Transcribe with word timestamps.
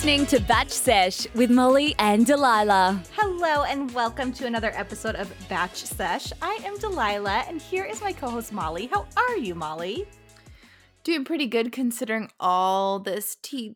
listening 0.00 0.24
to 0.24 0.40
Batch 0.40 0.70
Sesh 0.70 1.26
with 1.34 1.50
Molly 1.50 1.94
and 1.98 2.24
Delilah. 2.24 3.02
Hello, 3.16 3.64
and 3.64 3.92
welcome 3.92 4.32
to 4.32 4.46
another 4.46 4.70
episode 4.74 5.14
of 5.14 5.30
Batch 5.50 5.84
Sesh. 5.84 6.32
I 6.40 6.58
am 6.64 6.78
Delilah, 6.78 7.44
and 7.46 7.60
here 7.60 7.84
is 7.84 8.00
my 8.00 8.10
co 8.14 8.30
host 8.30 8.50
Molly. 8.50 8.86
How 8.86 9.06
are 9.18 9.36
you, 9.36 9.54
Molly? 9.54 10.06
Doing 11.04 11.26
pretty 11.26 11.46
good 11.46 11.70
considering 11.70 12.30
all 12.40 12.98
this 12.98 13.36
TV 13.42 13.74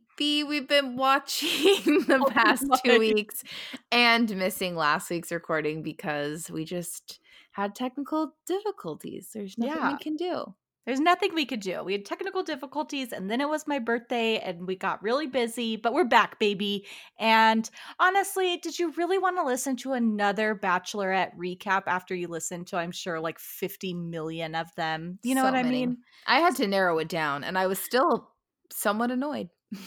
we've 0.48 0.66
been 0.66 0.96
watching 0.96 1.50
the 2.06 2.20
Oh 2.22 2.30
past 2.30 2.64
my. 2.68 2.78
two 2.82 2.98
weeks 3.00 3.44
and 3.92 4.34
missing 4.34 4.76
last 4.76 5.10
week's 5.10 5.30
recording 5.30 5.82
because 5.82 6.50
we 6.50 6.64
just 6.64 7.20
had 7.52 7.74
technical 7.74 8.32
difficulties. 8.46 9.28
There's 9.34 9.58
nothing 9.58 9.74
Yeah. 9.76 9.92
we 9.92 9.98
can 9.98 10.16
do. 10.16 10.54
There's 10.86 11.00
nothing 11.00 11.34
we 11.34 11.46
could 11.46 11.60
do. 11.60 11.82
We 11.82 11.92
had 11.92 12.04
technical 12.04 12.42
difficulties, 12.42 13.12
and 13.12 13.30
then 13.30 13.40
it 13.40 13.48
was 13.48 13.66
my 13.66 13.78
birthday, 13.78 14.38
and 14.38 14.66
we 14.66 14.76
got 14.76 15.02
really 15.02 15.26
busy, 15.26 15.76
but 15.76 15.94
we're 15.94 16.04
back, 16.04 16.38
baby. 16.38 16.86
And 17.18 17.68
honestly, 17.98 18.58
did 18.58 18.78
you 18.78 18.92
really 18.92 19.18
want 19.18 19.36
to 19.38 19.44
listen 19.44 19.76
to 19.76 19.92
another 19.92 20.54
Bachelorette 20.54 21.36
recap 21.36 21.84
after 21.86 22.14
you 22.14 22.28
listened 22.28 22.66
to, 22.68 22.76
I'm 22.76 22.92
sure, 22.92 23.18
like 23.20 23.38
50 23.38 23.94
million 23.94 24.54
of 24.54 24.74
them? 24.76 25.18
You 25.22 25.34
know 25.34 25.42
So 25.42 25.48
what 25.50 25.54
I 25.54 25.62
many. 25.62 25.86
mean? 25.86 25.98
I 26.26 26.40
had 26.40 26.56
to 26.56 26.66
narrow 26.66 26.98
it 26.98 27.08
down 27.08 27.44
and 27.44 27.58
I 27.58 27.66
was 27.66 27.78
still 27.78 28.30
somewhat 28.70 29.10
annoyed. 29.10 29.48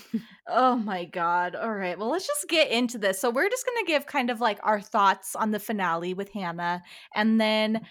Oh 0.50 0.78
my 0.78 1.04
God. 1.04 1.56
All 1.56 1.74
right. 1.74 1.98
Well, 2.00 2.10
let's 2.10 2.26
just 2.26 2.48
get 2.48 2.72
into 2.72 2.98
this. 2.98 3.20
So, 3.20 3.30
we're 3.30 3.50
just 3.50 3.66
going 3.66 3.86
to 3.86 3.92
give 3.92 4.06
kind 4.06 4.30
of 4.30 4.40
like 4.40 4.60
our 4.64 4.80
thoughts 4.80 5.36
on 5.36 5.52
the 5.52 5.60
finale 5.60 6.14
with 6.14 6.32
Hannah 6.32 6.84
and 7.14 7.40
then 7.40 7.82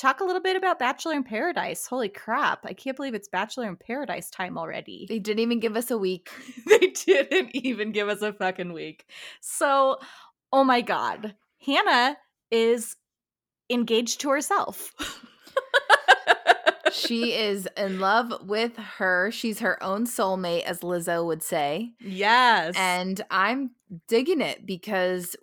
talk 0.00 0.20
a 0.20 0.24
little 0.24 0.40
bit 0.40 0.56
about 0.56 0.78
Bachelor 0.78 1.14
in 1.14 1.24
Paradise. 1.24 1.86
Holy 1.86 2.08
crap. 2.08 2.64
I 2.64 2.72
can't 2.72 2.96
believe 2.96 3.14
it's 3.14 3.28
Bachelor 3.28 3.68
in 3.68 3.76
Paradise 3.76 4.30
time 4.30 4.56
already. 4.56 5.06
They 5.08 5.18
didn't 5.18 5.40
even 5.40 5.60
give 5.60 5.76
us 5.76 5.90
a 5.90 5.98
week. 5.98 6.30
they 6.66 6.78
didn't 6.78 7.54
even 7.54 7.92
give 7.92 8.08
us 8.08 8.22
a 8.22 8.32
fucking 8.32 8.72
week. 8.72 9.06
So, 9.40 9.98
oh 10.52 10.64
my 10.64 10.80
God. 10.80 11.34
Hannah 11.64 12.16
is 12.50 12.96
engaged 13.68 14.20
to 14.22 14.30
herself. 14.30 14.94
she 16.92 17.34
is 17.34 17.68
in 17.76 18.00
love 18.00 18.32
with 18.48 18.76
her. 18.76 19.30
She's 19.30 19.60
her 19.60 19.82
own 19.82 20.06
soulmate, 20.06 20.64
as 20.64 20.80
Lizzo 20.80 21.26
would 21.26 21.42
say. 21.42 21.92
yes. 22.00 22.74
and 22.76 23.20
I'm 23.30 23.72
digging 24.08 24.40
it 24.40 24.64
because 24.64 25.36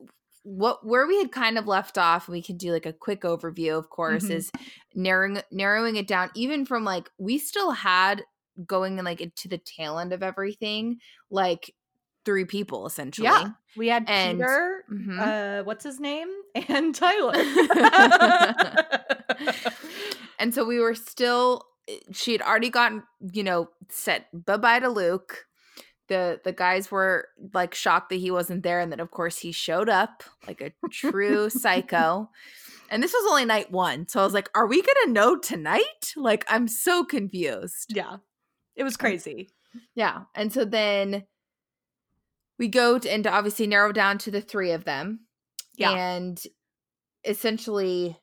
what 0.49 0.85
where 0.85 1.05
we 1.05 1.17
had 1.17 1.31
kind 1.31 1.57
of 1.57 1.67
left 1.67 1.97
off, 1.97 2.29
we 2.29 2.41
can 2.41 2.55
do 2.55 2.71
like 2.71 2.85
a 2.85 2.93
quick 2.93 3.21
overview, 3.23 3.77
of 3.77 3.89
course, 3.89 4.25
Mhm. 4.25 4.31
is 4.31 4.51
narrowing 4.95 5.41
narrowing 5.51 5.97
it 5.97 6.07
down. 6.07 6.29
Even 6.35 6.65
from 6.65 6.85
like 6.85 7.09
we 7.17 7.37
still 7.37 7.71
had 7.71 8.23
going 8.65 8.95
like 9.03 9.19
into 9.19 9.49
the 9.49 9.57
tail 9.57 9.99
end 9.99 10.13
of 10.13 10.23
everything, 10.23 10.99
like 11.29 11.75
three 12.23 12.45
people 12.45 12.85
essentially. 12.85 13.25
yeah. 13.27 13.49
We 13.75 13.87
had 13.89 14.05
And- 14.07 14.37
Peter, 14.39 14.83
Mhm. 14.91 15.19
uh, 15.19 15.63
what's 15.65 15.83
his 15.83 15.99
name? 15.99 16.29
And 16.69 16.95
Tyler. 16.95 17.33
and 20.39 20.53
so 20.53 20.63
we 20.65 20.79
were 20.79 20.95
still 20.95 21.63
eh, 21.87 21.97
she 22.13 22.31
had 22.31 22.41
already 22.41 22.69
gotten 22.69 23.03
you 23.33 23.43
know 23.43 23.69
said 23.89 24.25
bye-bye 24.33 24.79
to 24.79 24.89
luke 24.89 25.46
the 26.07 26.39
the 26.43 26.51
guys 26.53 26.89
were 26.91 27.27
like 27.53 27.73
shocked 27.75 28.09
that 28.09 28.15
he 28.17 28.31
wasn't 28.31 28.63
there 28.63 28.79
and 28.79 28.91
then 28.91 28.99
of 28.99 29.11
course 29.11 29.37
he 29.39 29.51
showed 29.51 29.89
up 29.89 30.23
like 30.47 30.61
a 30.61 30.71
true 30.91 31.49
psycho 31.49 32.29
and 32.89 33.03
this 33.03 33.13
was 33.13 33.29
only 33.29 33.45
night 33.45 33.71
one 33.71 34.07
so 34.07 34.19
i 34.21 34.23
was 34.23 34.33
like 34.33 34.49
are 34.55 34.67
we 34.67 34.81
gonna 34.81 35.11
know 35.13 35.37
tonight 35.37 36.13
like 36.15 36.45
i'm 36.49 36.67
so 36.67 37.03
confused 37.03 37.93
yeah. 37.95 38.17
It 38.75 38.83
was 38.83 38.95
crazy. 38.97 39.49
yeah 39.95 40.23
and 40.35 40.53
so 40.53 40.63
then 40.65 41.25
we 42.59 42.67
go 42.67 42.97
to, 42.99 43.11
and 43.11 43.23
to 43.23 43.31
obviously 43.31 43.67
narrow 43.67 43.91
down 43.91 44.17
to 44.19 44.31
the 44.31 44.41
three 44.41 44.71
of 44.71 44.83
them 44.85 45.21
Yeah. 45.75 45.91
and 45.91 46.41
essentially 47.25 48.17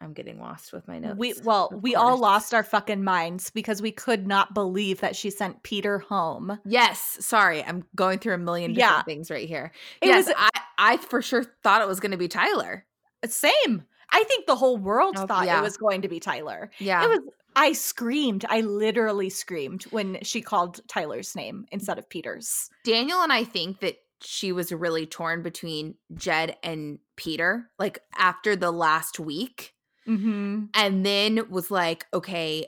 i'm 0.00 0.12
getting 0.12 0.40
lost 0.40 0.72
with 0.72 0.86
my 0.88 0.98
notes 0.98 1.18
We 1.18 1.34
well, 1.44 1.70
we 1.82 1.94
all 1.94 2.16
lost 2.18 2.54
our 2.54 2.62
fucking 2.62 3.04
minds 3.04 3.50
because 3.50 3.82
we 3.82 3.92
could 3.92 4.26
not 4.26 4.54
believe 4.54 5.00
that 5.00 5.14
she 5.16 5.30
sent 5.30 5.62
Peter 5.62 5.98
home. 5.98 6.58
Yes, 6.64 7.18
sorry, 7.20 7.62
I'm 7.64 7.84
going 7.94 8.18
through 8.18 8.34
a 8.34 8.38
million 8.38 8.72
Yeah. 8.74 8.88
different 8.88 9.06
things 9.06 9.30
right 9.30 9.48
here. 9.48 9.72
It 10.00 10.06
yes, 10.06 10.26
was- 10.26 10.34
I 10.38 10.50
I 10.78 10.96
for 10.96 11.20
sure 11.20 11.44
thought 11.62 11.82
it 11.82 11.88
was 11.88 12.00
going 12.00 12.12
to 12.12 12.16
be 12.16 12.28
Tyler. 12.28 12.86
Uh, 13.22 13.28
same. 13.28 13.84
I 14.12 14.24
think 14.24 14.46
the 14.46 14.56
whole 14.56 14.78
world 14.78 15.16
Oh, 15.18 15.26
thought 15.26 15.46
yeah. 15.46 15.58
it 15.58 15.62
was 15.62 15.76
going 15.76 16.02
to 16.02 16.08
be 16.08 16.18
Tyler. 16.20 16.70
Yeah, 16.78 17.04
It 17.04 17.08
was 17.08 17.20
I 17.54 17.72
screamed. 17.72 18.44
I 18.48 18.60
literally 18.62 19.28
screamed 19.28 19.82
when 19.90 20.18
she 20.22 20.40
called 20.40 20.80
Tyler's 20.88 21.34
name 21.36 21.66
instead 21.72 21.98
of 21.98 22.08
Peter's. 22.08 22.70
Daniel 22.84 23.20
and 23.22 23.32
I 23.32 23.44
think 23.44 23.80
that 23.80 23.96
she 24.22 24.52
was 24.52 24.70
really 24.72 25.04
torn 25.06 25.42
between 25.42 25.94
Jed 26.14 26.56
and 26.62 26.98
Peter, 27.16 27.70
like 27.78 27.98
after 28.16 28.54
the 28.56 28.70
last 28.70 29.18
week, 29.18 29.74
Mm-hmm. 30.10 30.64
and 30.74 31.06
then 31.06 31.48
was 31.50 31.70
like, 31.70 32.06
okay, 32.12 32.66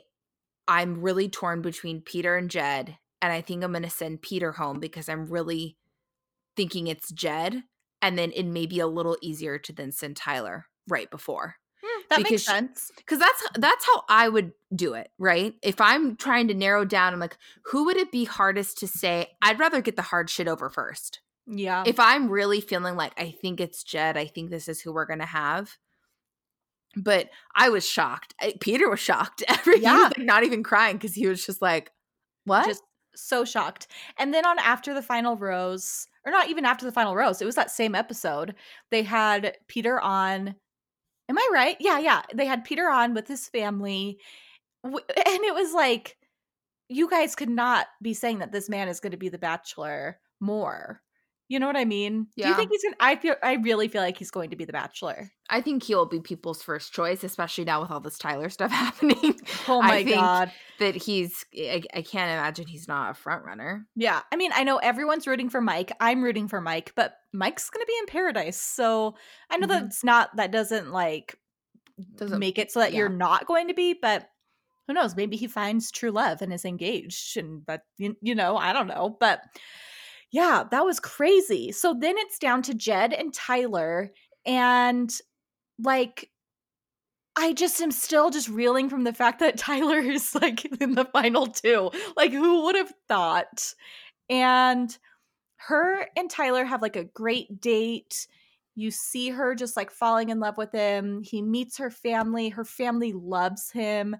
I'm 0.67 1.01
really 1.01 1.27
torn 1.27 1.61
between 1.61 2.01
Peter 2.01 2.37
and 2.37 2.49
Jed, 2.49 2.97
and 3.21 3.33
I 3.33 3.41
think 3.41 3.63
I'm 3.63 3.71
going 3.71 3.83
to 3.83 3.89
send 3.89 4.21
Peter 4.21 4.53
home 4.53 4.79
because 4.79 5.09
I'm 5.09 5.27
really 5.27 5.75
thinking 6.55 6.87
it's 6.87 7.11
Jed, 7.11 7.63
and 8.01 8.17
then 8.17 8.31
it 8.33 8.45
may 8.45 8.65
be 8.65 8.79
a 8.79 8.87
little 8.87 9.17
easier 9.21 9.57
to 9.59 9.73
then 9.73 9.91
send 9.91 10.15
Tyler 10.15 10.67
right 10.87 11.11
before. 11.11 11.55
That 12.09 12.19
Because 12.19 12.31
makes 12.31 12.45
sense. 12.45 12.91
because 12.95 13.19
that's 13.19 13.43
that's 13.57 13.85
how 13.85 14.03
I 14.07 14.29
would 14.29 14.53
do 14.73 14.93
it, 14.93 15.09
right? 15.17 15.53
If 15.61 15.81
I'm 15.81 16.15
trying 16.15 16.47
to 16.49 16.53
narrow 16.53 16.85
down, 16.85 17.13
I'm 17.13 17.19
like, 17.19 17.37
who 17.65 17.85
would 17.85 17.97
it 17.97 18.11
be 18.11 18.23
hardest 18.25 18.77
to 18.79 18.87
say? 18.87 19.27
I'd 19.41 19.59
rather 19.59 19.81
get 19.81 19.95
the 19.95 20.01
hard 20.01 20.29
shit 20.29 20.47
over 20.47 20.69
first. 20.69 21.19
Yeah. 21.47 21.83
If 21.85 21.99
I'm 21.99 22.29
really 22.29 22.61
feeling 22.61 22.95
like 22.95 23.13
I 23.19 23.31
think 23.41 23.59
it's 23.59 23.83
Jed, 23.83 24.15
I 24.15 24.27
think 24.27 24.49
this 24.49 24.67
is 24.69 24.79
who 24.81 24.93
we're 24.93 25.05
gonna 25.05 25.25
have. 25.25 25.77
But 26.95 27.29
I 27.55 27.69
was 27.69 27.87
shocked. 27.87 28.35
I- 28.41 28.55
Peter 28.59 28.89
was 28.89 28.99
shocked. 28.99 29.43
Every 29.47 29.79
he 29.79 29.85
was 29.85 30.13
like 30.17 30.17
not 30.19 30.43
even 30.43 30.63
crying 30.63 30.97
because 30.97 31.15
he 31.15 31.27
was 31.27 31.45
just 31.45 31.61
like, 31.61 31.91
"What?" 32.45 32.65
just 32.67 32.83
so 33.15 33.45
shocked. 33.45 33.87
And 34.17 34.33
then 34.33 34.45
on 34.45 34.59
after 34.59 34.93
the 34.93 35.01
final 35.01 35.37
rose, 35.37 36.07
or 36.25 36.31
not 36.31 36.49
even 36.49 36.65
after 36.65 36.85
the 36.85 36.91
final 36.91 37.15
rose, 37.15 37.41
it 37.41 37.45
was 37.45 37.55
that 37.55 37.71
same 37.71 37.95
episode. 37.95 38.55
They 38.91 39.03
had 39.03 39.57
Peter 39.67 39.99
on. 39.99 40.55
Am 41.29 41.37
I 41.37 41.49
right? 41.53 41.77
Yeah, 41.79 41.99
yeah. 41.99 42.21
They 42.33 42.45
had 42.45 42.65
Peter 42.65 42.89
on 42.89 43.13
with 43.13 43.27
his 43.27 43.47
family, 43.47 44.19
and 44.83 44.93
it 45.15 45.53
was 45.55 45.73
like, 45.73 46.17
you 46.89 47.09
guys 47.09 47.35
could 47.35 47.49
not 47.49 47.87
be 48.01 48.13
saying 48.13 48.39
that 48.39 48.51
this 48.51 48.69
man 48.69 48.87
is 48.89 48.99
going 48.99 49.11
to 49.11 49.17
be 49.17 49.29
the 49.29 49.37
Bachelor 49.37 50.19
more. 50.39 51.01
You 51.49 51.59
know 51.59 51.67
what 51.67 51.75
I 51.77 51.85
mean? 51.85 52.27
Yeah. 52.35 52.45
Do 52.45 52.49
you 52.49 52.55
think 52.55 52.71
he's 52.71 52.83
gonna? 52.83 52.95
I 52.99 53.15
feel. 53.15 53.35
I 53.43 53.53
really 53.55 53.87
feel 53.87 54.01
like 54.01 54.17
he's 54.17 54.31
going 54.31 54.49
to 54.51 54.55
be 54.55 54.65
the 54.65 54.73
Bachelor. 54.73 55.29
I 55.49 55.61
think 55.61 55.83
he'll 55.83 56.05
be 56.07 56.19
people's 56.19 56.63
first 56.63 56.93
choice, 56.93 57.23
especially 57.23 57.65
now 57.65 57.81
with 57.81 57.91
all 57.91 57.99
this 57.99 58.17
Tyler 58.17 58.49
stuff 58.49 58.71
happening. 58.85 59.39
Oh 59.67 59.81
my 59.81 60.03
god. 60.03 60.51
that 60.79 60.95
he's. 60.95 61.45
I, 61.55 61.83
I 61.93 62.01
can't 62.01 62.31
imagine 62.31 62.65
he's 62.67 62.87
not 62.87 63.11
a 63.11 63.13
front 63.13 63.45
runner. 63.45 63.85
Yeah. 63.95 64.21
I 64.31 64.35
mean, 64.37 64.51
I 64.55 64.63
know 64.63 64.77
everyone's 64.77 65.27
rooting 65.27 65.49
for 65.49 65.61
Mike. 65.61 65.91
I'm 65.99 66.23
rooting 66.23 66.47
for 66.47 66.61
Mike, 66.61 66.93
but 66.95 67.13
Mike's 67.33 67.69
going 67.69 67.83
to 67.83 67.87
be 67.87 67.97
in 67.99 68.05
paradise. 68.07 68.59
So 68.59 69.15
I 69.51 69.57
know 69.57 69.67
Mhm. 69.67 69.69
that 69.71 69.83
it's 69.83 70.03
not, 70.03 70.35
that 70.37 70.51
doesn't 70.51 70.91
like 70.91 71.37
Doesn't 72.15 72.39
make 72.39 72.57
it 72.57 72.71
so 72.71 72.79
that 72.79 72.93
you're 72.93 73.09
not 73.09 73.45
going 73.45 73.67
to 73.67 73.73
be, 73.75 73.93
but 74.01 74.27
who 74.87 74.93
knows? 74.93 75.15
Maybe 75.15 75.37
he 75.37 75.47
finds 75.47 75.91
true 75.91 76.11
love 76.11 76.41
and 76.41 76.51
is 76.51 76.65
engaged. 76.65 77.37
And, 77.37 77.65
but, 77.65 77.81
you, 77.97 78.15
you 78.21 78.33
know, 78.33 78.57
I 78.57 78.73
don't 78.73 78.87
know. 78.87 79.15
But 79.19 79.41
yeah, 80.33 80.63
that 80.71 80.83
was 80.83 80.99
crazy. 80.99 81.71
So 81.71 81.93
then 81.93 82.15
it's 82.17 82.39
down 82.39 82.63
to 82.63 82.73
Jed 82.73 83.13
and 83.13 83.31
Tyler. 83.31 84.11
And 84.47 85.13
like, 85.77 86.31
I 87.35 87.53
just 87.53 87.79
am 87.81 87.91
still 87.91 88.31
just 88.31 88.49
reeling 88.49 88.89
from 88.89 89.03
the 89.03 89.13
fact 89.13 89.39
that 89.39 89.57
Tyler 89.59 89.99
is 89.99 90.33
like 90.33 90.65
in 90.81 90.95
the 90.95 91.05
final 91.05 91.45
two. 91.45 91.91
Like, 92.17 92.31
who 92.33 92.63
would 92.63 92.75
have 92.75 92.91
thought? 93.07 93.75
And 94.27 94.97
her 95.57 96.07
and 96.17 96.31
Tyler 96.31 96.65
have 96.65 96.81
like 96.81 96.95
a 96.95 97.03
great 97.03 97.61
date. 97.61 98.27
You 98.73 98.89
see 98.89 99.29
her 99.29 99.53
just 99.53 99.77
like 99.77 99.91
falling 99.91 100.29
in 100.29 100.39
love 100.39 100.57
with 100.57 100.71
him. 100.71 101.21
He 101.21 101.43
meets 101.43 101.77
her 101.77 101.91
family. 101.91 102.49
Her 102.49 102.65
family 102.65 103.13
loves 103.13 103.69
him. 103.69 104.15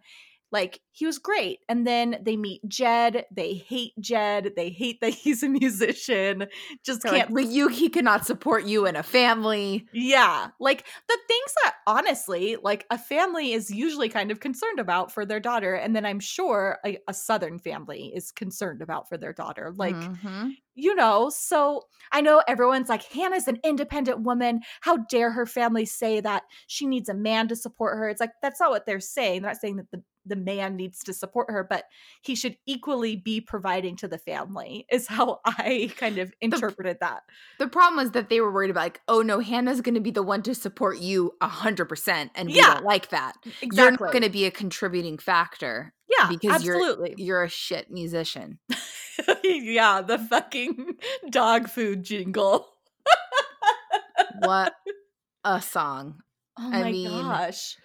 Like 0.54 0.80
he 0.92 1.06
was 1.06 1.18
great. 1.20 1.60
And 1.68 1.86
then 1.86 2.20
they 2.24 2.38
meet 2.38 2.62
Jed. 2.70 3.26
They 3.36 3.56
hate 3.56 3.94
Jed. 4.00 4.54
They 4.56 4.70
hate 4.70 5.02
that 5.02 5.14
he's 5.24 5.44
a 5.44 5.50
musician. 5.50 6.46
Just 6.86 7.02
They're 7.02 7.12
can't 7.12 7.32
like, 7.32 7.48
you 7.50 7.68
he 7.68 7.90
cannot 7.90 8.26
support 8.26 8.64
you 8.66 8.86
in 8.86 8.96
a 8.96 9.04
family. 9.04 9.86
yeah, 9.92 10.50
like 10.60 10.86
the 11.10 11.18
things 11.28 11.54
that 11.64 11.74
honestly, 11.88 12.56
like 12.64 12.86
a 12.92 12.98
family 12.98 13.52
is 13.54 13.70
usually 13.72 14.08
kind 14.10 14.32
of 14.32 14.40
concerned 14.40 14.80
about 14.80 15.12
for 15.12 15.26
their 15.26 15.40
daughter, 15.42 15.74
and 15.74 15.96
then 15.96 16.06
I'm 16.06 16.20
sure 16.22 16.80
a, 16.86 16.98
a 17.10 17.14
Southern 17.14 17.60
family 17.60 18.14
is 18.16 18.32
concerned 18.32 18.82
about 18.82 19.10
for 19.10 19.18
their 19.18 19.34
daughter. 19.34 19.74
Like, 19.76 19.96
Mhm. 19.96 20.52
you 20.76 20.96
know, 20.96 21.30
so 21.30 21.84
I 22.12 22.22
know 22.22 22.44
everyone's 22.48 22.90
like, 22.90 23.04
Hannah's 23.04 23.48
an 23.48 23.60
independent 23.64 24.22
woman. 24.22 24.62
How 24.82 24.98
dare 24.98 25.32
her 25.32 25.46
family 25.46 25.86
say 25.86 26.20
that 26.22 26.44
she 26.68 26.86
needs 26.86 27.10
a 27.10 27.14
man 27.14 27.48
to 27.50 27.56
support 27.56 27.98
her? 27.98 28.08
It's 28.10 28.22
like, 28.22 28.32
that's 28.42 28.60
not 28.60 28.70
what 28.72 28.86
they're 28.86 29.00
saying. 29.00 29.42
They're 29.42 29.52
not 29.52 29.62
saying 29.62 29.78
that 29.78 29.92
the 29.92 30.04
the 30.26 30.36
man 30.36 30.76
needs 30.76 31.00
to 31.04 31.14
support 31.14 31.50
her, 31.50 31.66
but 31.70 31.86
he 32.22 32.36
should 32.36 32.58
equally 32.66 33.16
be 33.16 33.42
providing 33.42 33.96
to 33.98 34.08
the 34.08 34.18
family, 34.18 34.86
is 34.92 35.08
how 35.08 35.40
I 35.46 35.92
kind 35.98 36.18
of 36.18 36.34
interpreted 36.42 36.98
that. 37.02 37.24
The 37.60 37.68
problem 37.68 37.98
was 38.04 38.12
that 38.12 38.30
they 38.30 38.40
were 38.42 38.52
worried 38.52 38.70
about, 38.70 38.82
like, 38.84 39.02
oh 39.08 39.22
no, 39.22 39.40
Hannah's 39.40 39.82
going 39.82 39.96
to 39.96 40.02
be 40.02 40.12
the 40.12 40.24
one 40.24 40.42
to 40.44 40.56
support 40.56 41.00
you 41.00 41.34
100%. 41.42 42.30
And 42.36 42.50
we 42.50 42.56
Yeah. 42.56 42.76
don't 42.76 42.86
like 42.86 43.10
that. 43.10 43.34
Exactly. 43.62 43.78
You're 43.78 43.92
not 43.92 44.00
going 44.12 44.24
to 44.24 44.30
be 44.30 44.46
a 44.46 44.52
contributing 44.52 45.18
factor 45.18 45.94
yeah, 46.20 46.28
because 46.30 46.64
you're- 46.64 47.14
you're 47.18 47.44
a 47.44 47.50
shit 47.50 47.90
musician. 47.92 48.60
yeah, 49.44 50.02
the 50.02 50.18
fucking 50.20 50.96
dog 51.30 51.70
food 51.70 52.04
jingle. 52.04 52.68
What 54.40 54.74
a 55.44 55.62
song. 55.62 56.22
Oh 56.60 56.68
I 56.72 56.82
my 56.84 56.92
mean- 56.92 57.10
gosh. 57.10 57.76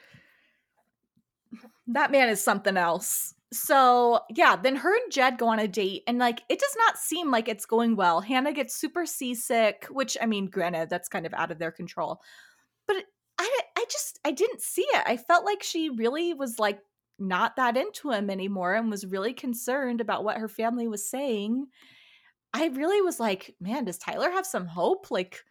That 1.88 2.10
man 2.10 2.28
is 2.28 2.42
something 2.42 2.76
else. 2.76 3.34
So, 3.52 4.20
yeah, 4.28 4.56
then 4.56 4.76
her 4.76 4.94
and 4.94 5.10
Jed 5.10 5.38
go 5.38 5.48
on 5.48 5.58
a 5.58 5.66
date, 5.66 6.02
and 6.06 6.18
like 6.18 6.42
it 6.48 6.58
does 6.58 6.76
not 6.76 6.98
seem 6.98 7.30
like 7.30 7.48
it's 7.48 7.64
going 7.66 7.96
well. 7.96 8.20
Hannah 8.20 8.52
gets 8.52 8.74
super 8.74 9.06
seasick, 9.06 9.86
which 9.90 10.16
I 10.20 10.26
mean, 10.26 10.46
granted, 10.46 10.90
that's 10.90 11.08
kind 11.08 11.24
of 11.26 11.34
out 11.34 11.50
of 11.50 11.58
their 11.58 11.72
control. 11.72 12.20
But 12.86 12.96
I 13.38 13.60
I 13.76 13.84
just 13.90 14.18
I 14.24 14.32
didn't 14.32 14.60
see 14.60 14.86
it. 14.92 15.02
I 15.06 15.16
felt 15.16 15.46
like 15.46 15.62
she 15.62 15.88
really 15.88 16.34
was 16.34 16.58
like 16.58 16.80
not 17.18 17.56
that 17.56 17.76
into 17.76 18.10
him 18.10 18.30
anymore 18.30 18.74
and 18.74 18.90
was 18.90 19.06
really 19.06 19.32
concerned 19.32 20.00
about 20.00 20.24
what 20.24 20.38
her 20.38 20.48
family 20.48 20.86
was 20.88 21.08
saying. 21.08 21.66
I 22.54 22.66
really 22.68 23.02
was 23.02 23.18
like, 23.20 23.54
man, 23.60 23.84
does 23.84 23.98
Tyler 23.98 24.30
have 24.30 24.46
some 24.46 24.66
hope? 24.66 25.10
Like, 25.10 25.44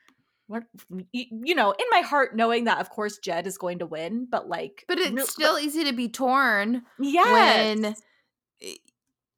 what, 0.48 0.64
you 1.12 1.56
know, 1.56 1.72
in 1.72 1.86
my 1.92 2.02
heart, 2.02 2.36
knowing 2.36 2.66
that, 2.66 2.80
of 2.80 2.90
course, 2.90 3.18
Jed 3.18 3.48
is 3.48 3.58
going 3.58 3.80
to 3.80 3.86
win, 3.86 4.28
but 4.30 4.48
like, 4.48 4.86
But 4.88 5.00
it's 5.00 5.12
real- 5.12 5.26
still 5.28 5.60
easy 5.60 5.84
to 5.84 5.94
be 5.94 6.10
torn 6.10 6.84
yes. 7.00 7.78
when 7.82 7.96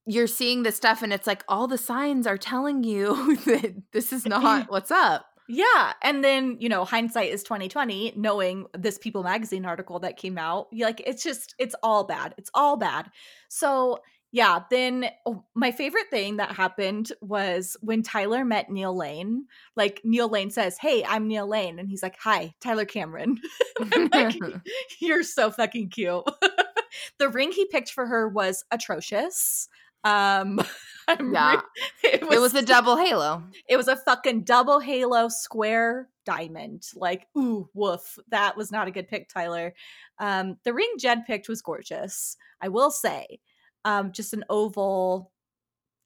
you're 0.06 0.28
seeing 0.28 0.64
this 0.64 0.76
stuff 0.76 1.04
and 1.04 1.14
it's 1.14 1.28
like 1.28 1.44
all 1.48 1.68
the 1.68 1.78
signs 1.78 2.26
are 2.26 2.38
telling 2.38 2.84
you 2.84 3.36
that 3.46 3.76
this 3.92 4.12
is 4.12 4.26
not 4.26 4.70
what's 4.72 4.92
up. 4.92 5.26
Yeah, 5.52 5.94
and 6.04 6.24
then 6.24 6.58
you 6.60 6.70
know, 6.70 6.86
hindsight 6.86 7.32
is 7.32 7.42
twenty 7.42 7.70
twenty. 7.70 8.14
Knowing 8.16 8.68
this 8.78 9.00
People 9.00 9.24
magazine 9.24 9.66
article 9.66 10.00
that 10.02 10.16
came 10.16 10.38
out, 10.38 10.68
like 10.72 11.02
it's 11.04 11.24
just 11.24 11.56
it's 11.58 11.74
all 11.82 12.04
bad. 12.04 12.36
It's 12.38 12.52
all 12.54 12.78
bad. 12.78 13.10
So 13.48 13.98
yeah, 14.32 14.60
then 14.70 15.10
oh, 15.26 15.44
my 15.56 15.72
favorite 15.72 16.10
thing 16.12 16.38
that 16.38 16.52
happened 16.56 17.12
was 17.22 17.76
when 17.82 18.04
Tyler 18.04 18.46
met 18.46 18.70
Neil 18.70 18.96
Lane. 18.96 19.46
Like 19.76 20.02
Neil 20.04 20.30
Lane 20.30 20.52
says, 20.52 20.78
"Hey, 20.78 21.04
I'm 21.04 21.28
Neil 21.28 21.48
Lane," 21.48 21.80
and 21.80 21.90
he's 21.90 22.04
like, 22.04 22.16
"Hi, 22.20 22.54
Tyler 22.62 22.86
Cameron." 22.86 23.40
I'm 23.94 24.10
like, 24.14 24.36
You're 25.00 25.24
so 25.24 25.50
fucking 25.52 25.90
cute. 25.90 26.24
the 27.20 27.30
ring 27.30 27.52
he 27.52 27.66
picked 27.66 27.92
for 27.92 28.06
her 28.06 28.28
was 28.28 28.64
atrocious. 28.72 29.68
Um, 30.04 30.62
I'm 31.08 31.34
Yeah. 31.34 31.56
re- 31.56 31.62
it 32.04 32.22
it 32.24 32.40
was 32.40 32.54
a 32.54 32.62
double 32.62 32.96
halo. 32.98 33.44
it 33.68 33.76
was 33.78 33.88
a 33.90 33.98
fucking 33.98 34.44
double 34.44 34.80
halo 34.80 35.28
square 35.28 36.08
diamond. 36.26 36.86
Like, 36.96 37.28
ooh, 37.38 37.68
woof. 37.74 38.18
That 38.30 38.56
was 38.56 38.72
not 38.72 38.88
a 38.88 38.92
good 38.92 39.08
pick, 39.08 39.28
Tyler. 39.28 39.74
Um, 40.20 40.58
the 40.64 40.74
ring 40.74 40.94
Jed 41.00 41.26
picked 41.26 41.50
was 41.50 41.62
gorgeous, 41.62 42.38
I 42.62 42.70
will 42.70 42.92
say. 42.92 43.40
Um, 43.86 44.12
just 44.12 44.34
an 44.34 44.46
oval 44.50 45.32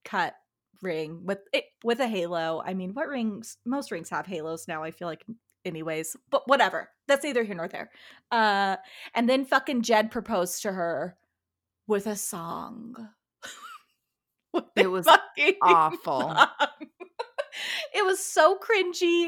cut 0.06 0.36
ring 0.82 1.22
with 1.24 1.40
it 1.54 1.66
with 1.84 2.00
a 2.00 2.08
halo. 2.08 2.62
I 2.66 2.74
mean, 2.74 2.94
what 2.94 3.08
rings 3.08 3.58
most 3.66 3.92
rings 3.92 4.10
have 4.10 4.26
halos 4.28 4.68
now, 4.68 4.84
I 4.84 4.92
feel 4.92 5.08
like 5.08 5.26
anyways. 5.66 6.16
But 6.30 6.48
whatever. 6.48 6.90
That's 7.08 7.24
neither 7.24 7.44
here 7.44 7.56
nor 7.56 7.68
there. 7.68 7.90
Uh 8.32 8.78
and 9.16 9.28
then 9.28 9.46
fucking 9.46 9.82
Jed 9.82 10.12
proposed 10.12 10.62
to 10.64 10.72
her 10.72 11.18
with 11.88 12.08
a 12.08 12.16
song. 12.16 12.96
With 14.54 14.66
It 14.76 14.88
was 14.92 15.08
awful. 15.64 16.22
song. 16.22 16.48
it 17.96 18.06
was 18.06 18.24
so 18.24 18.58
cringy. 18.58 19.28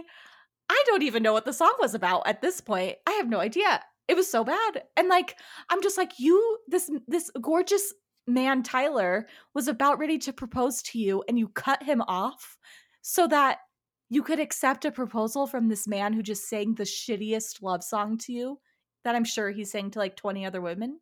I 0.70 0.84
don't 0.86 1.04
even 1.04 1.24
know 1.24 1.34
what 1.34 1.46
the 1.46 1.54
song 1.54 1.74
was 1.80 1.96
about 1.96 2.28
at 2.28 2.42
this 2.42 2.62
point. 2.62 2.98
I 3.08 3.14
have 3.14 3.28
no 3.30 3.40
idea. 3.40 3.82
It 4.08 4.16
was 4.16 4.30
so 4.30 4.44
bad. 4.44 4.84
And 4.96 5.08
like 5.08 5.36
I'm 5.70 5.82
just 5.82 5.98
like 5.98 6.20
you 6.20 6.60
this 6.68 6.92
this 7.08 7.32
gorgeous 7.42 7.94
man 8.28 8.64
Tyler 8.64 9.28
was 9.54 9.68
about 9.68 10.00
ready 10.00 10.18
to 10.20 10.34
propose 10.34 10.82
to 10.82 11.00
you 11.00 11.24
and 11.28 11.38
you 11.38 11.48
cut 11.50 11.84
him 11.84 12.02
off 12.08 12.58
so 13.02 13.28
that 13.28 13.60
you 14.10 14.24
could 14.24 14.40
accept 14.40 14.86
a 14.86 14.92
proposal 14.92 15.48
from 15.48 15.68
this 15.68 15.88
man 15.88 16.14
who 16.14 16.24
just 16.24 16.48
sang 16.48 16.76
the 16.76 16.84
shittiest 16.84 17.62
love 17.62 17.84
song 17.84 18.18
to 18.20 18.32
you 18.34 18.60
that 19.04 19.16
I'm 19.16 19.24
sure 19.24 19.50
he 19.52 19.66
sang 19.66 19.92
to 19.92 20.00
like 20.00 20.16
20 20.16 20.46
other 20.46 20.62
women. 20.62 21.00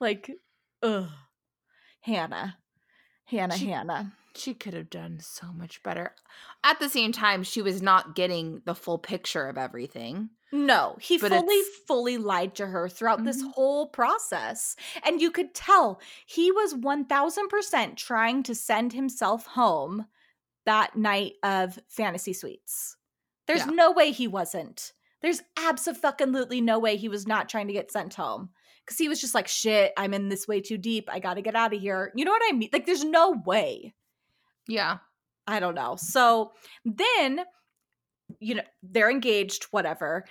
Like 0.00 0.30
ugh. 0.82 1.08
Hannah. 2.00 2.56
Hannah, 3.24 3.56
She- 3.56 3.66
Hannah. 3.66 4.12
She 4.34 4.54
could 4.54 4.74
have 4.74 4.90
done 4.90 5.18
so 5.20 5.52
much 5.52 5.82
better. 5.82 6.14
At 6.62 6.78
the 6.78 6.88
same 6.88 7.12
time, 7.12 7.42
she 7.42 7.60
was 7.62 7.82
not 7.82 8.14
getting 8.14 8.62
the 8.64 8.74
full 8.74 8.98
picture 8.98 9.48
of 9.48 9.58
everything. 9.58 10.30
No, 10.52 10.96
he 11.00 11.18
fully, 11.18 11.36
it's- 11.36 11.76
fully 11.86 12.16
lied 12.18 12.54
to 12.56 12.66
her 12.66 12.88
throughout 12.88 13.24
this 13.24 13.42
Mhm. 13.42 13.52
whole 13.52 13.88
process. 13.88 14.76
And 15.02 15.20
you 15.20 15.30
could 15.30 15.54
tell 15.54 16.00
he 16.24 16.50
was 16.50 16.74
1000% 16.74 17.98
trying 17.98 18.42
to 18.44 18.54
send 18.54 18.92
himself 18.92 19.46
home 19.46 20.06
that 20.64 20.96
night 20.96 21.34
of 21.42 21.78
fantasy 21.88 22.32
suites. 22.32 22.96
There's 23.46 23.66
Yeah. 23.66 23.72
no 23.72 23.90
way 23.90 24.10
he 24.12 24.26
wasn't. 24.28 24.92
There's 25.20 25.42
absolutely 25.56 26.60
no 26.60 26.78
way 26.78 26.96
he 26.96 27.08
was 27.08 27.26
not 27.26 27.48
trying 27.48 27.66
to 27.66 27.72
get 27.72 27.90
sent 27.90 28.14
home. 28.14 28.50
Because 28.84 28.98
he 28.98 29.08
was 29.08 29.20
just 29.20 29.34
like, 29.34 29.48
shit, 29.48 29.92
I'm 29.98 30.14
in 30.14 30.30
this 30.30 30.48
way 30.48 30.62
too 30.62 30.78
deep. 30.78 31.10
I 31.12 31.18
got 31.18 31.34
to 31.34 31.42
get 31.42 31.54
out 31.54 31.74
of 31.74 31.80
here. 31.80 32.10
You 32.14 32.24
know 32.24 32.30
what 32.30 32.42
I 32.48 32.52
mean? 32.52 32.70
Like, 32.72 32.86
there's 32.86 33.04
no 33.04 33.32
way. 33.32 33.94
Yeah. 34.68 34.98
I 35.46 35.60
don't 35.60 35.74
know. 35.74 35.96
So 35.96 36.52
then, 36.84 37.40
you 38.38 38.56
know, 38.56 38.62
they're 38.82 39.10
engaged, 39.10 39.64
whatever. 39.70 40.24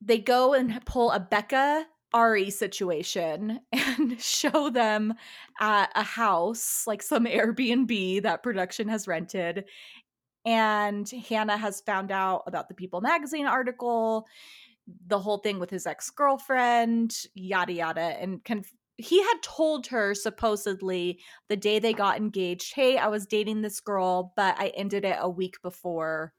They 0.00 0.18
go 0.18 0.54
and 0.54 0.84
pull 0.86 1.10
a 1.10 1.20
Becca 1.20 1.86
Arie 2.14 2.50
situation 2.50 3.60
and 3.72 4.20
show 4.20 4.70
them 4.70 5.14
at 5.60 5.90
a 5.94 6.02
house, 6.02 6.84
like 6.86 7.02
some 7.02 7.26
Airbnb 7.26 8.22
that 8.22 8.42
production 8.42 8.88
has 8.88 9.06
rented. 9.06 9.64
And 10.46 11.08
Hannah 11.28 11.56
has 11.56 11.80
found 11.82 12.10
out 12.10 12.44
about 12.46 12.68
the 12.68 12.74
People 12.74 13.00
magazine 13.00 13.46
article, 13.46 14.26
the 15.08 15.18
whole 15.18 15.38
thing 15.38 15.58
with 15.58 15.70
his 15.70 15.86
ex 15.86 16.08
girlfriend, 16.10 17.14
yada, 17.34 17.72
yada. 17.72 18.00
And 18.00 18.42
conf- 18.44 18.75
he 18.98 19.22
had 19.22 19.42
told 19.42 19.86
her 19.88 20.14
supposedly 20.14 21.20
the 21.48 21.56
day 21.56 21.78
they 21.78 21.94
got 21.94 22.16
engaged, 22.18 22.74
hey, 22.74 22.98
I 22.98 23.08
was 23.08 23.26
dating 23.26 23.62
this 23.62 23.80
girl, 23.80 24.32
but 24.36 24.56
I 24.58 24.68
ended 24.68 25.04
it 25.04 25.16
a 25.20 25.28
week 25.28 25.60
before 25.62 26.34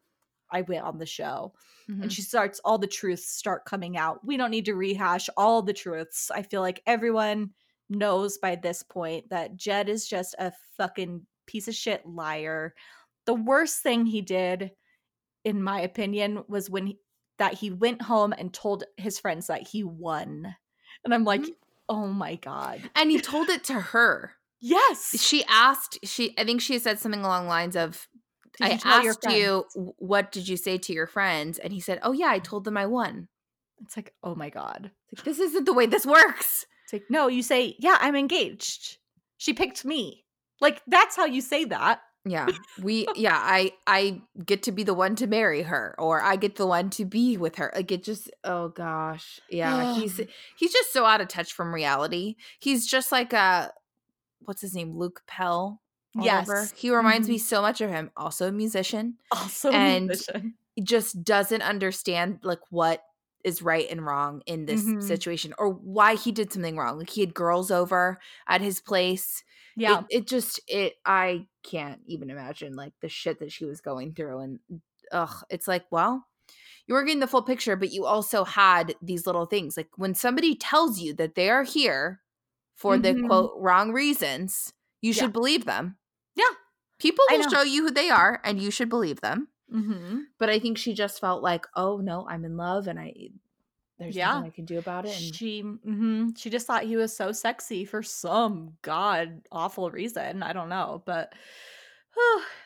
I 0.51 0.62
went 0.62 0.86
on 0.86 0.98
the 1.00 1.05
show. 1.05 1.53
Mhm. 1.88 2.01
And 2.01 2.13
she 2.13 2.22
starts, 2.22 2.60
all 2.63 2.77
the 2.77 2.88
truths 2.88 3.29
start 3.29 3.65
coming 3.65 3.98
out. 3.98 4.25
We 4.25 4.38
don't 4.38 4.51
need 4.51 4.65
to 4.65 4.75
rehash 4.75 5.29
all 5.38 5.62
the 5.62 5.74
truths. 5.74 6.31
I 6.31 6.43
feel 6.43 6.62
like 6.62 6.84
everyone 6.88 7.53
knows 7.89 8.38
by 8.38 8.55
this 8.55 8.84
point 8.84 9.29
that 9.29 9.55
Jed 9.55 9.89
is 9.89 10.08
just 10.08 10.36
a 10.39 10.53
fucking 10.77 11.25
piece 11.48 11.67
of 11.67 11.75
shit 11.75 12.05
liar. 12.05 12.75
The 13.25 13.34
worst 13.34 13.81
thing 13.84 14.05
he 14.05 14.22
did, 14.22 14.72
in 15.43 15.63
my 15.63 15.81
opinion, 15.81 16.43
was 16.48 16.70
when 16.70 16.88
he, 16.88 17.00
that 17.38 17.53
he 17.53 17.72
went 17.72 18.01
home 18.01 18.34
and 18.38 18.53
told 18.53 18.84
his 18.98 19.20
friends 19.20 19.48
that 19.48 19.67
he 19.67 19.84
won. 19.84 20.55
And 21.05 21.13
I'm 21.13 21.24
like, 21.24 21.41
Mhm. 21.41 21.55
Oh 21.89 22.08
my 22.08 22.36
God. 22.36 22.82
and 22.96 23.12
he 23.12 23.20
told 23.20 23.50
it 23.50 23.63
to 23.65 23.74
her. 23.74 24.34
Yes. 24.60 25.15
She 25.20 25.44
asked, 25.48 26.00
she 26.03 26.34
I 26.38 26.44
think 26.44 26.62
she 26.62 26.79
said 26.79 27.00
something 27.00 27.22
along 27.22 27.44
the 27.44 27.50
lines 27.50 27.75
of 27.75 28.08
Did 28.58 28.67
I 28.67 28.70
you 29.03 29.10
asked 29.10 29.32
you 29.32 29.65
what 29.98 30.32
did 30.32 30.48
you 30.48 30.58
say 30.58 30.77
to 30.79 30.94
your 30.94 31.08
friends? 31.08 31.60
And 31.60 31.72
he 31.72 31.79
said, 31.79 32.00
Oh 32.03 32.12
yeah, 32.12 32.27
I 32.27 32.39
mm. 32.39 32.44
told 32.44 32.63
them 32.63 32.77
I 32.77 32.86
won. 32.88 33.27
It's 33.84 33.96
like, 33.96 34.13
oh 34.24 34.36
my 34.36 34.50
God. 34.50 34.91
It's 35.12 35.22
like, 35.22 35.25
this 35.25 35.39
isn't 35.39 35.65
the 35.65 35.74
way 35.74 35.86
this 35.86 36.06
works. 36.06 36.65
It's 36.84 36.94
like, 36.94 37.06
no, 37.10 37.27
you 37.27 37.44
say, 37.44 37.75
yeah, 37.79 37.98
I'm 38.00 38.15
engaged. 38.15 38.98
She 39.38 39.53
picked 39.53 39.86
me. 39.86 40.25
Like, 40.60 40.82
that's 40.88 41.15
how 41.15 41.25
you 41.25 41.41
say 41.41 41.65
that. 41.65 42.00
Yeah. 42.27 42.48
We 42.81 43.07
yeah, 43.15 43.38
I 43.41 43.72
I 43.86 44.22
get 44.46 44.63
to 44.63 44.72
be 44.72 44.84
the 44.84 44.93
one 44.93 45.15
to 45.17 45.27
marry 45.27 45.62
her 45.63 45.96
or 45.98 46.22
I 46.22 46.36
get 46.36 46.55
the 46.57 46.67
one 46.67 46.89
to 46.91 47.05
be 47.05 47.38
with 47.38 47.55
her. 47.57 47.72
Like 47.75 47.91
it 47.91 48.03
just 48.03 48.29
oh 48.43 48.69
gosh. 48.69 49.39
Yeah. 49.50 49.96
he's 49.96 50.19
he's 50.57 50.74
just 50.74 50.91
so 50.91 51.05
out 51.05 51.22
of 51.22 51.27
touch 51.27 51.53
from 51.53 51.74
reality. 51.74 52.36
He's 52.60 52.86
just 52.88 53.12
like 53.12 53.34
a 53.34 53.72
what's 54.41 54.62
his 54.62 54.74
name? 54.75 54.98
Luke 54.98 55.24
Pell. 55.27 55.81
Yes. 56.19 56.48
whatever. 56.48 56.69
He 56.75 56.89
reminds 56.96 57.27
me 57.29 57.38
Mhm. 57.38 57.41
so 57.41 57.62
much 57.62 57.79
of 57.81 57.89
him. 57.89 58.12
Also 58.17 58.48
a 58.48 58.51
musician. 58.51 59.17
Also, 59.31 59.69
a 59.69 59.74
And- 59.74 60.07
musician. 60.07 60.55
He 60.75 60.81
just 60.84 61.24
doesn't 61.24 61.62
understand 61.63 62.39
like 62.43 62.60
what 62.69 63.03
is 63.43 63.62
right 63.62 63.88
and 63.89 64.05
wrong 64.05 64.41
in 64.46 64.65
this 64.65 64.84
Mhm. 64.84 65.01
situation 65.01 65.53
or 65.57 65.69
why 65.69 66.15
he 66.15 66.31
did 66.31 66.51
something 66.51 66.75
wrong. 66.77 66.98
Like 67.00 67.10
he 67.12 67.22
had 67.22 67.34
girls 67.34 67.72
over 67.72 68.19
at 68.48 68.62
his 68.62 68.79
place. 68.81 69.43
Yeah. 69.77 70.00
It, 70.10 70.17
it 70.22 70.27
just 70.27 70.60
it 70.67 70.96
I 71.05 71.46
can't 71.63 72.01
even 72.05 72.29
imagine 72.29 72.75
like 72.75 72.93
the 73.01 73.10
shit 73.10 73.39
that 73.39 73.51
she 73.51 73.65
was 73.65 73.79
going 73.81 74.13
through 74.13 74.39
and 74.39 74.60
ugh, 75.12 75.43
it's 75.50 75.67
like, 75.67 75.86
well, 75.91 76.25
you 76.88 76.93
were 76.96 77.03
getting 77.03 77.19
the 77.19 77.27
full 77.27 77.43
picture, 77.43 77.75
but 77.75 77.91
you 77.91 78.05
also 78.05 78.43
had 78.43 78.96
these 79.01 79.25
little 79.27 79.46
things. 79.46 79.77
Like 79.77 79.89
when 79.96 80.15
somebody 80.15 80.55
tells 80.55 81.00
you 81.00 81.13
that 81.15 81.36
they 81.36 81.50
are 81.50 81.63
here 81.63 82.22
for 82.75 82.98
the 82.98 83.13
Mhm. 83.13 83.27
quote 83.27 83.53
wrong 83.57 83.91
reasons, 83.91 84.74
you 85.01 85.12
Yeah. 85.13 85.22
should 85.24 85.34
believe 85.34 85.65
them. 85.65 85.98
Yeah. 86.36 86.53
People 87.00 87.25
will 87.29 87.50
show 87.50 87.62
you 87.62 87.84
who 87.84 87.91
they 87.91 88.10
are 88.10 88.41
and 88.43 88.60
you 88.62 88.72
should 88.72 88.89
believe 88.89 89.22
them. 89.22 89.50
Mm-hmm. 89.72 90.19
But 90.39 90.50
I 90.50 90.60
think 90.60 90.77
she 90.77 90.93
just 90.93 91.19
felt 91.19 91.43
like, 91.43 91.65
oh 91.75 91.98
no, 91.98 92.27
I'm 92.27 92.46
in 92.46 92.57
love 92.57 92.88
and 92.88 93.00
I 93.00 93.13
there's 94.00 94.16
Yeah. 94.16 94.34
nothing 94.34 94.48
I 94.48 94.50
can 94.50 94.66
do 94.66 94.77
about 94.80 95.06
it. 95.06 95.16
And 95.18 95.34
She 95.34 95.62
hmm 95.62 96.30
she 96.36 96.50
just 96.50 96.68
thought 96.68 96.84
he 96.84 96.98
was 96.98 97.16
so 97.16 97.32
sexy 97.32 97.86
for 97.86 98.04
some 98.04 98.77
god 98.82 99.42
awful 99.51 99.89
reason. 99.92 100.44
I 100.44 100.54
don't 100.54 100.70
know, 100.70 101.04
but 101.06 101.34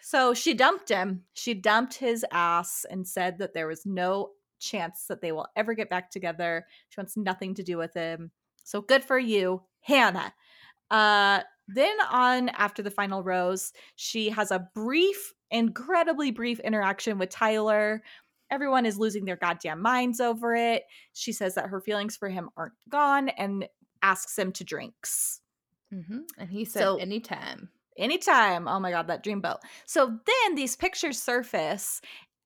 so 0.01 0.33
she 0.33 0.53
dumped 0.53 0.89
him. 0.89 1.25
She 1.33 1.53
dumped 1.53 1.95
his 1.95 2.25
ass 2.31 2.85
and 2.89 3.07
said 3.07 3.37
that 3.39 3.53
there 3.53 3.67
was 3.67 3.85
no 3.85 4.31
chance 4.59 5.05
that 5.07 5.21
they 5.21 5.31
will 5.31 5.47
ever 5.55 5.73
get 5.73 5.89
back 5.89 6.09
together. 6.11 6.65
She 6.89 6.99
wants 6.99 7.17
nothing 7.17 7.55
to 7.55 7.63
do 7.63 7.77
with 7.77 7.93
him. 7.93 8.31
So 8.63 8.81
good 8.81 9.03
for 9.03 9.17
you, 9.19 9.63
Hannah. 9.81 10.33
Uh 10.89 11.41
then 11.67 11.95
on 12.11 12.49
after 12.49 12.81
the 12.83 12.91
final 12.91 13.23
rose, 13.23 13.71
she 13.95 14.29
has 14.29 14.51
a 14.51 14.67
brief, 14.75 15.33
incredibly 15.51 16.31
brief 16.31 16.59
interaction 16.59 17.17
with 17.17 17.29
Tyler. 17.29 18.03
Everyone 18.51 18.85
is 18.85 18.99
losing 18.99 19.25
their 19.25 19.37
goddamn 19.37 19.81
minds 19.81 20.19
over 20.19 20.53
it. 20.55 20.83
She 21.13 21.31
says 21.31 21.55
that 21.55 21.67
her 21.69 21.79
feelings 21.81 22.15
for 22.17 22.29
him 22.29 22.49
aren't 22.57 22.73
gone 22.89 23.29
and 23.29 23.67
asks 24.03 24.37
him 24.37 24.51
to 24.53 24.63
drinks. 24.63 25.39
Mhm. 25.93 26.21
and 26.37 26.49
he 26.49 26.63
said 26.63 26.83
So- 26.83 26.97
anytime. 26.97 27.69
Anytime. 27.97 28.65
Oh 28.67 28.79
my 28.79 28.91
god, 28.91 29.07
that 29.07 29.23
dreamboat. 29.25 29.57
So 29.85 30.17
then 30.25 30.55
these 30.55 30.75
pictures 30.77 31.21
surface 31.21 31.99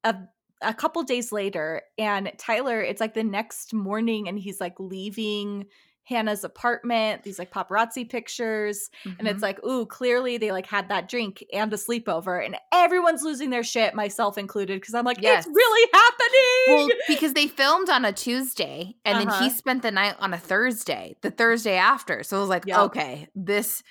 a, 0.04 0.16
a 0.62 0.74
couple 0.74 1.04
days 1.04 1.32
later, 1.32 1.84
and 2.00 2.32
Tyler, 2.40 2.82
it's 2.82 3.00
like 3.00 3.14
the 3.14 3.24
next 3.24 3.72
morning, 3.74 4.28
and 4.28 4.40
he's 4.40 4.60
like 4.60 4.80
leaving 4.80 5.68
Hannah's 6.08 6.44
apartment, 6.44 7.24
these 7.24 7.40
like 7.40 7.52
paparazzi 7.52 8.08
pictures. 8.10 8.90
And 9.06 9.18
Mhm. 9.20 9.32
it's 9.32 9.42
like, 9.42 9.64
ooh, 9.66 9.86
clearly 9.86 10.38
they 10.38 10.52
like 10.52 10.68
had 10.68 10.90
that 10.90 11.10
drink 11.10 11.44
and 11.52 11.74
a 11.74 11.78
sleepover, 11.78 12.46
and 12.46 12.56
everyone's 12.72 13.24
losing 13.24 13.50
their 13.50 13.64
shit, 13.64 13.96
myself 13.96 14.38
included, 14.38 14.80
because 14.80 14.94
I'm 14.94 15.04
like, 15.06 15.22
Yes. 15.22 15.46
it's 15.48 15.56
really 15.56 15.90
happening. 15.94 16.88
well, 16.88 16.90
because 17.08 17.34
they 17.34 17.48
filmed 17.48 17.90
on 17.90 18.06
a 18.06 18.14
Tuesday 18.14 18.96
and 19.04 19.20
then 19.20 19.28
Uh-huh. 19.30 19.44
he 19.44 19.50
spent 19.50 19.82
the 19.82 19.92
night 19.92 20.16
on 20.20 20.34
a 20.34 20.38
Thursday, 20.38 21.16
the 21.22 21.32
Thursday 21.32 21.76
after. 21.76 22.22
So 22.24 22.38
it 22.38 22.42
was 22.42 22.50
like, 22.50 22.66
Yep. 22.68 22.78
okay, 22.80 23.28
this 23.36 23.82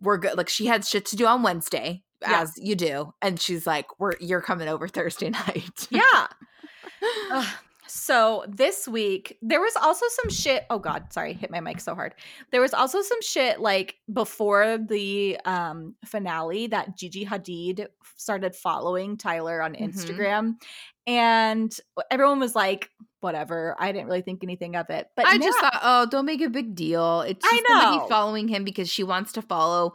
we're 0.00 0.16
good. 0.16 0.38
Like 0.38 0.48
she 0.48 0.64
had 0.66 0.86
shit 0.86 1.04
to 1.06 1.16
do 1.16 1.26
on 1.26 1.42
Wednesday, 1.42 2.02
Yeah. 2.22 2.40
as 2.40 2.54
you 2.56 2.74
do, 2.74 3.12
and 3.20 3.38
she's 3.38 3.66
like, 3.66 3.86
"We're 4.00 4.12
you're 4.18 4.40
coming 4.40 4.66
over 4.66 4.88
Thursday 4.88 5.28
night." 5.30 5.88
yeah. 5.90 6.26
Ugh. 7.30 7.46
So 7.90 8.44
this 8.48 8.86
week 8.86 9.36
there 9.42 9.60
was 9.60 9.74
also 9.76 10.06
some 10.08 10.30
shit. 10.30 10.64
Oh 10.70 10.78
God, 10.78 11.12
sorry, 11.12 11.32
hit 11.32 11.50
my 11.50 11.60
mic 11.60 11.80
so 11.80 11.94
hard. 11.94 12.14
There 12.52 12.60
was 12.60 12.72
also 12.72 13.02
some 13.02 13.20
shit 13.22 13.60
like 13.60 13.96
before 14.12 14.78
the 14.78 15.38
um 15.44 15.94
finale 16.04 16.68
that 16.68 16.96
Gigi 16.96 17.26
Hadid 17.26 17.86
started 18.16 18.54
following 18.54 19.16
Tyler 19.16 19.60
on 19.60 19.74
Mhm. 19.74 19.92
Instagram, 19.92 20.54
and 21.06 21.76
everyone 22.10 22.38
was 22.38 22.54
like, 22.54 22.90
"Whatever." 23.20 23.74
I 23.78 23.90
didn't 23.92 24.06
really 24.06 24.22
think 24.22 24.44
anything 24.44 24.76
of 24.76 24.88
it, 24.90 25.08
but 25.16 25.26
I 25.26 25.38
just 25.38 25.58
thought, 25.58 25.80
oh, 25.82 26.06
don't 26.06 26.26
make 26.26 26.40
a 26.42 26.48
big 26.50 26.74
deal. 26.74 27.22
It's 27.22 27.44
I 27.44 27.50
just 27.56 27.66
somebody 27.68 27.96
know. 27.98 28.06
following 28.06 28.48
him 28.48 28.64
because 28.64 28.88
she 28.88 29.02
wants 29.02 29.32
to 29.32 29.42
follow, 29.42 29.94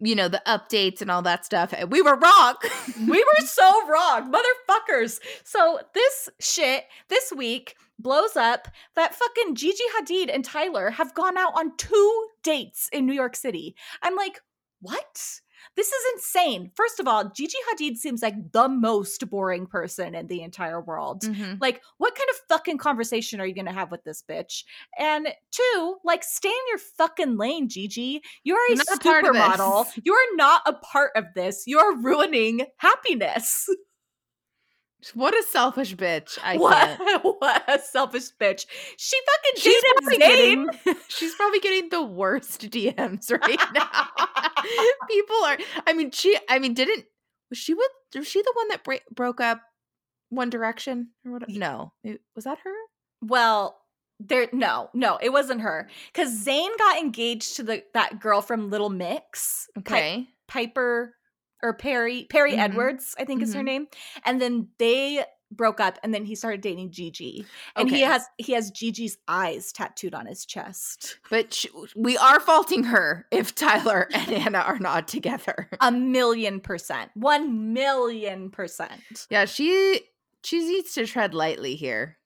you 0.00 0.14
know, 0.14 0.28
the 0.28 0.42
updates 0.46 1.00
and 1.00 1.10
all 1.10 1.22
that 1.22 1.44
stuff. 1.44 1.74
We 1.88 2.02
were 2.02 2.16
wrong. 2.16 2.54
we 3.08 3.18
were 3.18 3.46
so 3.46 3.88
wrong, 3.88 4.32
motherfuckers. 4.32 5.20
So 5.44 5.80
this 5.94 6.28
shit 6.40 6.84
this 7.08 7.32
week 7.34 7.76
blows 7.98 8.36
up 8.36 8.68
that 8.96 9.14
fucking 9.14 9.54
Gigi 9.54 9.84
Hadid 9.96 10.34
and 10.34 10.44
Tyler 10.44 10.90
have 10.90 11.14
gone 11.14 11.38
out 11.38 11.52
on 11.56 11.76
two 11.76 12.26
dates 12.42 12.88
in 12.92 13.06
New 13.06 13.12
York 13.14 13.36
City. 13.36 13.76
I'm 14.02 14.16
like, 14.16 14.40
what? 14.80 15.40
This 15.76 15.88
is 15.88 16.04
insane. 16.14 16.70
First 16.74 17.00
of 17.00 17.08
all, 17.08 17.30
Gigi 17.30 17.56
Hadid 17.72 17.96
seems 17.96 18.22
like 18.22 18.34
the 18.52 18.68
most 18.68 19.28
boring 19.28 19.66
person 19.66 20.14
in 20.14 20.26
the 20.26 20.42
entire 20.42 20.80
world. 20.80 21.22
Mhm. 21.22 21.60
Like, 21.60 21.82
what 21.98 22.14
kind 22.14 22.28
of 22.30 22.36
fucking 22.48 22.78
conversation 22.78 23.40
are 23.40 23.46
you 23.46 23.54
going 23.54 23.66
to 23.66 23.72
have 23.72 23.90
with 23.90 24.04
this 24.04 24.22
bitch? 24.28 24.64
And 24.98 25.28
two, 25.50 25.96
like, 26.04 26.22
stay 26.24 26.48
in 26.48 26.54
your 26.68 26.78
fucking 26.78 27.36
lane, 27.36 27.68
Gigi. 27.68 28.22
You're 28.42 28.58
a 28.70 28.74
You're 28.74 28.82
a 28.92 28.98
part 28.98 29.24
of 29.26 29.34
supermodel. 29.34 30.00
You're 30.04 30.36
not 30.36 30.62
a 30.66 30.72
part 30.74 31.12
of 31.16 31.26
this. 31.34 31.64
You're 31.66 31.96
ruining 31.96 32.66
happiness. 32.78 33.68
What 35.12 35.34
a 35.34 35.42
selfish 35.48 35.94
bitch. 35.96 36.38
I 36.42 36.56
what, 36.58 36.76
can't. 36.98 37.24
what 37.24 37.64
a 37.68 37.78
selfish 37.78 38.30
bitch. 38.40 38.66
She 38.96 39.16
fucking 39.26 39.60
She's 39.60 39.82
probably, 39.96 40.16
getting, 40.18 40.68
she's 41.08 41.34
probably 41.34 41.60
getting 41.60 41.88
the 41.90 42.02
worst 42.02 42.60
DMs 42.70 43.30
right 43.30 43.60
now. 43.74 44.08
People 45.10 45.36
are. 45.44 45.58
I 45.86 45.92
mean, 45.92 46.10
she. 46.10 46.36
I 46.48 46.58
mean, 46.58 46.74
didn't 46.74 47.04
was 47.50 47.58
she 47.58 47.74
with? 47.74 47.88
Was 48.16 48.26
she 48.28 48.40
the 48.42 48.52
one 48.54 48.68
that 48.68 48.84
break, 48.84 49.02
broke 49.14 49.40
up 49.40 49.60
One 50.30 50.50
Direction 50.50 51.10
or 51.24 51.32
what? 51.32 51.48
No, 51.48 51.92
it- 52.02 52.20
was 52.34 52.44
that 52.44 52.58
her? 52.64 52.72
Well, 53.22 53.78
there 54.20 54.48
no, 54.52 54.90
no, 54.94 55.18
it 55.20 55.30
wasn't 55.32 55.60
her. 55.62 55.88
Because 56.12 56.44
Zayn 56.46 56.68
got 56.78 56.98
engaged 56.98 57.56
to 57.56 57.62
the 57.62 57.82
that 57.94 58.20
girl 58.20 58.40
from 58.40 58.70
Little 58.70 58.90
Mix. 58.90 59.68
Pi- 59.74 59.80
Okay. 59.80 60.26
Piper 60.46 61.14
or 61.64 61.72
Perry 61.74 62.26
Perry 62.30 62.52
Mhm. 62.52 62.58
Edwards, 62.58 63.14
I 63.18 63.24
think 63.24 63.42
is 63.42 63.54
her 63.54 63.62
Mhm. 63.62 63.64
name. 63.64 63.86
And 64.24 64.40
then 64.40 64.68
they 64.78 65.24
broke 65.50 65.78
up 65.78 65.98
and 66.02 66.12
then 66.12 66.24
he 66.24 66.34
started 66.34 66.60
dating 66.60 66.90
Gigi. 66.90 67.46
And 67.76 67.88
he 67.88 68.00
has 68.00 68.26
he 68.38 68.52
has 68.52 68.70
Gigi's 68.70 69.16
eyes 69.28 69.72
tattooed 69.72 70.14
on 70.14 70.26
his 70.26 70.44
chest. 70.44 71.18
But 71.30 71.54
sh 71.54 71.66
we 71.96 72.16
are 72.18 72.40
faulting 72.40 72.84
her 72.84 73.26
if 73.30 73.54
Tyler 73.54 74.08
and 74.12 74.30
Anna 74.32 74.58
are 74.58 74.78
not 74.78 75.08
together. 75.08 75.68
A 75.80 75.90
million 75.92 76.60
percent. 76.60 77.10
One 77.14 77.72
million 77.72 78.50
percent. 78.50 79.26
Yeah, 79.30 79.44
she 79.46 80.02
she 80.42 80.58
needs 80.60 80.92
to 80.94 81.06
tread 81.06 81.32
lightly 81.34 81.74
here. 81.76 82.18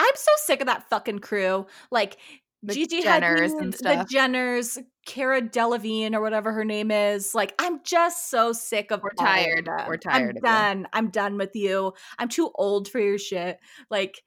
I'm 0.00 0.16
so 0.16 0.32
sick 0.38 0.60
of 0.60 0.66
that 0.66 0.90
fucking 0.90 1.20
crew. 1.20 1.66
Like 1.92 2.18
The 2.66 2.74
Gigi 2.74 3.02
Jenners 3.02 3.50
Hadid, 3.50 3.60
and 3.60 3.74
stuff. 3.74 4.08
the 4.08 4.14
Jenners, 4.16 4.78
Cara 5.06 5.42
Delevingne 5.42 6.14
or 6.14 6.20
whatever 6.20 6.52
her 6.52 6.64
name 6.64 6.90
is. 6.90 7.34
Like 7.34 7.54
I'm 7.58 7.80
just 7.84 8.30
so 8.30 8.52
sick 8.52 8.90
of 8.90 9.02
We're 9.02 9.10
tired. 9.10 9.68
We're 9.86 9.96
tired 9.96 10.22
I'm 10.22 10.28
of 10.30 10.34
you. 10.36 10.40
done. 10.42 10.88
I'm 10.92 11.10
done 11.10 11.36
with 11.36 11.54
you. 11.54 11.92
I'm 12.18 12.28
too 12.28 12.50
old 12.54 12.88
for 12.88 12.98
your 13.00 13.18
shit. 13.18 13.58
Like 13.90 14.22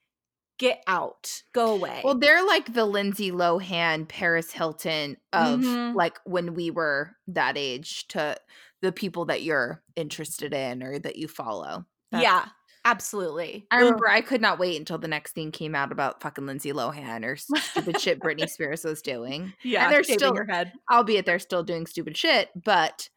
get 0.58 0.82
out. 0.86 1.42
Go 1.52 1.72
away. 1.74 2.00
Well, 2.04 2.18
they're 2.18 2.44
like 2.44 2.72
the 2.74 2.84
Lindsay 2.84 3.30
Lohan, 3.30 4.08
Paris 4.08 4.50
Hilton 4.52 5.16
of 5.32 5.60
Mhm. 5.60 5.94
like 5.94 6.18
when 6.24 6.54
we 6.54 6.70
were 6.70 7.16
that 7.28 7.56
age 7.56 8.08
to 8.08 8.36
the 8.82 8.92
people 8.92 9.24
that 9.26 9.42
you're 9.42 9.82
interested 9.96 10.52
in 10.54 10.82
or 10.82 10.98
that 10.98 11.16
you 11.16 11.26
follow. 11.28 11.84
That's- 12.10 12.22
yeah, 12.22 12.48
absolutely. 12.90 13.66
I 13.70 13.78
remember 13.78 14.08
I 14.08 14.20
could 14.20 14.40
not 14.40 14.58
wait 14.58 14.78
until 14.78 14.98
the 14.98 15.08
next 15.08 15.32
thing 15.32 15.50
came 15.52 15.74
out 15.74 15.92
about 15.92 16.22
fucking 16.22 16.46
Lindsay 16.46 16.72
Lohan 16.72 17.24
or 17.24 17.36
stupid 17.36 18.00
shit 18.00 18.20
Britney 18.20 18.48
Spears 18.50 18.84
was 18.84 19.02
doing. 19.02 19.52
Yeah, 19.62 19.88
they're 19.90 20.02
still- 20.04 20.34
your 20.34 20.46
head. 20.46 20.72
Albeit 20.90 21.26
they're 21.26 21.38
still 21.38 21.62
doing 21.62 21.86
stupid 21.86 22.16
shit, 22.16 22.48
but 22.54 23.08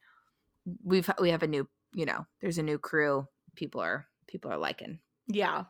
we've 0.84 1.10
we 1.20 1.30
have 1.30 1.42
a 1.42 1.48
new, 1.48 1.68
you 1.94 2.06
know, 2.06 2.26
there's 2.40 2.58
a 2.58 2.62
new 2.62 2.78
crew. 2.78 3.26
People 3.56 3.80
are 3.80 4.06
people 4.28 4.50
are 4.50 4.58
liking. 4.58 4.98
Yeah. 5.28 5.64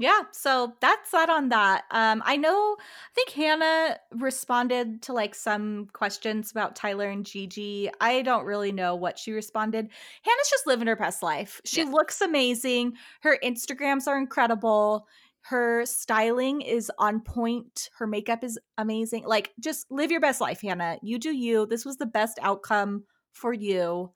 Yeah, 0.00 0.22
so 0.32 0.72
that's 0.80 1.10
that 1.10 1.28
on 1.28 1.50
that. 1.50 1.84
Um, 1.90 2.22
I 2.24 2.36
know 2.38 2.76
I 2.80 3.14
think 3.14 3.28
Hannah 3.32 3.98
responded 4.12 5.02
to 5.02 5.12
like 5.12 5.34
some 5.34 5.88
questions 5.92 6.50
about 6.50 6.74
Tyler 6.74 7.10
and 7.10 7.26
Gigi. 7.26 7.90
I 8.00 8.22
don't 8.22 8.46
really 8.46 8.72
know 8.72 8.94
what 8.94 9.18
she 9.18 9.32
responded. 9.32 9.90
Hannah's 10.22 10.48
just 10.50 10.66
living 10.66 10.86
her 10.86 10.96
best 10.96 11.22
life. 11.22 11.60
She 11.66 11.82
Yes. 11.82 11.92
looks 11.92 12.22
amazing. 12.22 12.94
Her 13.20 13.38
Instagrams 13.44 14.06
are 14.08 14.16
incredible. 14.16 15.06
Her 15.42 15.84
styling 15.84 16.62
is 16.62 16.90
on 16.98 17.20
point. 17.20 17.90
Her 17.98 18.06
makeup 18.06 18.42
is 18.42 18.58
amazing. 18.78 19.24
Like 19.26 19.52
just 19.60 19.90
live 19.90 20.10
your 20.10 20.20
best 20.20 20.40
life, 20.40 20.62
Hannah. 20.62 20.96
You 21.02 21.18
do 21.18 21.30
you. 21.30 21.66
This 21.66 21.84
was 21.84 21.98
the 21.98 22.06
best 22.06 22.38
outcome 22.40 23.04
for 23.32 23.52
you. 23.52 24.14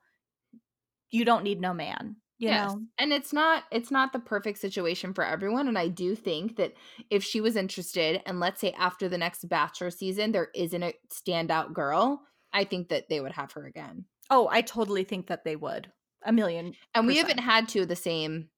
You 1.11 1.25
don't 1.25 1.43
need 1.43 1.61
no 1.61 1.75
man. 1.75 2.15
You 2.37 2.51
know? 2.51 2.81
and 2.97 3.13
it's 3.13 3.31
not 3.31 3.63
it's 3.71 3.91
not 3.91 4.11
the 4.11 4.19
perfect 4.19 4.59
situation 4.59 5.13
for 5.13 5.23
everyone 5.23 5.67
and 5.69 5.77
i 5.77 5.87
do 5.87 6.15
think 6.15 6.57
that 6.57 6.73
if 7.09 7.23
she 7.23 7.39
was 7.39 7.55
interested 7.55 8.21
and 8.25 8.41
let's 8.41 8.59
say 8.59 8.73
after 8.77 9.07
the 9.07 9.17
next 9.17 9.47
bachelor 9.47 9.89
season 9.89 10.33
there 10.33 10.49
isn't 10.53 10.83
a 10.83 10.93
standout 11.13 11.71
girl 11.73 12.21
i 12.51 12.65
think 12.65 12.89
that 12.89 13.07
they 13.09 13.21
would 13.21 13.31
have 13.31 13.51
her 13.53 13.65
again 13.65 14.05
Oh, 14.31 14.49
I 14.51 14.61
totally 14.63 15.03
think 15.03 15.27
that 15.27 15.43
they 15.43 15.55
would. 15.55 15.91
A 16.25 16.33
million. 16.33 16.73
and 16.95 17.05
we 17.05 17.17
haven't 17.17 17.37
had 17.39 17.67
two 17.69 17.83
of 17.83 17.87
the 17.87 17.95
same 17.95 18.49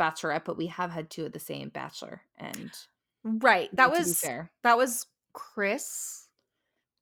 bachelorette 0.00 0.44
but 0.44 0.56
we 0.56 0.68
have 0.68 0.90
had 0.92 1.10
two 1.10 1.26
of 1.26 1.32
the 1.32 1.40
same 1.40 1.68
bachelor 1.68 2.22
and 2.38 2.70
Right. 3.24 3.68
That 3.74 3.90
was 3.90 4.20
fair 4.20 4.50
that 4.62 4.76
was 4.78 5.04
Chris. 5.32 6.28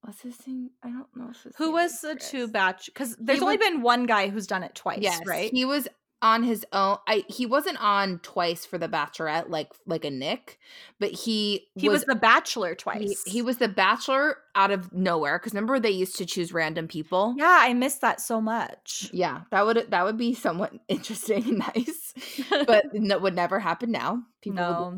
what's 0.00 0.20
his 0.22 0.36
name 0.46 0.70
i 0.82 0.88
don't 0.88 1.06
know 1.14 1.30
Who 1.58 1.72
was 1.72 2.00
the 2.00 2.14
two 2.16 2.48
batch? 2.48 2.86
Because 2.86 3.14
there's 3.20 3.42
only 3.42 3.56
was- 3.56 3.66
been 3.68 3.82
one 3.82 4.06
guy 4.06 4.28
who's 4.30 4.46
done 4.46 4.62
it 4.62 4.74
twice, 4.74 4.98
yes 5.00 5.20
right? 5.26 5.50
he 5.52 5.64
was 5.64 5.86
on 6.24 6.42
his 6.42 6.64
own. 6.72 6.96
I 7.06 7.22
he 7.28 7.44
wasn't 7.44 7.80
on 7.82 8.18
twice 8.20 8.64
for 8.64 8.78
the 8.78 8.88
Bachelorette 8.88 9.50
like 9.50 9.70
like 9.86 10.06
a 10.06 10.10
Nick, 10.10 10.58
but 10.98 11.10
he 11.10 11.68
He 11.76 11.90
was, 11.90 12.04
the 12.04 12.14
bachelor 12.14 12.74
twice. 12.74 13.22
he 13.26 13.42
was 13.42 13.58
the 13.58 13.68
Bachelor 13.68 14.38
out 14.54 14.70
of 14.70 14.90
nowhere. 14.92 15.38
Because 15.38 15.52
remember 15.52 15.78
they 15.78 15.90
used 15.90 16.16
to 16.16 16.24
choose 16.24 16.50
random 16.52 16.88
people. 16.88 17.34
Yeah, 17.36 17.58
I 17.60 17.74
miss 17.74 17.98
that 17.98 18.22
so 18.22 18.40
much. 18.40 19.10
Yeah, 19.12 19.42
that 19.50 19.66
would 19.66 19.90
that 19.90 20.04
would 20.04 20.16
be 20.16 20.32
somewhat 20.34 20.72
interesting 20.88 21.44
and 21.44 21.58
nice, 21.58 22.14
but 22.66 22.86
that 22.92 23.20
would 23.20 23.34
never 23.34 23.60
happen 23.60 23.92
now. 23.92 24.22
People 24.40 24.56
No. 24.56 24.96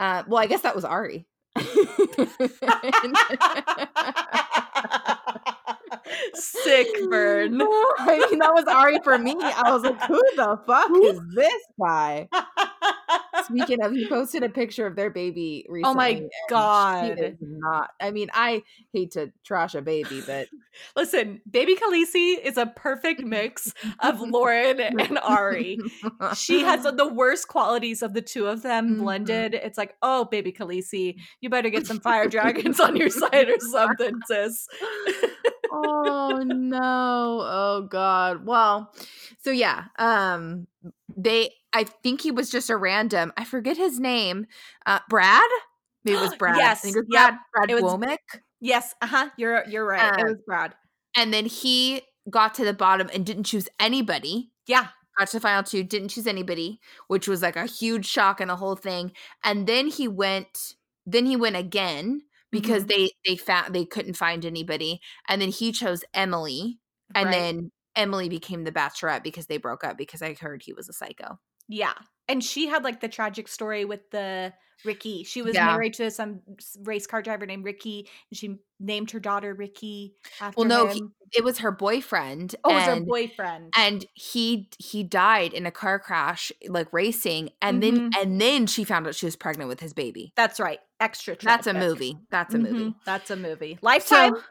Uh, 0.00 0.24
well, 0.26 0.42
I 0.42 0.46
guess 0.46 0.62
that 0.62 0.74
was 0.74 0.84
Arie. 0.84 1.26
Sick 6.34 6.88
burn. 7.08 7.60
I 7.98 8.26
mean, 8.30 8.38
that 8.40 8.52
was 8.54 8.64
Arie 8.66 9.00
for 9.02 9.18
me. 9.18 9.36
I 9.40 9.70
was 9.72 9.82
like, 9.82 10.00
who 10.04 10.22
the 10.36 10.58
fuck 10.66 10.90
is 11.02 11.20
this 11.34 11.62
guy? 11.80 12.28
Speaking 13.50 13.82
of, 13.82 13.92
he 13.92 14.08
posted 14.08 14.42
a 14.42 14.48
picture 14.48 14.86
of 14.86 14.96
their 14.96 15.10
baby 15.10 15.66
recently. 15.68 15.90
Oh 15.90 15.94
my 15.94 16.22
God. 16.48 17.18
is 17.20 17.36
not. 17.40 17.90
I 18.00 18.10
mean, 18.10 18.28
I 18.32 18.62
hate 18.92 19.12
to 19.12 19.32
trash 19.44 19.74
a 19.74 19.82
baby, 19.82 20.22
but 20.26 20.46
Listen, 20.96 21.40
baby 21.50 21.74
Khaleesi 21.74 22.38
is 22.42 22.56
a 22.56 22.66
perfect 22.66 23.22
mix 23.22 23.74
of 23.98 24.20
Lauren 24.20 24.80
and 25.00 25.18
Arie. 25.18 25.78
She 26.36 26.60
has 26.60 26.84
the 26.84 27.08
worst 27.12 27.48
qualities 27.48 28.02
of 28.02 28.14
the 28.14 28.22
two 28.22 28.46
of 28.46 28.62
them 28.62 28.94
Mhm. 28.94 28.98
blended. 28.98 29.54
It's 29.54 29.76
like, 29.76 29.96
oh, 30.00 30.26
baby 30.26 30.52
Khaleesi, 30.52 31.16
you 31.40 31.50
better 31.50 31.70
get 31.70 31.86
some 31.86 31.98
fire 32.00 32.28
dragons 32.28 32.78
on 32.80 32.94
your 32.96 33.10
side 33.10 33.48
or 33.50 33.58
something, 33.58 34.14
sis. 34.26 34.68
oh 35.72 36.42
no 36.44 37.40
oh 37.42 37.86
god 37.88 38.44
well 38.44 38.92
so 39.38 39.50
yeah 39.52 39.84
um 39.98 40.66
they 41.24 41.50
i 41.72 41.84
think 41.84 42.20
he 42.20 42.30
was 42.30 42.50
just 42.50 42.70
a 42.70 42.76
random 42.76 43.32
i 43.36 43.44
forget 43.44 43.76
his 43.76 43.98
name 44.00 44.46
uh 44.86 44.98
brad 45.08 45.42
maybe 46.04 46.16
it 46.16 46.20
was 46.20 46.34
brad 46.38 46.58
I 46.58 46.74
think 46.74 46.96
it 46.96 47.00
was 47.00 47.06
Yes, 47.10 47.30
brad 47.30 47.38
brad 47.54 47.70
it 47.70 47.82
was- 47.82 47.92
Womack. 47.94 48.40
Yes, 48.62 48.94
uh-huh. 49.00 49.30
You're 49.38 49.64
you're 49.68 49.86
right. 49.86 50.18
it 50.18 50.20
Uh, 50.20 50.24
was 50.28 50.36
Brad. 50.46 50.74
and 51.16 51.32
then 51.32 51.46
he 51.46 52.02
got 52.28 52.54
to 52.54 52.64
the 52.64 52.74
bottom 52.74 53.08
and 53.14 53.24
didn't 53.24 53.44
choose 53.44 53.68
anybody 53.78 54.50
Yeah. 54.66 54.88
got 55.18 55.28
to 55.28 55.36
the 55.38 55.40
final 55.40 55.62
two 55.62 55.82
didn't 55.82 56.08
choose 56.10 56.26
anybody 56.26 56.78
which 57.08 57.26
was 57.26 57.40
like 57.42 57.56
a 57.56 57.64
huge 57.66 58.06
shock 58.06 58.40
in 58.40 58.48
the 58.48 58.56
whole 58.56 58.76
thing 58.76 59.12
and 59.42 59.66
then 59.66 59.86
he 59.88 60.06
went 60.08 60.74
then 61.06 61.24
he 61.26 61.36
went 61.36 61.56
again 61.56 62.20
because 62.50 62.84
Mhm. 62.84 62.88
they 62.88 63.10
they 63.26 63.36
found 63.36 63.74
they 63.74 63.86
couldn't 63.86 64.14
find 64.14 64.44
anybody 64.44 65.00
and 65.28 65.40
then 65.40 65.48
he 65.50 65.72
chose 65.72 66.04
emily 66.12 66.78
and 67.14 67.26
Right. 67.26 67.32
then 67.32 67.72
emily 68.00 68.28
became 68.28 68.64
the 68.64 68.72
bachelorette 68.72 69.22
because 69.22 69.46
they 69.46 69.58
broke 69.58 69.84
up 69.84 69.96
because 69.98 70.22
i 70.22 70.32
heard 70.34 70.62
he 70.62 70.72
was 70.72 70.88
a 70.88 70.92
psycho 70.92 71.38
Yeah. 71.68 71.92
And 72.28 72.42
she 72.44 72.66
had 72.68 72.84
like 72.84 73.00
the 73.00 73.08
tragic 73.08 73.48
story 73.48 73.84
with 73.84 74.08
the 74.10 74.52
Ricky. 74.84 75.24
She 75.24 75.42
was 75.42 75.54
Yeah. 75.54 75.66
married 75.66 75.94
to 75.94 76.10
some 76.10 76.40
race 76.84 77.06
car 77.06 77.20
driver 77.22 77.44
named 77.44 77.64
Ricky, 77.64 78.08
and 78.30 78.38
she 78.38 78.56
named 78.78 79.10
her 79.10 79.20
daughter 79.20 79.52
Ricky 79.52 80.14
after 80.40 80.56
well 80.58 80.66
no 80.68 80.86
he, 80.86 81.02
it 81.32 81.44
was 81.44 81.58
her 81.58 81.70
boyfriend 81.70 82.54
oh, 82.64 82.70
it 82.70 82.74
was 82.74 82.84
her 82.84 83.00
boyfriend. 83.00 83.72
and 83.76 84.06
he 84.14 84.70
he 84.78 85.02
died 85.04 85.52
in 85.52 85.66
a 85.66 85.70
car 85.70 85.98
crash 85.98 86.50
like 86.68 86.90
racing 86.92 87.50
and 87.60 87.82
then 87.82 88.10
Mhm. 88.10 88.22
and 88.22 88.40
then 88.40 88.66
she 88.66 88.84
found 88.84 89.06
out 89.06 89.14
she 89.14 89.26
was 89.26 89.36
pregnant 89.36 89.68
with 89.68 89.80
his 89.80 89.92
baby 89.92 90.32
That's 90.36 90.58
right. 90.58 90.78
Extra. 90.98 91.36
that's 91.42 91.66
a 91.66 91.74
movie 91.74 92.16
that's 92.30 92.54
a 92.54 92.58
movie 92.58 92.84
Mhm. 92.86 92.94
That's 93.04 93.30
a 93.30 93.36
movie. 93.36 93.78
Lifetime. 93.82 94.34
So, 94.36 94.42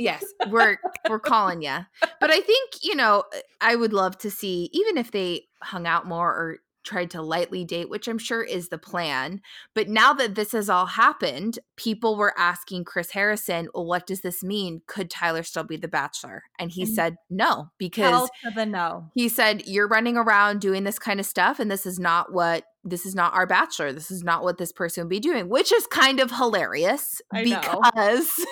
yes, 0.00 0.24
we're 0.48 0.78
we're 1.08 1.20
calling 1.20 1.62
you. 1.62 1.78
But 2.20 2.30
I 2.30 2.40
think 2.40 2.70
you 2.82 2.96
know 2.96 3.24
eh, 3.34 3.40
I 3.60 3.76
would 3.76 3.92
love 3.92 4.18
to 4.18 4.30
see 4.30 4.68
even 4.72 4.96
if 4.98 5.10
they 5.10 5.46
hung 5.62 5.86
out 5.86 6.06
more 6.06 6.28
or 6.30 6.56
tried 6.82 7.10
to 7.10 7.20
lightly 7.20 7.62
date, 7.62 7.90
which 7.90 8.08
I'm 8.08 8.16
sure 8.18 8.42
is 8.42 8.70
the 8.70 8.78
plan. 8.78 9.42
But 9.74 9.88
now 9.88 10.14
that 10.14 10.34
this 10.34 10.52
has 10.52 10.70
all 10.70 10.86
happened, 10.86 11.58
people 11.76 12.16
were 12.16 12.32
asking 12.38 12.84
Chris 12.84 13.10
Harrison, 13.10 13.68
"Well, 13.74 13.84
what 13.84 14.06
does 14.06 14.22
this 14.22 14.42
mean? 14.42 14.80
Could 14.86 15.10
Tyler 15.10 15.42
still 15.42 15.62
be 15.64 15.76
the 15.76 15.88
Bachelor?" 15.88 16.42
And 16.58 16.70
he 16.72 16.82
And 16.82 16.94
said 16.94 17.16
no 17.28 17.68
because 17.78 18.30
the 18.54 18.64
no. 18.66 19.10
he 19.14 19.28
said 19.28 19.66
you're 19.66 19.88
running 19.88 20.16
around 20.16 20.60
doing 20.62 20.84
this 20.84 20.98
kind 20.98 21.20
of 21.20 21.26
stuff 21.26 21.60
and 21.60 21.70
this 21.70 21.84
is 21.84 21.98
not 21.98 22.32
what 22.32 22.64
this 22.82 23.04
is 23.04 23.14
not 23.14 23.34
our 23.34 23.46
bachelor 23.46 23.92
this 23.92 24.10
is 24.10 24.24
not 24.24 24.42
what 24.42 24.56
this 24.56 24.72
person 24.72 25.04
would 25.04 25.10
be 25.10 25.20
doing 25.20 25.50
which 25.50 25.70
is 25.70 25.86
kind 25.88 26.18
of 26.18 26.30
hilarious 26.30 27.20
I 27.30 27.44
know. 27.44 27.60
because 27.60 28.46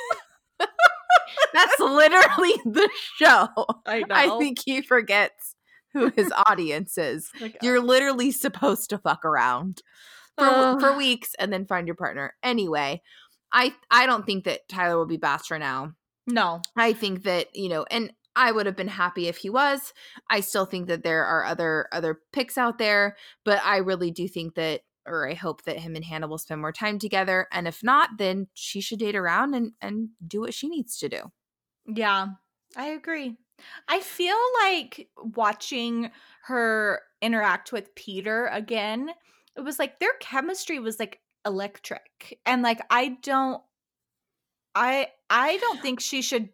that's 1.53 1.79
literally 1.79 2.55
the 2.65 2.89
show 3.17 3.49
I 3.87 4.01
know. 4.01 4.07
i 4.15 4.39
think 4.39 4.59
he 4.65 4.83
forgets 4.83 5.55
who 5.93 6.11
his 6.15 6.33
audience 6.49 6.99
is 6.99 7.31
oh 7.37 7.43
Like, 7.43 7.59
you're 7.63 7.81
literally 7.81 8.31
supposed 8.31 8.91
to 8.91 8.99
fuck 8.99 9.25
around 9.25 9.83
for, 10.37 10.45
Ugh. 10.45 10.81
for 10.81 10.97
weeks 10.97 11.31
and 11.39 11.53
then 11.53 11.67
find 11.67 11.87
your 11.87 11.97
partner 11.97 12.35
anyway 12.43 13.01
i 13.53 13.75
i 13.91 14.07
don't 14.07 14.27
think 14.27 14.45
that 14.45 14.69
tyler 14.69 14.99
will 14.99 15.07
be 15.07 15.17
bachelor 15.17 15.59
now 15.59 15.93
no. 16.29 16.61
I 16.77 16.93
think 16.93 17.25
that, 17.25 17.49
you 17.55 17.69
know, 17.69 17.87
and 17.91 18.13
I 18.37 18.53
would 18.53 18.67
have 18.67 18.77
been 18.77 18.87
happy 18.89 19.27
if 19.27 19.39
he 19.39 19.51
was. 19.51 19.93
I 20.31 20.41
still 20.41 20.67
think 20.67 20.87
that 20.89 21.03
there 21.03 21.25
are 21.25 21.45
other 21.45 21.89
other 21.91 22.21
picks 22.33 22.57
out 22.57 22.79
there, 22.79 23.17
but 23.45 23.61
I 23.65 23.79
really 23.79 24.11
do 24.11 24.29
think 24.29 24.55
that 24.55 24.83
or 25.09 25.29
I 25.29 25.35
hope 25.35 25.63
that 25.65 25.79
him 25.79 25.97
and 25.97 26.05
Hannah 26.05 26.29
will 26.29 26.39
spend 26.39 26.61
more 26.61 26.73
time 26.73 26.99
together. 26.99 27.47
And 27.53 27.67
if 27.67 27.83
not, 27.83 28.11
then 28.19 28.49
she 28.55 28.81
should 28.81 28.99
date 28.99 29.17
around 29.17 29.55
and 29.55 29.73
and 29.81 30.11
do 30.27 30.41
what 30.41 30.55
she 30.55 30.69
needs 30.69 30.99
to 30.99 31.09
do. 31.09 31.23
Yeah, 31.87 32.29
I 32.77 32.89
agree. 32.89 33.37
I 33.89 34.01
feel 34.01 34.37
like 34.63 35.09
watching 35.17 36.11
her 36.45 37.01
interact 37.21 37.73
with 37.73 37.95
Peter 37.95 38.47
again, 38.47 39.11
it 39.57 39.61
was 39.63 39.79
like 39.79 39.99
their 39.99 40.13
chemistry 40.21 40.79
was 40.79 40.99
like 40.99 41.21
electric. 41.45 42.39
And 42.47 42.63
like 42.63 42.81
I 42.91 43.19
don't 43.23 43.63
I 44.75 45.09
I 45.29 45.57
don't 45.59 45.81
think 45.83 46.01
she 46.01 46.23
should 46.23 46.51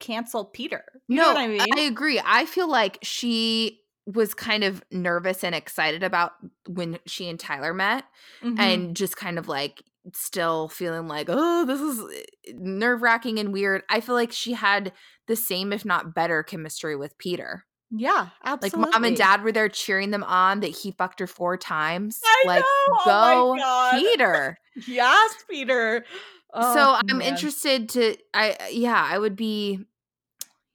cancel 0.00 0.44
Peter. 0.44 0.84
You 1.08 1.16
know 1.16 1.28
what 1.28 1.36
I 1.36 1.48
mean? 1.48 1.60
I 1.74 1.82
agree. 1.82 2.20
I 2.24 2.46
feel 2.46 2.68
like 2.68 2.98
she 3.02 3.80
was 4.06 4.34
kind 4.34 4.62
of 4.64 4.82
nervous 4.90 5.42
and 5.42 5.54
excited 5.54 6.02
about 6.02 6.32
when 6.68 6.98
she 7.06 7.28
and 7.28 7.40
Tyler 7.40 7.74
met 7.74 8.04
Mhm. 8.42 8.58
and 8.58 8.96
just 8.96 9.16
kind 9.16 9.38
of 9.38 9.48
like 9.48 9.82
still 10.14 10.68
feeling 10.68 11.08
like, 11.08 11.26
oh, 11.28 11.64
this 11.64 11.80
is 11.80 12.24
nerve 12.54 13.02
wracking 13.02 13.38
and 13.40 13.52
weird. 13.52 13.82
I 13.90 14.00
feel 14.00 14.14
like 14.14 14.30
she 14.30 14.52
had 14.52 14.92
the 15.26 15.34
same, 15.34 15.72
if 15.72 15.84
not 15.84 16.14
better, 16.14 16.42
chemistry 16.44 16.94
with 16.96 17.18
Peter. 17.18 17.64
yeah, 17.90 18.28
absolutely. 18.44 18.80
Like 18.82 18.92
mom 18.94 19.04
and 19.04 19.16
dad 19.16 19.42
were 19.44 19.52
there 19.52 19.68
cheering 19.68 20.10
them 20.10 20.24
on 20.24 20.60
that 20.60 20.68
he 20.76 20.90
fucked 20.92 21.20
her 21.20 21.26
four 21.28 21.56
times. 21.56 22.20
I 22.24 22.42
like, 22.46 22.60
know. 22.60 22.96
go 23.04 23.10
Oh 23.52 23.54
my 23.54 23.58
God. 23.60 23.98
Peter. 24.00 24.58
Yes, 24.86 25.34
Peter. 25.50 26.04
so 26.52 26.62
Oh, 26.62 27.00
I'm 27.08 27.18
man. 27.18 27.28
interested 27.28 27.88
to 27.90 28.16
I 28.34 28.56
yeah, 28.70 29.04
I 29.10 29.18
would 29.18 29.34
be 29.36 29.80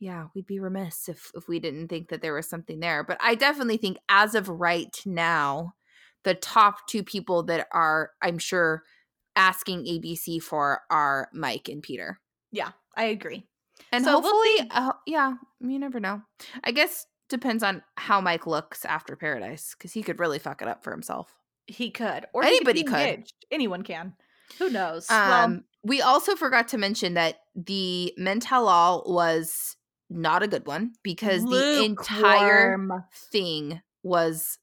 yeah, 0.01 0.25
we'd 0.33 0.47
be 0.47 0.59
remiss 0.59 1.07
if 1.07 1.31
if 1.35 1.47
we 1.47 1.59
didn't 1.59 1.87
think 1.87 2.09
that 2.09 2.21
there 2.23 2.33
was 2.33 2.49
something 2.49 2.79
there. 2.79 3.03
But 3.03 3.19
I 3.21 3.35
definitely 3.35 3.77
think 3.77 3.97
as 4.09 4.33
of 4.33 4.49
right 4.49 4.99
now, 5.05 5.73
the 6.23 6.33
top 6.33 6.87
two 6.87 7.03
people 7.03 7.43
that 7.43 7.67
are 7.71 8.09
I'm 8.21 8.39
sure 8.39 8.81
asking 9.35 9.85
ABC 9.85 10.41
for 10.41 10.81
are 10.89 11.29
Mike 11.33 11.69
and 11.69 11.83
Peter. 11.83 12.19
Yeah, 12.51 12.71
I 12.97 13.05
agree. 13.05 13.45
And 13.91 14.03
So 14.03 14.19
we'll 14.19 14.21
hopefully 14.23 14.69
uh, 14.71 14.93
yeah, 15.05 15.35
you 15.59 15.77
never 15.77 15.99
know. 15.99 16.23
I 16.63 16.71
guess 16.71 17.05
depends 17.29 17.61
on 17.61 17.83
how 17.95 18.19
Mike 18.21 18.47
looks 18.47 18.83
after 18.85 19.15
Paradise 19.15 19.75
cuz 19.75 19.93
he 19.93 20.01
could 20.01 20.19
really 20.19 20.39
fuck 20.39 20.63
it 20.63 20.67
up 20.67 20.83
for 20.83 20.91
himself. 20.91 21.31
He 21.67 21.91
could. 21.91 22.25
Or 22.33 22.43
Anybody 22.43 22.83
could. 22.83 22.95
engaged. 22.95 23.33
Anyone 23.51 23.83
can. 23.83 24.15
Who 24.57 24.69
knows? 24.71 25.09
Um, 25.11 25.29
well, 25.29 25.59
we 25.83 26.01
also 26.01 26.35
forgot 26.35 26.67
to 26.69 26.77
mention 26.79 27.13
that 27.13 27.37
the 27.55 28.13
Men 28.17 28.39
Tell 28.39 28.67
All 28.67 29.03
was 29.05 29.77
not 30.11 30.43
a 30.43 30.47
good 30.47 30.67
one 30.67 30.93
because 31.03 31.43
the 31.43 31.83
entire 31.85 32.77
thing 33.31 33.81
was, 34.03 34.57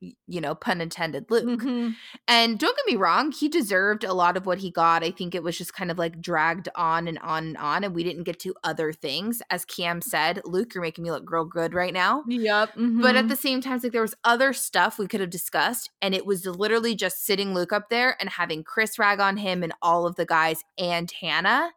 you 0.00 0.40
know, 0.40 0.54
pun 0.54 0.80
intended, 0.80 1.30
Luke. 1.30 1.60
Mhm. 1.60 1.94
And 2.28 2.58
don't 2.58 2.76
get 2.76 2.86
me 2.86 2.96
wrong, 2.96 3.32
he 3.32 3.48
deserved 3.48 4.04
a 4.04 4.12
lot 4.12 4.36
of 4.36 4.44
what 4.44 4.58
he 4.58 4.70
got. 4.70 5.02
I 5.02 5.10
think 5.10 5.34
it 5.34 5.42
was 5.42 5.56
just 5.56 5.72
kind 5.72 5.90
of 5.90 5.98
like 5.98 6.20
dragged 6.20 6.68
on 6.74 7.08
and 7.08 7.18
on 7.20 7.46
and 7.46 7.56
on, 7.56 7.84
and 7.84 7.94
we 7.94 8.04
didn't 8.04 8.24
get 8.24 8.38
to 8.40 8.54
other 8.62 8.92
things. 8.92 9.40
As 9.50 9.64
Cam 9.64 10.00
said, 10.00 10.42
Luke, 10.44 10.74
you're 10.74 10.82
making 10.82 11.04
me 11.04 11.10
look 11.10 11.30
real 11.30 11.44
good 11.44 11.72
right 11.72 11.94
now. 11.94 12.24
Yep. 12.28 12.72
But 12.76 13.16
at 13.16 13.24
mhm. 13.24 13.28
the 13.28 13.36
same 13.36 13.60
time, 13.60 13.76
it's 13.76 13.84
like 13.84 13.92
there 13.92 14.02
was 14.02 14.14
other 14.24 14.52
stuff 14.52 14.98
we 14.98 15.06
could 15.06 15.20
have 15.20 15.30
discussed, 15.30 15.90
and 16.02 16.14
it 16.14 16.26
was 16.26 16.44
literally 16.46 16.94
just 16.94 17.24
sitting 17.24 17.54
Luke 17.54 17.72
up 17.72 17.88
there 17.88 18.16
and 18.20 18.28
having 18.28 18.64
Chris 18.64 18.98
rag 18.98 19.20
on 19.20 19.38
him 19.38 19.62
and 19.62 19.72
all 19.80 20.06
of 20.06 20.16
the 20.16 20.26
guys 20.26 20.62
and 20.78 21.10
Hannah, 21.10 21.72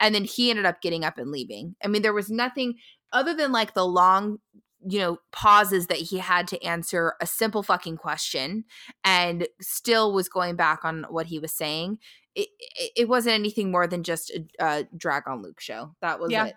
and 0.00 0.14
then 0.14 0.24
he 0.24 0.50
ended 0.50 0.66
up 0.66 0.80
getting 0.80 1.04
up 1.04 1.18
and 1.18 1.30
leaving. 1.30 1.76
I 1.84 1.88
mean, 1.88 2.02
there 2.02 2.14
was 2.14 2.30
nothing 2.30 2.76
other 3.12 3.34
than 3.34 3.52
like 3.52 3.74
the 3.74 3.86
long, 3.86 4.38
you 4.88 4.98
know, 5.00 5.18
pauses 5.32 5.86
that 5.88 5.98
he 5.98 6.18
had 6.18 6.48
to 6.48 6.62
answer 6.64 7.14
a 7.20 7.26
simple 7.26 7.62
fucking 7.62 7.96
question, 7.96 8.64
and 9.04 9.46
still 9.60 10.12
was 10.12 10.28
going 10.28 10.56
back 10.56 10.84
on 10.84 11.04
what 11.10 11.26
he 11.26 11.38
was 11.38 11.52
saying. 11.52 11.98
It 12.34 12.48
it, 12.58 12.92
it 12.96 13.08
wasn't 13.08 13.34
anything 13.34 13.70
more 13.70 13.86
than 13.86 14.02
just 14.02 14.30
a, 14.30 14.44
a 14.60 14.84
drag 14.96 15.28
on 15.28 15.42
Luke 15.42 15.60
show. 15.60 15.94
That 16.00 16.20
was 16.20 16.30
Yeah. 16.30 16.46
it. 16.46 16.54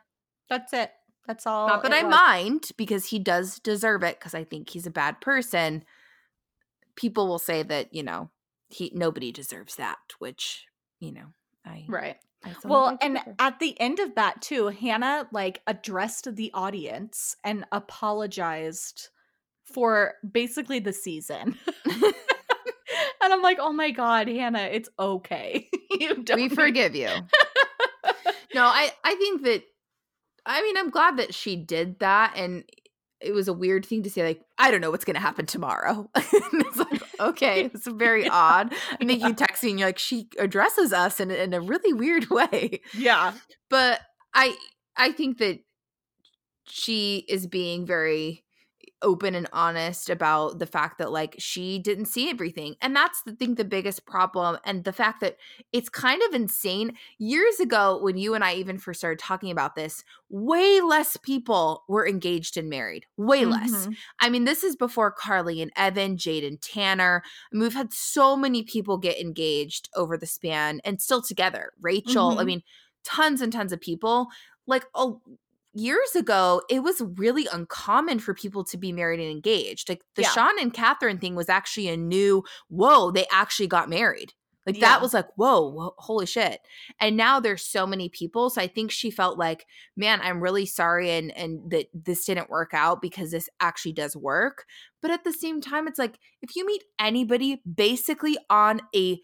That's 0.50 0.74
it. 0.74 0.92
That's 1.28 1.46
all. 1.48 1.68
Not 1.68 1.84
that 1.84 1.94
I 1.94 2.04
was. 2.04 2.12
mind 2.12 2.72
because 2.78 3.06
he 3.06 3.20
does 3.20 3.60
deserve 3.60 4.04
it 4.04 4.20
because 4.20 4.34
I 4.34 4.44
think 4.44 4.70
he's 4.70 4.88
a 4.88 4.92
bad 4.92 5.22
person. 5.22 5.84
People 6.96 7.28
will 7.28 7.40
say 7.40 7.64
that, 7.64 7.94
you 7.94 8.04
know, 8.04 8.30
he 8.70 8.92
nobody 8.94 9.32
deserves 9.32 9.76
that, 9.76 9.98
which, 10.20 10.66
you 11.00 11.12
know, 11.12 11.28
I 11.66 11.86
Right. 11.88 12.18
Well, 12.64 12.98
and 13.02 13.20
at 13.40 13.60
the 13.60 13.80
end 13.80 14.00
of 14.00 14.16
that 14.16 14.42
too, 14.42 14.68
Hannah 14.68 15.28
like 15.32 15.62
addressed 15.68 16.36
the 16.36 16.52
audience 16.54 17.36
and 17.44 17.66
apologized 17.72 19.10
for 19.64 20.16
basically 20.30 20.80
the 20.80 20.94
season. 20.94 21.58
and 21.86 22.14
I'm 23.22 23.42
like, 23.42 23.58
oh 23.60 23.72
my 23.72 23.92
god, 23.92 24.28
Hannah, 24.28 24.70
it's 24.72 24.90
okay. 25.00 25.70
we 26.36 26.50
forgive 26.50 26.96
you. 26.96 27.10
No, 28.54 28.66
I 28.66 28.92
I 29.04 29.16
think 29.16 29.44
that 29.44 29.64
I 30.46 30.62
mean, 30.62 30.78
I'm 30.78 30.90
glad 30.90 31.18
that 31.18 31.34
she 31.34 31.56
did 31.56 32.00
that 32.00 32.34
and 32.36 32.66
it 33.22 33.34
was 33.34 33.48
a 33.48 33.54
weird 33.54 33.86
thing 33.86 34.04
to 34.04 34.10
say 34.10 34.24
like 34.24 34.42
I 34.58 34.72
don't 34.72 34.82
know 34.82 34.92
what's 34.92 35.06
going 35.06 35.16
to 35.16 35.22
happen 35.22 35.46
tomorrow. 35.46 36.10
it's 36.16 36.78
like 36.78 37.02
okay, 37.20 37.66
it's 37.66 37.88
very 37.88 38.28
odd. 38.30 38.74
I 39.00 39.06
think 39.06 39.24
you 39.24 39.34
text 39.34 39.64
me 39.64 39.72
and 39.72 39.80
you're 39.80 39.90
like 39.90 40.00
she 40.00 40.28
addresses 40.40 40.94
us 40.94 41.20
in 41.20 41.32
in 41.32 41.54
a 41.54 41.62
really 41.62 41.94
weird 41.94 42.30
way. 42.30 42.82
yeah. 42.94 43.34
But 43.70 44.02
I 44.34 44.56
I 44.96 45.12
think 45.12 45.38
that 45.40 45.60
she 46.68 47.26
is 47.28 47.48
being 47.48 47.86
very 47.86 48.44
open 49.02 49.36
and 49.36 49.48
honest 49.54 50.10
about 50.10 50.60
the 50.60 50.66
fact 50.66 50.98
that 50.98 51.12
like 51.12 51.36
she 51.40 51.80
didn't 51.80 52.06
see 52.06 52.30
everything 52.30 52.76
and 52.82 52.96
that's 52.96 53.22
the 53.24 53.34
thing 53.34 53.56
the 53.56 53.66
biggest 53.66 54.06
problem 54.06 54.58
and 54.66 54.84
the 54.84 54.94
fact 54.94 55.22
that 55.22 55.38
it's 55.72 55.90
kind 55.90 56.22
of 56.28 56.34
insane 56.34 56.96
years 57.18 57.60
ago 57.60 58.00
when 58.02 58.18
you 58.18 58.34
and 58.34 58.44
i 58.44 58.54
even 58.54 58.78
first 58.78 59.00
started 59.00 59.20
talking 59.20 59.52
about 59.52 59.76
this 59.76 60.04
way 60.30 60.80
less 60.82 61.18
people 61.18 61.84
were 61.88 62.08
engaged 62.08 62.58
and 62.58 62.70
married 62.70 63.06
way 63.18 63.46
less 63.46 63.88
Mhm. 63.88 63.98
I 64.20 64.30
mean, 64.30 64.46
this 64.46 64.64
is 64.64 64.76
before 64.76 65.12
Carly 65.12 65.62
and 65.62 65.72
Evan, 65.76 66.18
Jade 66.18 66.44
and 66.44 66.62
Tanner. 66.62 67.24
I 67.26 67.56
mean, 67.56 67.64
we've 67.64 67.74
had 67.74 67.94
so 67.94 68.36
many 68.36 68.64
people 68.64 68.98
get 68.98 69.20
engaged 69.20 69.90
over 69.96 70.18
the 70.18 70.26
span 70.28 70.80
and 70.84 71.02
still 71.02 71.22
together. 71.22 71.74
Rachel, 71.82 72.38
I 72.40 72.44
Mhm. 72.44 72.46
mean, 72.46 72.62
tons 73.04 73.42
and 73.42 73.52
tons 73.52 73.72
of 73.74 73.82
people. 73.82 74.28
Like 74.68 74.86
oh, 74.94 75.22
years 75.74 76.16
ago, 76.16 76.62
it 76.70 76.84
was 76.84 77.02
really 77.16 77.48
uncommon 77.52 78.20
for 78.20 78.34
people 78.34 78.64
to 78.66 78.78
be 78.78 78.92
married 78.92 79.20
and 79.20 79.32
engaged. 79.32 79.90
Like 79.90 80.04
the 80.16 80.24
Yeah. 80.24 80.30
Sean 80.30 80.60
and 80.60 80.74
Catherine 80.74 81.18
thing 81.20 81.36
was 81.36 81.50
actually 81.50 81.88
a 81.88 81.98
new, 81.98 82.44
whoa, 82.68 83.12
they 83.12 83.26
actually 83.32 83.68
got 83.68 83.90
married. 83.90 84.34
Like 84.66 84.76
Yeah. 84.76 84.90
that 84.90 85.02
was 85.02 85.14
like, 85.14 85.28
whoa, 85.38 85.70
whoa, 85.70 85.96
holy 85.98 86.26
shit. 86.26 86.62
And 87.00 87.18
now 87.18 87.40
there's 87.40 87.64
so 87.66 87.88
many 87.88 88.10
people. 88.10 88.50
So 88.50 88.62
I 88.62 88.68
think 88.68 88.92
she 88.92 89.10
felt 89.10 89.40
like, 89.40 89.66
man, 89.98 90.22
I'm 90.22 90.42
really 90.42 90.66
sorry 90.68 91.10
and 91.12 91.36
and 91.36 91.72
that 91.72 91.88
this 91.94 92.26
didn't 92.26 92.50
work 92.50 92.72
out 92.74 93.02
because 93.02 93.32
this 93.32 93.50
actually 93.60 93.94
does 93.94 94.16
work. 94.16 94.66
But 95.02 95.12
at 95.12 95.24
the 95.24 95.34
same 95.34 95.62
time, 95.62 95.88
it's 95.88 95.98
like 95.98 96.20
if 96.42 96.56
you 96.56 96.66
meet 96.66 96.84
anybody 97.00 97.62
basically 97.74 98.38
on 98.50 98.82
a 98.96 99.20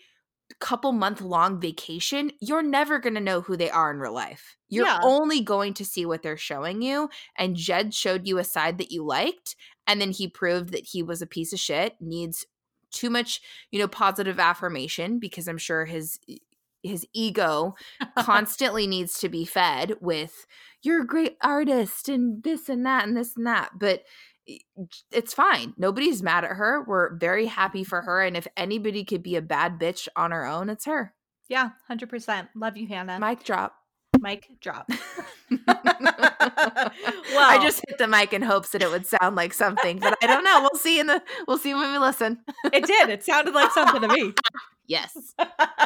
couple 0.55 0.91
month 0.91 1.21
long 1.21 1.60
vacation, 1.60 2.31
you're 2.39 2.63
never 2.63 2.99
going 2.99 3.15
to 3.15 3.21
know 3.21 3.41
who 3.41 3.57
they 3.57 3.69
are 3.69 3.91
in 3.91 3.99
real 3.99 4.13
life. 4.13 4.55
You're 4.69 4.86
Yeah. 4.86 4.99
only 5.01 5.41
going 5.41 5.73
to 5.75 5.86
see 5.86 6.05
what 6.05 6.21
they're 6.23 6.38
showing 6.38 6.81
you. 6.81 7.10
And 7.38 7.55
Jed 7.55 7.93
showed 7.93 8.27
you 8.27 8.38
a 8.38 8.43
side 8.43 8.77
that 8.77 8.91
you 8.91 9.03
liked. 9.03 9.55
And 9.86 10.01
then 10.01 10.12
he 10.12 10.27
proved 10.27 10.69
that 10.71 10.86
he 10.88 11.03
was 11.03 11.21
a 11.21 11.27
piece 11.27 11.53
of 11.53 11.60
shit, 11.60 11.95
needs 12.01 12.45
too 12.91 13.10
much, 13.10 13.41
you 13.71 13.79
know, 13.79 13.88
positive 13.88 14.39
affirmation 14.39 15.19
because 15.19 15.47
I'm 15.47 15.57
sure 15.57 15.86
his 15.86 16.19
his 16.83 17.05
ego 17.13 17.75
constantly 18.15 18.88
needs 18.88 19.19
to 19.19 19.29
be 19.29 19.45
fed 19.45 19.95
with 19.99 20.45
you're 20.83 21.01
a 21.01 21.07
great 21.07 21.36
artist 21.41 22.07
and 22.07 22.43
this 22.43 22.69
and 22.69 22.86
that 22.86 23.05
and 23.07 23.17
this 23.17 23.36
and 23.36 23.45
that. 23.47 23.71
But 23.77 24.03
it's 25.12 25.33
fine. 25.33 25.73
Nobody's 25.77 26.23
mad 26.23 26.43
at 26.43 26.51
her. 26.51 26.83
We're 26.88 27.15
very 27.15 27.47
happy 27.47 27.83
for 27.83 28.01
her. 28.01 28.21
And 28.21 28.38
if 28.38 28.47
anybody 28.55 29.03
could 29.03 29.23
be 29.23 29.36
a 29.36 29.41
bad 29.41 29.79
bitch 29.79 30.07
on 30.15 30.31
her 30.31 30.45
own, 30.45 30.69
it's 30.69 30.86
her. 30.86 31.13
Yeah, 31.49 31.71
100%. 31.89 32.49
Love 32.55 32.77
you, 32.77 32.88
Hannah. 32.88 33.19
Mic 33.19 33.43
drop. 33.43 33.75
Mic 34.19 34.47
drop. 34.62 34.89
Well, 37.38 37.49
I 37.49 37.60
just 37.62 37.83
hit 37.88 37.97
the 37.97 38.07
mic 38.07 38.33
in 38.33 38.41
hopes 38.41 38.71
that 38.71 38.81
it 38.81 38.89
would 38.89 39.05
sound 39.05 39.36
like 39.36 39.53
something, 39.53 39.99
but 39.99 40.17
I 40.23 40.27
don't 40.27 40.43
know. 40.43 40.62
We'll 40.62 40.79
see 40.79 40.99
in 40.99 41.07
the 41.07 41.21
we'll 41.47 41.57
see 41.57 41.73
when 41.73 41.91
we 41.91 41.97
listen. 41.99 42.39
it 42.73 42.86
did. 42.86 43.10
It 43.10 43.23
sounded 43.23 43.53
like 43.53 43.71
something 43.71 44.01
to 44.01 44.07
me. 44.07 44.33
Yes. 44.88 45.34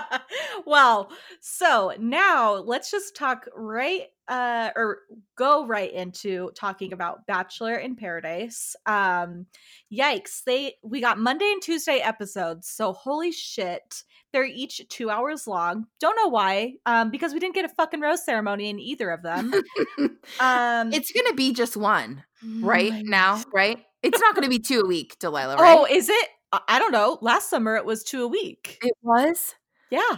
well, 0.65 1.11
so 1.39 1.93
now 1.99 2.53
let's 2.55 2.91
just 2.91 3.15
talk 3.15 3.47
right 3.55 4.03
uh 4.27 4.69
or 4.75 4.99
go 5.35 5.65
right 5.65 5.91
into 5.91 6.51
talking 6.55 6.93
about 6.93 7.25
Bachelor 7.25 7.75
in 7.75 7.95
Paradise. 7.95 8.75
Um 8.85 9.47
yikes, 9.91 10.43
they 10.45 10.75
we 10.83 11.01
got 11.01 11.17
Monday 11.17 11.51
and 11.51 11.61
Tuesday 11.61 11.97
episodes. 11.97 12.67
So 12.67 12.93
holy 12.93 13.31
shit. 13.31 14.03
They're 14.31 14.45
each 14.45 14.81
2 14.87 15.09
hours 15.09 15.47
long. 15.47 15.87
Don't 15.99 16.15
know 16.15 16.29
why. 16.29 16.75
Um 16.85 17.09
because 17.09 17.33
we 17.33 17.39
didn't 17.39 17.55
get 17.55 17.65
a 17.65 17.69
fucking 17.69 17.99
rose 17.99 18.23
ceremony 18.23 18.69
in 18.69 18.79
either 18.79 19.09
of 19.09 19.23
them. 19.23 19.51
Um 20.39 20.93
it's 20.93 21.11
gonna 21.11 21.33
be 21.33 21.51
just 21.51 21.75
one 21.75 22.23
right 22.61 22.91
my 22.91 23.01
now, 23.01 23.41
right? 23.51 23.79
It's 24.03 24.19
not 24.19 24.35
gonna 24.35 24.49
be 24.49 24.59
two 24.59 24.81
a 24.81 24.87
week, 24.87 25.17
Delilah, 25.19 25.57
right? 25.57 25.77
Oh, 25.77 25.85
is 25.85 26.09
it? 26.09 26.29
I- 26.53 26.79
don't 26.79 26.91
know. 26.91 27.17
Last 27.21 27.49
summer 27.49 27.75
it 27.75 27.85
was 27.85 28.03
2 28.03 28.23
a 28.23 28.27
week. 28.27 28.79
it 28.83 28.95
was. 29.01 29.55
Yeah. 29.89 30.17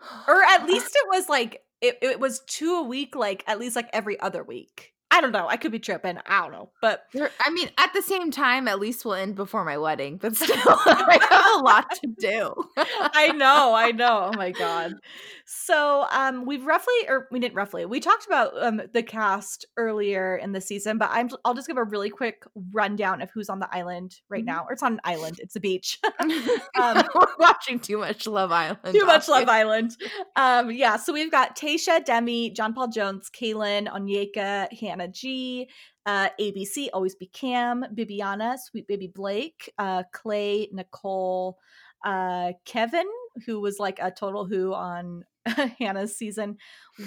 or 0.28 0.42
at 0.44 0.66
least 0.66 0.94
it 0.94 1.06
was 1.08 1.28
like 1.28 1.62
it, 1.80 1.98
it 2.02 2.20
was 2.20 2.40
two 2.46 2.76
a 2.76 2.82
week 2.82 3.16
like 3.16 3.42
at 3.46 3.58
least 3.58 3.76
like 3.76 3.88
every 3.92 4.18
other 4.20 4.42
week 4.44 4.91
i 5.12 5.20
don't 5.20 5.30
know 5.32 5.46
i 5.48 5.56
could 5.56 5.70
be 5.70 5.78
tripping 5.78 6.18
i 6.26 6.40
don't 6.42 6.50
know 6.52 6.70
but 6.80 7.04
I 7.14 7.50
mean, 7.50 7.68
at 7.78 7.92
the 7.92 8.02
same 8.02 8.30
time, 8.32 8.66
at 8.66 8.80
least 8.80 9.04
we'll 9.04 9.14
end 9.14 9.34
before 9.36 9.64
my 9.64 9.76
wedding, 9.78 10.16
but 10.16 10.34
still, 10.36 10.48
I 10.56 11.18
have 11.30 11.60
a 11.60 11.64
lot 11.64 11.86
to 12.00 12.06
do. 12.18 12.54
i 13.14 13.28
know 13.32 13.74
i 13.74 13.90
know 13.92 14.30
oh 14.32 14.36
my 14.36 14.50
god 14.50 14.94
so 15.44 16.06
um 16.10 16.44
we've 16.46 16.64
roughly 16.64 16.94
or 17.08 17.28
we 17.30 17.38
didn't 17.40 17.54
roughly 17.54 17.84
we 17.86 18.00
talked 18.00 18.26
about 18.26 18.50
um 18.62 18.80
the 18.92 19.02
cast 19.02 19.66
earlier 19.76 20.36
in 20.36 20.52
the 20.52 20.60
season 20.60 20.98
but 20.98 21.10
i'm 21.12 21.28
i'll 21.44 21.54
just 21.54 21.66
give 21.68 21.76
a 21.76 21.84
really 21.84 22.10
quick 22.10 22.44
rundown 22.72 23.20
of 23.20 23.30
who's 23.32 23.48
on 23.48 23.58
the 23.58 23.68
island 23.74 24.16
right 24.28 24.42
Mhm. 24.42 24.46
now 24.46 24.64
or 24.68 24.72
it's 24.72 24.82
on 24.82 24.94
an 24.94 25.00
island 25.04 25.38
it's 25.40 25.56
a 25.56 25.60
beach 25.60 25.98
um, 26.20 27.02
We're 27.14 27.26
watching 27.38 27.78
too 27.78 27.98
much 27.98 28.26
Love 28.26 28.50
Island. 28.52 28.78
Too 28.92 29.04
much 29.04 29.28
Love. 29.28 29.48
Island. 29.48 29.96
Um, 30.36 30.70
yeah, 30.70 30.96
so 30.96 31.12
we've 31.12 31.30
got 31.30 31.56
Tayshia, 31.56 32.04
Demi, 32.04 32.50
John 32.50 32.72
Paul 32.74 32.88
Jones, 32.88 33.30
Caelynn, 33.30 33.88
Onyeka, 33.88 34.72
Hannah 34.78 35.01
G, 35.08 35.68
uh, 36.06 36.28
ABC, 36.40 36.88
Always 36.92 37.14
Be 37.14 37.26
Cam, 37.26 37.84
Bibiana, 37.94 38.58
Sweet 38.58 38.86
Baby 38.86 39.08
Blake, 39.08 39.72
uh, 39.78 40.04
Clay, 40.12 40.68
Nicole, 40.72 41.58
uh, 42.04 42.52
Kevin, 42.64 43.08
who 43.46 43.60
was 43.60 43.78
like 43.78 43.98
a 44.00 44.10
total 44.10 44.46
who 44.46 44.74
on 44.74 45.24
Hannah's 45.78 46.16
season, 46.16 46.58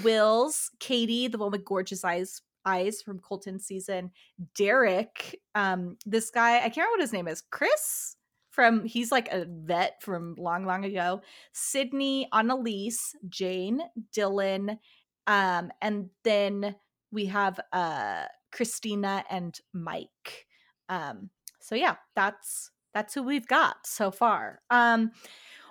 Wills, 0.04 0.72
Katie, 0.80 1.28
the 1.28 1.38
one 1.38 1.52
with 1.52 1.66
gorgeous 1.66 2.04
eyes. 2.04 2.42
Eyes 2.68 3.00
from 3.00 3.20
Colton 3.20 3.60
season, 3.60 4.10
Derek, 4.56 5.40
um, 5.54 5.98
this 6.04 6.32
guy, 6.32 6.58
I 6.58 6.62
can't 6.62 6.78
remember 6.78 6.94
what 6.94 7.02
his 7.02 7.14
name 7.14 7.28
is, 7.28 7.44
Chris 7.52 8.16
from 8.56 8.86
he's 8.86 9.12
like 9.12 9.28
a 9.32 9.46
vet 9.46 10.02
from 10.02 10.34
long, 10.38 10.66
long 10.66 10.86
ago. 10.86 11.22
Sydney, 11.52 12.28
Annaliese, 12.34 13.14
Jane, 13.28 13.82
Dylan, 14.16 14.80
um, 15.28 15.72
and 15.82 16.10
then 16.24 16.76
we 17.16 17.26
have 17.28 17.60
uh 17.74 18.26
Kristina 18.54 19.24
and 19.30 19.60
Mike. 19.74 20.46
Um, 20.90 21.32
so 21.60 21.74
yeah, 21.74 21.96
that's 22.16 22.70
that's 22.94 23.14
who 23.16 23.24
we've 23.24 23.48
got 23.48 23.78
so 23.86 24.12
far. 24.12 24.62
Um 24.70 25.12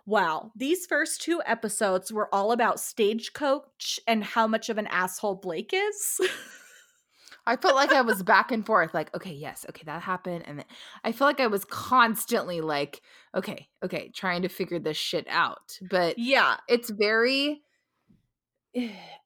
Wow, 0.07 0.53
these 0.55 0.85
first 0.85 1.23
two 1.23 1.41
episodes 1.47 2.13
were 2.13 2.33
all 2.35 2.53
about 2.53 2.79
Stagecoach 2.79 3.99
and 4.07 4.23
how 4.23 4.47
much 4.47 4.69
of 4.69 4.77
an 4.77 4.87
asshole 4.89 5.37
Blake 5.37 5.73
is. 5.73 6.21
I 7.47 7.57
felt 7.57 7.75
like 7.75 7.93
I 7.93 8.03
was 8.03 8.23
back 8.23 8.53
and 8.53 8.67
forth, 8.67 8.93
like, 8.93 9.15
okay, 9.15 9.33
yes, 9.33 9.65
okay, 9.71 9.83
that 9.87 10.03
happened. 10.03 10.45
And 10.47 10.59
then 10.59 10.67
I 11.05 11.13
feel 11.13 11.27
like 11.27 11.41
I 11.41 11.47
was 11.47 11.65
constantly 11.65 12.61
like, 12.61 13.01
okay, 13.35 13.69
okay, 13.83 14.11
trying 14.15 14.43
to 14.43 14.49
figure 14.49 14.79
this 14.79 14.97
shit 14.99 15.27
out. 15.29 15.79
But 15.91 16.19
yeah, 16.19 16.57
it's 16.69 16.91
very 16.91 17.63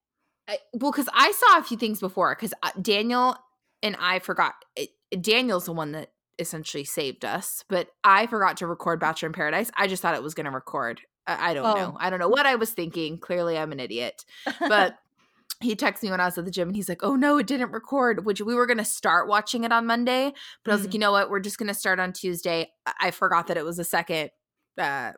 I, 0.48 0.58
well 0.72 0.90
because 0.92 1.08
i 1.14 1.30
saw 1.32 1.58
a 1.58 1.62
few 1.62 1.76
things 1.76 2.00
before 2.00 2.34
because 2.34 2.54
daniel 2.80 3.37
and 3.82 3.96
i 4.00 4.18
forgot 4.18 4.54
it, 4.76 4.90
daniel's 5.20 5.66
the 5.66 5.72
one 5.72 5.92
that 5.92 6.11
essentially 6.38 6.84
saved 6.84 7.24
us 7.24 7.64
but 7.68 7.88
i 8.04 8.26
forgot 8.26 8.56
to 8.58 8.66
record 8.66 9.00
bachelor 9.00 9.26
in 9.28 9.32
paradise 9.32 9.70
i 9.76 9.87
just 9.87 10.00
thought 10.02 10.14
it 10.14 10.22
was 10.22 10.34
going 10.34 10.46
to 10.46 10.50
record 10.50 11.00
I, 11.26 11.50
I 11.50 11.54
don't 11.54 11.66
Oh. 11.66 11.74
know 11.74 11.96
i 12.00 12.11
don't 12.11 12.18
know 12.20 12.28
what 12.28 12.46
i 12.46 12.54
was 12.54 12.70
thinking 12.70 13.18
clearly 13.18 13.58
i'm 13.58 13.72
an 13.72 13.80
idiot 13.80 14.24
but 14.61 14.96
he 15.61 15.74
texted 15.74 16.04
me 16.04 16.11
when 16.12 16.20
I 16.20 16.24
was 16.26 16.38
at 16.38 16.44
the 16.44 16.52
gym 16.52 16.68
and 16.68 16.76
he's 16.76 16.88
like, 16.88 17.02
Oh 17.02 17.16
no, 17.16 17.37
it 17.38 17.48
didn't 17.48 17.72
record, 17.72 18.24
which 18.24 18.40
we 18.40 18.54
were 18.54 18.64
going 18.66 18.78
to 18.78 18.84
start 18.84 19.26
watching 19.26 19.64
it 19.64 19.72
on 19.72 19.87
Monday. 19.87 20.32
But 20.64 20.70
I 20.70 20.74
was 20.76 20.82
like, 20.84 20.90
Mhm. 20.90 20.94
You 20.94 21.00
know 21.00 21.11
what? 21.11 21.30
We're 21.30 21.40
just 21.40 21.58
going 21.58 21.66
to 21.66 21.74
start 21.74 21.98
on 21.98 22.12
Tuesday. 22.12 22.70
I- 22.87 22.92
I 23.00 23.11
forgot 23.11 23.48
that 23.48 23.56
it 23.56 23.64
was 23.64 23.80
a 23.80 23.84
second. 23.84 24.30
Uh, 24.80 25.14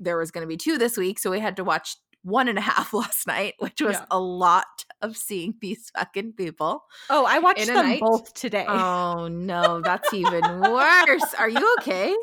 there 0.00 0.16
was 0.16 0.30
going 0.30 0.40
to 0.40 0.48
be 0.48 0.56
two 0.56 0.78
this 0.78 0.96
week. 0.96 1.18
So 1.18 1.30
we 1.30 1.38
had 1.38 1.56
to 1.56 1.64
watch 1.64 1.96
one 2.24 2.48
and 2.48 2.58
a 2.58 2.62
half 2.62 2.92
last 3.00 3.26
night, 3.26 3.54
which 3.60 3.80
was 3.80 3.94
Yeah. 3.96 4.06
a 4.10 4.18
lot 4.18 4.64
of 5.02 5.16
seeing 5.16 5.54
these 5.60 5.90
fucking 5.96 6.32
people. 6.32 6.82
Oh, 7.10 7.24
I 7.26 7.38
watched 7.38 7.66
them 7.66 7.76
night? 7.76 8.00
both 8.00 8.32
today. 8.34 8.64
Oh 8.66 9.28
no, 9.28 9.80
that's 9.82 10.12
even 10.12 10.42
worse. 10.60 11.34
Are 11.38 11.48
you 11.48 11.76
okay? 11.80 12.14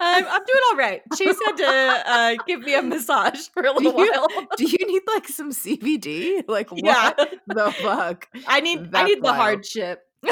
I'm, 0.00 0.24
I'm 0.24 0.42
doing 0.44 0.62
all 0.70 0.76
right. 0.76 1.02
Chase 1.16 1.36
had 1.46 1.56
to 1.56 1.66
uh, 1.66 2.34
give 2.46 2.60
me 2.60 2.74
a 2.74 2.82
massage 2.82 3.48
for 3.48 3.64
a 3.64 3.72
little 3.72 3.92
Do 3.92 4.02
you- 4.02 4.12
while. 4.12 4.28
Do 4.56 4.64
you 4.64 4.78
need 4.86 5.02
like 5.08 5.26
some 5.28 5.50
CBD? 5.50 6.44
Like 6.48 6.70
what 6.70 6.84
Yeah. 6.84 7.12
the 7.48 7.72
fuck? 7.82 8.28
I 8.46 8.60
need 8.60 8.78
I 8.78 8.82
That's 8.84 9.08
need 9.08 9.18
the 9.18 9.22
wild. 9.24 9.36
hardship. 9.36 10.02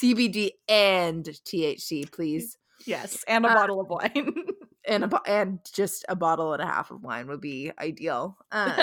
CBD 0.00 0.50
and 0.68 1.24
THC, 1.24 2.10
please. 2.10 2.56
Yes, 2.86 3.22
and 3.28 3.44
a 3.46 3.48
Uh, 3.50 3.54
bottle 3.54 3.80
of 3.80 3.88
wine. 3.88 4.34
And 4.86 5.04
a 5.04 5.20
and 5.26 5.60
just 5.72 6.04
a 6.08 6.16
bottle 6.16 6.52
and 6.52 6.62
a 6.62 6.66
half 6.66 6.90
of 6.90 7.02
wine 7.04 7.28
would 7.28 7.40
be 7.40 7.70
ideal. 7.78 8.36
Um, 8.50 8.76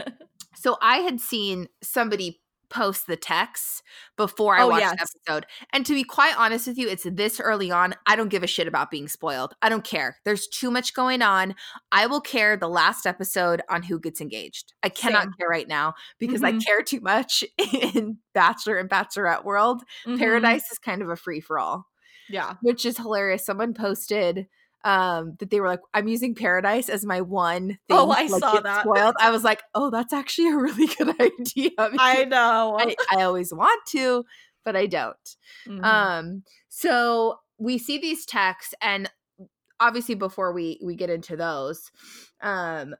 so 0.54 0.76
I 0.82 0.98
had 0.98 1.20
seen 1.20 1.68
somebody 1.82 2.40
post 2.68 3.06
the 3.06 3.16
text 3.16 3.82
before 4.16 4.56
I 4.56 4.62
Oh, 4.62 4.68
watched 4.68 4.80
yes. 4.82 4.96
the 4.96 5.02
episode. 5.30 5.46
And 5.72 5.86
to 5.86 5.94
be 5.94 6.02
quite 6.02 6.36
honest 6.36 6.66
with 6.66 6.76
you, 6.76 6.88
it's 6.88 7.06
this 7.08 7.38
early 7.38 7.70
on. 7.70 7.94
I 8.06 8.16
don't 8.16 8.28
give 8.28 8.42
a 8.42 8.48
shit 8.48 8.66
about 8.66 8.90
being 8.90 9.06
spoiled. 9.06 9.54
I 9.62 9.68
don't 9.68 9.84
care. 9.84 10.16
There's 10.24 10.48
too 10.48 10.72
much 10.72 10.92
going 10.92 11.22
on. 11.22 11.54
I 11.92 12.08
will 12.08 12.20
care 12.20 12.56
the 12.56 12.68
last 12.68 13.06
episode 13.06 13.62
on 13.70 13.84
who 13.84 14.00
gets 14.00 14.20
engaged. 14.20 14.74
I 14.82 14.88
cannot 14.88 15.22
Same. 15.22 15.32
care 15.38 15.48
right 15.48 15.68
now 15.68 15.94
because 16.18 16.42
I 16.42 16.52
Mhm. 16.54 16.64
care 16.66 16.82
too 16.82 17.00
much 17.00 17.44
in 17.94 18.18
Bachelor 18.34 18.78
and 18.78 18.90
Bachelorette 18.90 19.44
world. 19.44 19.84
Mhm. 20.04 20.18
Paradise 20.18 20.64
is 20.72 20.78
kind 20.78 21.02
of 21.02 21.08
a 21.08 21.16
free 21.16 21.40
for 21.40 21.60
all 21.60 21.86
Yeah. 22.28 22.54
which 22.62 22.84
is 22.84 22.96
hilarious. 22.96 23.46
Someone 23.46 23.74
posted 23.74 24.48
um 24.86 25.34
that 25.40 25.50
they 25.50 25.60
were 25.60 25.66
like, 25.66 25.80
I'm 25.92 26.06
using 26.06 26.34
Paradise 26.34 26.88
as 26.88 27.04
my 27.04 27.20
one 27.20 27.66
thing. 27.66 27.76
Oh, 27.90 28.10
I 28.10 28.28
like, 28.28 28.40
saw 28.40 28.60
that. 28.60 28.82
Spoiled. 28.82 29.16
I 29.20 29.30
was 29.30 29.42
like, 29.42 29.62
oh, 29.74 29.90
that's 29.90 30.12
actually 30.12 30.48
a 30.48 30.56
really 30.56 30.86
good 30.98 31.20
idea. 31.20 31.70
I 31.78 32.24
because 32.24 32.26
know. 32.28 32.76
I, 32.78 32.94
I 33.10 33.22
always 33.24 33.52
want 33.52 33.84
to, 33.88 34.24
but 34.64 34.76
I 34.76 34.86
don't. 34.86 35.36
Mhm. 35.66 35.84
Um, 35.84 36.42
so 36.68 37.40
we 37.58 37.78
see 37.78 37.98
these 37.98 38.24
texts, 38.24 38.74
and 38.80 39.10
obviously 39.80 40.14
before 40.14 40.52
we 40.52 40.80
we 40.82 40.94
get 40.94 41.10
into 41.10 41.36
those, 41.36 41.90
um, 42.40 42.94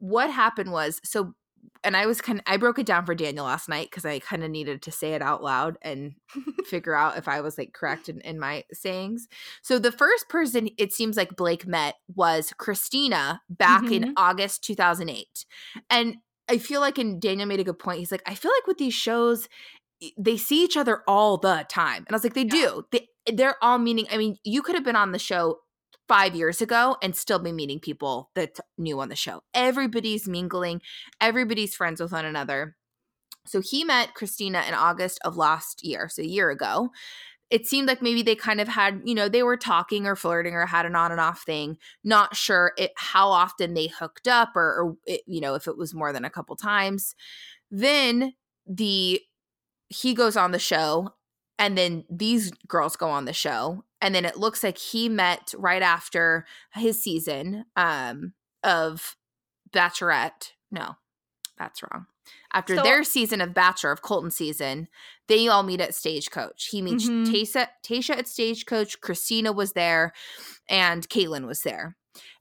what 0.00 0.30
happened 0.30 0.72
was 0.72 1.00
so 1.04 1.34
and 1.84 1.96
I 1.96 2.06
was 2.06 2.20
kind 2.20 2.38
of 2.38 2.44
I 2.46 2.56
broke 2.56 2.78
it 2.78 2.86
down 2.86 3.06
for 3.06 3.14
Daniel 3.14 3.44
last 3.46 3.68
night 3.68 3.88
because 3.90 4.04
I 4.04 4.18
kind 4.18 4.42
of 4.44 4.50
needed 4.50 4.82
to 4.82 4.92
say 4.92 5.14
it 5.14 5.22
out 5.22 5.42
loud 5.42 5.76
and 5.82 6.14
figure 6.66 6.94
out 6.94 7.16
if 7.18 7.28
I 7.28 7.40
was 7.40 7.56
like 7.58 7.72
correct 7.72 8.08
in, 8.08 8.20
in 8.22 8.38
my 8.38 8.64
sayings. 8.72 9.28
So 9.62 9.78
the 9.78 9.92
first 9.92 10.28
person 10.28 10.68
it 10.78 10.92
seems 10.92 11.16
like 11.16 11.36
Blake 11.36 11.66
met 11.66 11.96
was 12.14 12.52
Kristina 12.58 13.40
back 13.48 13.90
in 13.90 14.02
Mhm. 14.04 14.12
August 14.16 14.64
2008. 14.64 15.44
And 15.90 16.16
I 16.48 16.58
feel 16.58 16.80
like 16.80 16.98
and 16.98 17.20
Daniel 17.20 17.46
made 17.48 17.60
a 17.60 17.64
good 17.64 17.78
point. 17.78 17.98
He's 17.98 18.12
like, 18.12 18.22
I 18.26 18.34
feel 18.34 18.52
like 18.56 18.66
with 18.66 18.78
these 18.78 18.94
shows, 18.94 19.48
they 20.16 20.36
see 20.36 20.64
each 20.64 20.76
other 20.76 21.02
all 21.06 21.36
the 21.36 21.66
time. 21.68 22.04
And 22.06 22.08
I 22.10 22.14
was 22.14 22.24
like, 22.24 22.34
they 22.34 22.42
Yeah. 22.42 22.48
do. 22.50 22.84
They, 22.92 23.08
they're 23.32 23.56
all 23.62 23.78
meaning. 23.78 24.06
I 24.10 24.16
mean, 24.16 24.36
you 24.44 24.62
could 24.62 24.74
have 24.74 24.84
been 24.84 24.96
on 24.96 25.12
the 25.12 25.18
show 25.18 25.58
five 26.08 26.34
years 26.34 26.62
ago 26.62 26.96
and 27.02 27.14
still 27.14 27.38
be 27.38 27.52
meeting 27.52 27.78
people 27.78 28.30
that 28.34 28.58
new 28.78 28.98
on 29.00 29.10
the 29.10 29.16
show. 29.16 29.42
Everybody's 29.54 30.26
mingling, 30.26 30.80
everybody's 31.20 31.74
friends 31.74 32.00
with 32.00 32.12
one 32.12 32.24
another. 32.24 32.76
So 33.46 33.60
he 33.60 33.84
met 33.84 34.14
Kristina 34.14 34.66
in 34.66 34.74
August 34.74 35.20
of 35.24 35.36
last 35.36 35.84
year, 35.84 36.08
so 36.08 36.22
a 36.22 36.26
year 36.26 36.50
ago. 36.50 36.90
It 37.50 37.66
seemed 37.66 37.88
like 37.88 38.02
maybe 38.02 38.22
they 38.22 38.34
kind 38.34 38.60
of 38.60 38.68
had, 38.68 39.00
you 39.04 39.14
know, 39.14 39.30
they 39.30 39.42
were 39.42 39.56
talking 39.56 40.06
or 40.06 40.16
flirting 40.16 40.52
or 40.52 40.66
had 40.66 40.84
an 40.84 40.94
on 40.94 41.12
and 41.12 41.20
off 41.20 41.44
thing. 41.44 41.78
Not 42.04 42.36
sure 42.36 42.72
it, 42.76 42.92
how 42.96 43.30
often 43.30 43.72
they 43.72 43.86
hooked 43.86 44.28
up 44.28 44.50
or, 44.54 44.82
or 44.82 44.96
it, 45.06 45.22
you 45.26 45.40
know, 45.40 45.54
if 45.54 45.66
it 45.66 45.78
was 45.78 45.94
more 45.94 46.12
than 46.12 46.26
a 46.26 46.30
couple 46.30 46.56
times. 46.56 47.14
Then 47.70 48.34
the 48.66 49.22
he 49.88 50.12
goes 50.12 50.36
on 50.36 50.52
the 50.52 50.58
show 50.58 51.14
and 51.58 51.76
then 51.76 52.04
these 52.10 52.52
girls 52.66 52.96
go 52.96 53.08
on 53.08 53.24
the 53.24 53.32
show 53.32 53.82
and 54.00 54.14
then 54.14 54.24
it 54.24 54.36
looks 54.36 54.62
like 54.62 54.78
he 54.78 55.08
met 55.08 55.52
right 55.56 55.82
after 55.82 56.46
his 56.74 57.02
season 57.02 57.64
um 57.76 58.32
of 58.64 59.16
bachelorette 59.72 60.52
no 60.70 60.96
that's 61.58 61.82
wrong 61.82 62.06
after 62.52 62.76
So- 62.76 62.82
their 62.82 63.04
season 63.04 63.40
of 63.40 63.54
bachelor 63.54 63.92
of 63.92 64.02
colton 64.02 64.30
season 64.30 64.88
they 65.28 65.48
all 65.48 65.62
meet 65.62 65.80
at 65.80 65.94
stagecoach 65.94 66.68
he 66.70 66.82
meets 66.82 67.06
Mhm. 67.08 67.26
tasha 67.26 67.68
tasha 67.84 68.16
at 68.16 68.28
stagecoach 68.28 69.00
kristina 69.00 69.54
was 69.54 69.72
there 69.72 70.12
and 70.68 71.08
caelynn 71.08 71.46
was 71.46 71.62
there 71.62 71.96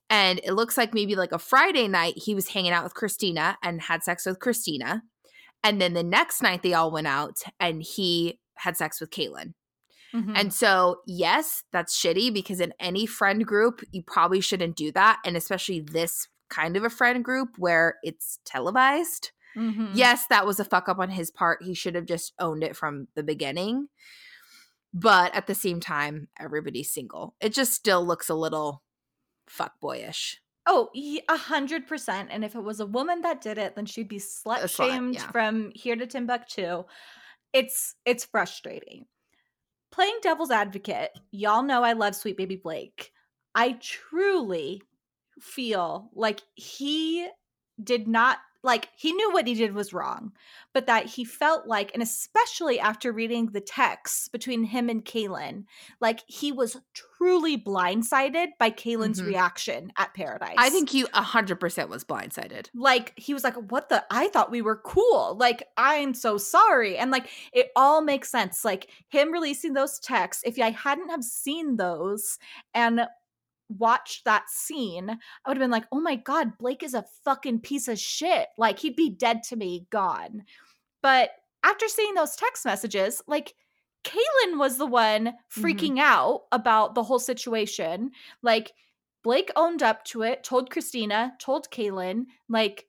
and 0.10 0.40
it 0.44 0.54
looks 0.54 0.78
like 0.78 0.94
maybe 0.94 1.16
like 1.16 1.32
a 1.32 1.40
friday 1.40 1.88
night 1.88 2.14
he 2.18 2.34
was 2.36 2.50
hanging 2.50 2.72
out 2.72 2.84
with 2.84 2.94
kristina 2.94 3.56
and 3.64 3.82
had 3.82 4.04
sex 4.04 4.26
with 4.26 4.40
kristina 4.40 5.02
and 5.64 5.82
then 5.82 5.94
the 5.94 6.04
next 6.04 6.42
night 6.42 6.62
they 6.64 6.74
all 6.74 6.92
went 6.92 7.08
out 7.08 7.38
and 7.60 7.82
he 7.82 8.40
had 8.60 8.78
sex 8.78 9.00
with 9.02 9.10
Caelynn. 9.10 9.54
Mhm. 10.18 10.34
And 10.36 10.54
so, 10.54 11.02
yes, 11.06 11.64
that's 11.72 11.98
shitty 11.98 12.34
because 12.34 12.60
in 12.60 12.74
any 12.80 13.06
friend 13.06 13.46
group, 13.46 13.82
you 13.92 14.04
probably 14.04 14.42
shouldn't 14.42 14.76
do 14.76 14.92
that. 14.94 15.20
And 15.24 15.38
especially 15.38 15.82
this 15.82 16.28
kind 16.50 16.76
of 16.76 16.84
a 16.84 16.90
friend 16.90 17.24
group 17.24 17.50
where 17.58 17.96
it's 18.04 18.40
televised. 18.46 19.32
Mhm. 19.56 19.92
Yes, 19.94 20.28
that 20.28 20.46
was 20.46 20.60
a 20.60 20.66
fuck 20.66 20.90
up 20.90 21.00
on 21.00 21.10
his 21.10 21.30
part. 21.30 21.64
He 21.64 21.74
should 21.74 21.96
have 21.96 22.06
just 22.06 22.34
owned 22.40 22.64
it 22.64 22.76
from 22.76 23.08
the 23.16 23.24
beginning. 23.24 23.90
But 24.94 25.36
at 25.36 25.48
the 25.48 25.56
same 25.56 25.80
time, 25.80 26.30
everybody's 26.40 26.92
single. 26.92 27.36
It 27.40 27.54
just 27.54 27.74
still 27.74 28.06
looks 28.06 28.30
a 28.30 28.36
little 28.36 28.84
fuckboyish. 29.50 30.38
Oh, 30.66 30.90
a 30.96 31.38
hundred 31.38 31.88
percent. 31.88 32.30
And 32.32 32.44
if 32.44 32.56
it 32.56 32.64
was 32.64 32.80
a 32.80 32.86
woman 32.86 33.22
that 33.22 33.42
did 33.42 33.58
it, 33.58 33.76
then 33.76 33.86
she'd 33.86 34.08
be 34.08 34.18
slut 34.18 34.60
slut, 34.60 34.76
shamed 34.76 35.16
yeah. 35.16 35.32
from 35.32 35.72
here 35.76 35.96
to 35.96 36.08
Timbuktu. 36.08 36.84
It's 37.54 37.96
it's 38.06 38.26
frustrating. 38.26 39.06
Playing 39.98 40.20
devil's 40.22 40.52
advocate, 40.52 41.10
y'all 41.32 41.64
know 41.64 41.84
I 41.84 41.94
love 41.94 42.14
Sweet 42.14 42.38
Baby 42.38 42.58
Blake. 42.58 43.12
I 43.56 43.80
truly 43.82 44.84
feel 45.40 46.12
like 46.14 46.44
he 46.54 47.28
did 47.84 48.08
not 48.08 48.38
like 48.68 48.90
he 48.96 49.12
knew 49.14 49.32
what 49.32 49.48
he 49.48 49.54
did 49.56 49.74
was 49.74 49.94
wrong, 49.94 50.32
but 50.74 50.86
that 50.86 51.06
he 51.08 51.24
felt 51.26 51.66
like, 51.68 51.90
and 51.94 52.04
especially 52.04 52.80
after 52.80 53.12
reading 53.12 53.48
the 53.48 53.62
texts 53.62 54.28
between 54.28 54.64
him 54.66 54.90
and 54.90 55.04
Caelynn, 55.04 55.64
like 56.02 56.20
he 56.28 56.52
was 56.52 56.78
truly 56.94 57.58
blindsided 57.58 58.50
by 58.60 58.70
Caelynn's 58.70 59.22
Mhm. 59.22 59.28
reaction 59.28 59.92
at 59.98 60.14
Paradise. 60.14 60.56
I 60.58 60.70
think 60.70 60.90
he 60.90 61.06
100% 61.14 61.90
was 61.90 62.04
blindsided. 62.04 62.68
like 62.76 63.14
he 63.18 63.34
was 63.34 63.44
like 63.44 63.56
what 63.72 63.90
the 63.90 64.04
i 64.12 64.28
thought 64.28 64.52
we 64.52 64.62
were 64.62 64.82
cool 64.84 65.36
like 65.40 65.64
i'm 65.78 66.14
so 66.14 66.38
sorry 66.38 66.98
and 66.98 67.10
like 67.12 67.30
it 67.54 67.70
all 67.76 68.02
makes 68.02 68.30
sense 68.30 68.64
like 68.66 68.90
him 69.10 69.32
releasing 69.32 69.74
those 69.74 70.00
texts 70.00 70.44
if 70.46 70.60
i 70.60 70.70
hadn't 70.72 71.10
have 71.10 71.24
seen 71.24 71.78
those 71.78 72.38
and 72.74 73.08
watched 73.70 74.24
that 74.24 74.50
scene 74.50 75.10
i 75.10 75.50
would 75.50 75.58
have 75.58 75.64
been 75.64 75.72
like 75.72 75.86
oh 75.92 76.00
my 76.00 76.16
god 76.16 76.58
blake 76.58 76.84
is 76.84 76.94
a 76.94 77.06
fucking 77.24 77.60
piece 77.60 77.88
of 77.88 78.00
shit. 78.00 78.48
Like 78.58 78.80
he'd 78.80 78.96
be 78.96 79.10
dead 79.10 79.44
to 79.44 79.56
me 79.56 79.88
gone. 79.90 80.44
But 81.02 81.32
after 81.64 81.88
seeing 81.88 82.14
those 82.14 82.36
text 82.36 82.66
messages 82.66 83.22
like 83.28 83.54
Caelynn 84.04 84.58
was 84.58 84.78
the 84.78 84.86
one 84.86 85.26
mm-hmm. 85.28 85.64
freaking 85.64 86.00
out 86.00 86.44
about 86.52 86.96
the 86.96 87.04
whole 87.04 87.20
situation. 87.20 88.12
Like 88.42 88.72
Blake 89.24 89.52
owned 89.56 89.84
up 89.84 90.06
to 90.06 90.22
it, 90.22 90.44
told 90.44 90.70
Kristina, 90.70 91.32
told 91.40 91.70
Caelynn, 91.70 92.26
like 92.48 92.86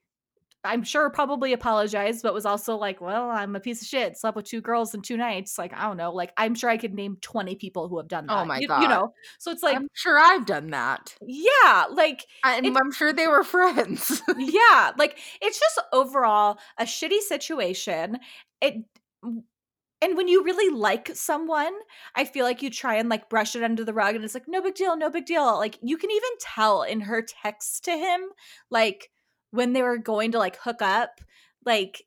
I'm 0.65 0.83
sure 0.83 1.09
probably 1.11 1.53
apologized, 1.53 2.23
but 2.23 2.35
was 2.35 2.45
also 2.45 2.77
like, 2.77 3.01
well, 3.01 3.31
I'm 3.31 3.55
a 3.55 3.61
piece 3.61 3.81
of 3.81 3.89
shit. 3.89 4.19
Slept 4.19 4.37
with 4.37 4.45
two 4.47 4.61
girls 4.61 4.95
in 4.95 5.03
two 5.03 5.17
nights. 5.17 5.57
Like, 5.57 5.73
I 5.73 5.83
don't 5.83 5.97
know. 5.97 6.13
Like, 6.13 6.33
I'm 6.37 6.55
sure 6.55 6.69
I 6.69 6.77
could 6.77 6.95
name 6.95 7.17
20 7.21 7.55
people 7.57 7.89
who 7.89 7.97
have 7.99 8.09
done 8.09 8.27
oh 8.29 8.35
that. 8.35 8.43
Oh 8.43 8.45
my 8.45 8.59
you, 8.59 8.69
God. 8.69 8.83
You 8.83 8.89
know? 8.89 9.15
So 9.39 9.51
it's 9.53 9.63
like, 9.63 9.77
I'm 9.77 9.89
sure 9.95 10.19
I've 10.19 10.47
done 10.47 10.71
that. 10.71 11.17
yeah, 11.23 11.87
like, 11.91 12.25
And 12.45 12.67
It- 12.67 12.77
I'm 12.77 12.93
sure 12.93 13.13
they 13.13 13.29
were 13.29 13.45
friends. 13.45 14.21
yeah, 14.39 14.93
like 14.99 15.19
it's 15.41 15.61
just 15.61 15.81
overall 15.93 16.59
a 16.77 16.85
shitty 16.85 17.21
situation. 17.21 18.19
It 18.61 18.85
and 20.01 20.17
when 20.17 20.29
you 20.29 20.45
really 20.45 20.75
like 20.75 21.11
someone, 21.15 21.73
I 22.15 22.25
feel 22.25 22.45
like 22.45 22.63
you 22.63 22.71
try 22.71 22.97
and 22.97 23.09
like 23.09 23.29
brush 23.29 23.57
it 23.57 23.65
under 23.65 23.85
the 23.85 23.93
rug 23.95 24.15
and 24.15 24.25
it's 24.25 24.35
like 24.35 24.47
no 24.47 24.63
big 24.63 24.75
deal, 24.75 24.97
no 24.97 25.11
big 25.11 25.27
deal. 25.27 25.57
Like 25.57 25.79
you 25.83 25.97
can 25.97 26.11
even 26.11 26.31
tell 26.41 26.83
in 26.83 27.01
her 27.01 27.23
text 27.23 27.85
to 27.87 27.93
him 27.93 28.21
like 28.71 29.11
when 29.51 29.73
they 29.73 29.83
were 29.83 29.99
going 29.99 30.33
to 30.33 30.39
like 30.39 30.57
hook 30.57 30.83
up, 30.83 31.21
like 31.65 32.03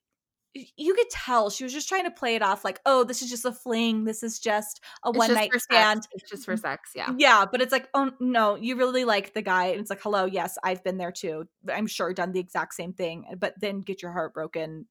you 0.54 0.94
could 0.96 1.10
tell 1.10 1.50
she 1.50 1.64
was 1.64 1.72
just 1.72 1.88
trying 1.88 2.04
to 2.04 2.12
play 2.12 2.36
it 2.36 2.42
off 2.42 2.66
like, 2.66 2.80
oh, 2.86 3.04
this 3.06 3.22
is 3.22 3.30
just 3.30 3.46
a 3.46 3.54
fling, 3.54 4.04
this 4.04 4.22
is 4.22 4.38
just 4.40 4.82
a 5.04 5.12
one 5.12 5.34
night 5.34 5.52
for 5.52 5.60
sex. 5.60 5.64
stand. 5.64 6.08
It's 6.12 6.30
just 6.30 6.46
for 6.46 6.58
sex. 6.58 6.92
Yeah. 6.94 7.14
Yeah, 7.18 7.46
but 7.50 7.62
it's 7.62 7.72
like, 7.72 7.88
oh 7.94 8.12
no, 8.20 8.56
you 8.56 8.76
really 8.76 9.06
like 9.06 9.34
the 9.34 9.42
guy. 9.42 9.68
And 9.68 9.80
it's 9.80 9.90
like, 9.90 10.02
hello, 10.02 10.26
yes, 10.26 10.58
I've 10.64 10.84
been 10.84 10.98
there 10.98 11.12
too. 11.12 11.48
I'm 11.72 11.88
sure 11.88 12.14
done 12.14 12.34
the 12.34 12.40
exact 12.42 12.74
same 12.74 12.92
thing, 12.94 13.26
but 13.38 13.54
then 13.60 13.82
get 13.82 14.02
your 14.02 14.12
heart 14.12 14.34
broken 14.34 14.88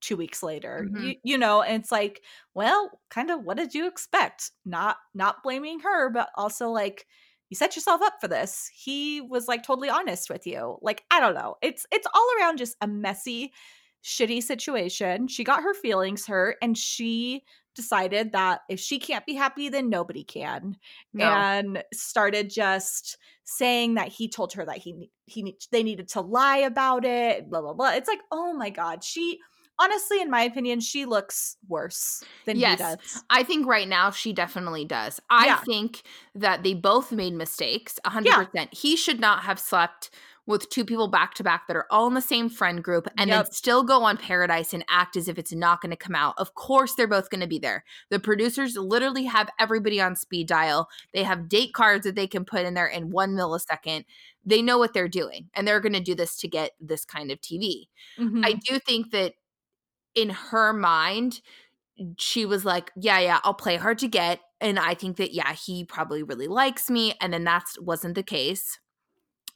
two 0.00 0.16
weeks 0.16 0.42
later. 0.42 0.86
Mhm. 0.88 1.04
You, 1.04 1.14
you 1.24 1.38
know, 1.38 1.62
and 1.62 1.82
it's 1.82 1.92
like, 1.92 2.22
well, 2.54 3.00
kind 3.10 3.30
of 3.30 3.42
what 3.42 3.56
did 3.56 3.74
you 3.74 3.88
expect? 3.88 4.52
Not 4.64 4.96
not 5.12 5.42
blaming 5.42 5.80
her, 5.80 6.10
but 6.10 6.30
also 6.36 6.70
like 6.70 7.06
you 7.50 7.56
set 7.56 7.76
yourself 7.76 8.00
up 8.00 8.14
for 8.20 8.28
this. 8.28 8.70
He 8.72 9.20
was 9.20 9.48
like 9.48 9.62
totally 9.62 9.90
honest 9.90 10.30
with 10.30 10.46
you. 10.46 10.78
Like, 10.80 11.04
I 11.10 11.20
don't 11.20 11.34
know. 11.34 11.56
It's 11.60 11.84
it's 11.92 12.06
all 12.14 12.28
around 12.38 12.58
just 12.58 12.76
a 12.80 12.86
messy, 12.86 13.52
shitty 14.04 14.42
situation. 14.42 15.26
She 15.26 15.44
got 15.44 15.62
her 15.62 15.74
feelings 15.74 16.26
hurt 16.26 16.56
and 16.62 16.78
she 16.78 17.42
decided 17.74 18.32
that 18.32 18.60
if 18.68 18.78
she 18.78 18.98
can't 18.98 19.26
be 19.26 19.34
happy, 19.34 19.68
then 19.68 19.90
nobody 19.90 20.22
can. 20.22 20.76
No. 21.12 21.24
And 21.24 21.82
started 21.92 22.50
just 22.50 23.18
saying 23.44 23.94
that 23.94 24.08
he 24.08 24.28
told 24.28 24.52
her 24.52 24.64
that 24.64 24.78
he 24.78 25.10
he 25.26 25.56
they 25.72 25.82
needed 25.82 26.08
to 26.10 26.20
lie 26.20 26.58
about 26.58 27.04
it, 27.04 27.50
blah 27.50 27.62
blah 27.62 27.74
blah. 27.74 27.94
It's 27.94 28.08
like, 28.08 28.20
oh 28.30 28.52
my 28.52 28.70
god, 28.70 29.02
she 29.02 29.40
honestly, 29.80 30.20
in 30.20 30.30
my 30.30 30.42
opinion, 30.42 30.80
she 30.80 31.04
looks 31.06 31.56
worse 31.68 32.22
than 32.44 32.58
Yes. 32.58 32.78
he 32.78 32.84
does. 32.84 33.24
I 33.30 33.42
think 33.42 33.66
right 33.66 33.88
now 33.88 34.10
she 34.10 34.32
definitely 34.32 34.84
does. 34.84 35.20
I 35.30 35.46
Yeah. 35.46 35.60
think 35.64 36.02
that 36.34 36.62
they 36.62 36.74
both 36.74 37.12
made 37.12 37.34
mistakes. 37.34 37.98
100%. 38.04 38.72
He 38.74 38.96
should 38.96 39.20
not 39.20 39.42
have 39.44 39.58
slept 39.58 40.10
with 40.46 40.68
two 40.70 40.84
people 40.84 41.06
back 41.06 41.34
to 41.34 41.44
back 41.44 41.68
that 41.68 41.76
are 41.76 41.86
all 41.90 42.08
in 42.08 42.14
the 42.14 42.20
same 42.20 42.48
friend 42.48 42.82
group 42.82 43.06
and 43.18 43.28
Yep. 43.28 43.44
then 43.44 43.52
still 43.52 43.84
go 43.84 44.02
on 44.02 44.16
Paradise 44.16 44.72
and 44.74 44.84
act 44.88 45.16
as 45.16 45.28
if 45.28 45.38
it's 45.38 45.52
not 45.52 45.80
going 45.80 45.90
to 45.90 45.96
come 45.96 46.14
out. 46.14 46.34
Of 46.38 46.54
course, 46.54 46.94
they're 46.94 47.06
both 47.06 47.30
going 47.30 47.42
to 47.42 47.46
be 47.46 47.58
there. 47.58 47.84
The 48.08 48.18
producers 48.18 48.76
literally 48.76 49.24
have 49.24 49.48
everybody 49.60 50.00
on 50.00 50.16
speed 50.16 50.48
dial. 50.48 50.88
They 51.12 51.22
have 51.22 51.48
date 51.48 51.72
cards 51.72 52.04
that 52.04 52.16
they 52.16 52.26
can 52.26 52.44
put 52.44 52.64
in 52.66 52.74
there 52.74 52.86
in 52.88 53.10
one 53.10 53.32
millisecond. 53.36 54.06
They 54.44 54.60
know 54.62 54.78
what 54.78 54.92
they're 54.92 55.08
doing 55.08 55.50
and 55.54 55.68
they're 55.68 55.78
going 55.80 55.92
to 55.92 56.00
do 56.00 56.14
this 56.16 56.34
to 56.38 56.48
get 56.48 56.72
this 56.80 57.04
kind 57.04 57.30
of 57.30 57.40
TV. 57.40 57.88
Mhm. 58.18 58.44
I 58.44 58.54
do 58.54 58.80
think 58.80 59.10
that 59.12 59.34
in 60.14 60.30
her 60.30 60.72
mind, 60.72 61.40
she 62.18 62.46
was 62.46 62.64
like, 62.64 62.90
Yeah, 62.96 63.18
yeah, 63.18 63.40
I'll 63.44 63.54
play 63.54 63.76
hard 63.76 63.98
to 63.98 64.08
get. 64.08 64.40
And 64.60 64.78
I 64.78 64.94
think 64.94 65.16
that, 65.16 65.32
yeah, 65.32 65.52
he 65.52 65.84
probably 65.84 66.22
really 66.22 66.48
likes 66.48 66.90
me. 66.90 67.14
And 67.20 67.32
then 67.32 67.44
that 67.44 67.64
wasn't 67.78 68.14
the 68.14 68.22
case. 68.22 68.78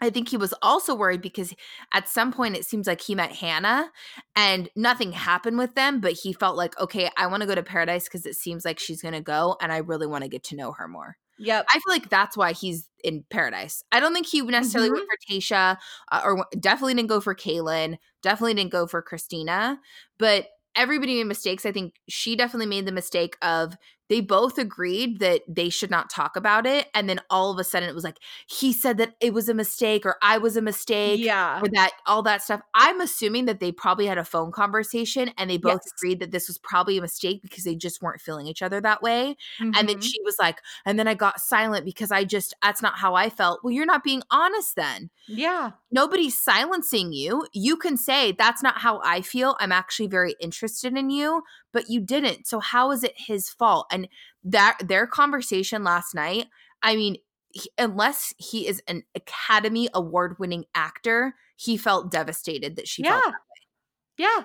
I 0.01 0.11
think 0.11 0.29
he 0.29 0.37
was 0.37 0.53
also 0.61 0.95
worried 0.95 1.23
because 1.23 1.55
at 1.93 2.09
some 2.09 2.33
point 2.33 2.57
it 2.57 2.65
seems 2.65 2.87
like 2.87 3.01
he 3.01 3.15
met 3.15 3.33
Hannah 3.33 3.91
and 4.35 4.69
nothing 4.75 5.13
happened 5.13 5.57
with 5.57 5.75
them, 5.75 6.01
but 6.01 6.13
he 6.13 6.33
felt 6.33 6.57
like, 6.57 6.79
okay, 6.81 7.11
I 7.17 7.27
want 7.27 7.43
to 7.43 7.47
go 7.47 7.55
to 7.55 7.63
paradise 7.63 8.05
because 8.05 8.27
it 8.27 8.35
seems 8.35 8.65
like 8.65 8.79
she's 8.79 9.01
going 9.01 9.15
to 9.15 9.21
go 9.21 9.57
and 9.61 9.73
I 9.73 9.79
really 9.79 10.07
want 10.07 10.25
to 10.25 10.29
get 10.29 10.43
to 10.45 10.57
know 10.57 10.73
her 10.73 10.89
more. 10.89 11.17
Yep. 11.39 11.67
I 11.69 11.73
feel 11.73 11.83
like 11.89 12.09
that's 12.09 12.37
why 12.37 12.53
he's 12.53 12.89
in 13.03 13.25
paradise. 13.29 13.83
I 13.93 14.01
don't 14.01 14.15
think 14.15 14.27
he 14.27 14.41
necessarily 14.43 14.91
went 14.91 15.05
for 15.05 15.33
Tayshia 15.33 15.77
uh, 16.13 16.21
or 16.25 16.47
definitely 16.59 16.95
didn't 16.95 17.09
go 17.09 17.21
for 17.21 17.35
Caelynn, 17.35 17.99
definitely 18.23 18.55
didn't 18.55 18.73
go 18.73 18.87
for 18.87 19.03
Kristina, 19.03 19.79
but 20.19 20.47
everybody 20.77 21.17
made 21.17 21.27
mistakes. 21.27 21.67
I 21.67 21.73
think 21.73 21.95
she 22.09 22.37
definitely 22.37 22.67
made 22.67 22.87
the 22.87 22.93
mistake 22.93 23.37
of 23.43 23.77
they 24.09 24.21
both 24.21 24.59
agreed 24.59 25.19
that 25.21 25.43
they 25.49 25.69
should 25.71 25.91
not 25.91 26.11
talk 26.11 26.37
about 26.37 26.67
it. 26.67 26.89
And 26.95 27.09
then 27.09 27.21
all 27.31 27.51
of 27.51 27.59
a 27.59 27.65
sudden 27.65 27.89
it 27.89 27.95
was 27.95 28.05
like, 28.05 28.19
he 28.47 28.73
said 28.73 28.99
that 28.99 29.15
it 29.21 29.33
was 29.33 29.49
a 29.49 29.55
mistake 29.55 30.05
or 30.05 30.17
I 30.23 30.39
was 30.39 30.57
a 30.57 30.63
mistake 30.63 31.21
yeah. 31.21 31.61
or 31.61 31.69
that 31.75 31.93
all 32.07 32.23
that 32.23 32.43
stuff. 32.43 32.61
I'm 32.75 33.01
assuming 33.01 33.47
that 33.47 33.61
they 33.61 33.73
probably 33.73 34.07
had 34.07 34.19
a 34.19 34.25
phone 34.25 34.53
conversation 34.53 35.31
and 35.39 35.49
they 35.51 35.57
both 35.59 35.81
Yes. 35.85 35.93
agreed 35.97 36.21
that 36.21 36.31
this 36.33 36.49
was 36.49 36.59
probably 36.59 36.99
a 36.99 37.03
mistake 37.03 37.41
because 37.43 37.65
they 37.65 37.75
just 37.75 38.03
weren't 38.03 38.21
feeling 38.21 38.47
each 38.47 38.63
other 38.63 38.81
that 38.81 39.03
way. 39.03 39.37
And 39.73 39.89
then 39.89 39.99
Mhm. 39.99 40.03
she 40.03 40.21
was 40.25 40.37
like, 40.39 40.61
and 40.85 40.99
then 40.99 41.09
I 41.09 41.15
got 41.15 41.41
silent 41.41 41.85
because 41.85 42.11
I 42.13 42.25
just, 42.25 42.55
that's 42.63 42.83
not 42.83 42.99
how 42.99 43.15
I 43.15 43.31
felt. 43.31 43.61
Well, 43.65 43.73
you're 43.73 43.87
not 43.87 44.05
being 44.05 44.23
honest 44.31 44.77
then. 44.77 45.11
yeah. 45.27 45.73
Nobody's 45.91 46.39
silencing 46.39 47.13
you. 47.13 47.47
You 47.53 47.77
can 47.77 47.97
say, 47.97 48.33
that's 48.33 48.63
not 48.63 48.79
how 48.79 49.01
I 49.05 49.23
feel. 49.23 49.57
I'm 49.61 49.73
actually 49.73 50.09
very 50.09 50.35
interested 50.41 50.97
in 50.97 51.09
you, 51.09 51.43
but 51.75 51.91
you 51.91 52.01
didn't. 52.01 52.47
So 52.47 52.61
how 52.61 52.93
is 52.93 53.05
it 53.05 53.13
his 53.17 53.51
fault? 53.51 53.87
And 53.91 54.09
that 54.45 54.79
their 54.83 55.07
conversation 55.07 55.85
last 55.85 56.15
night, 56.15 56.47
I 56.83 56.97
mean, 56.97 57.17
he- 57.51 57.71
unless 57.77 58.33
he 58.39 58.67
is 58.67 58.83
an 58.89 59.03
Academy 59.15 59.91
Award 59.93 60.39
winning 60.39 60.65
actor, 60.75 61.35
he 61.57 61.77
felt 61.77 62.11
devastated 62.11 62.77
that 62.77 62.89
she 62.89 63.03
yeah. 63.03 63.21
felt 63.21 63.35
Yeah. 64.17 64.43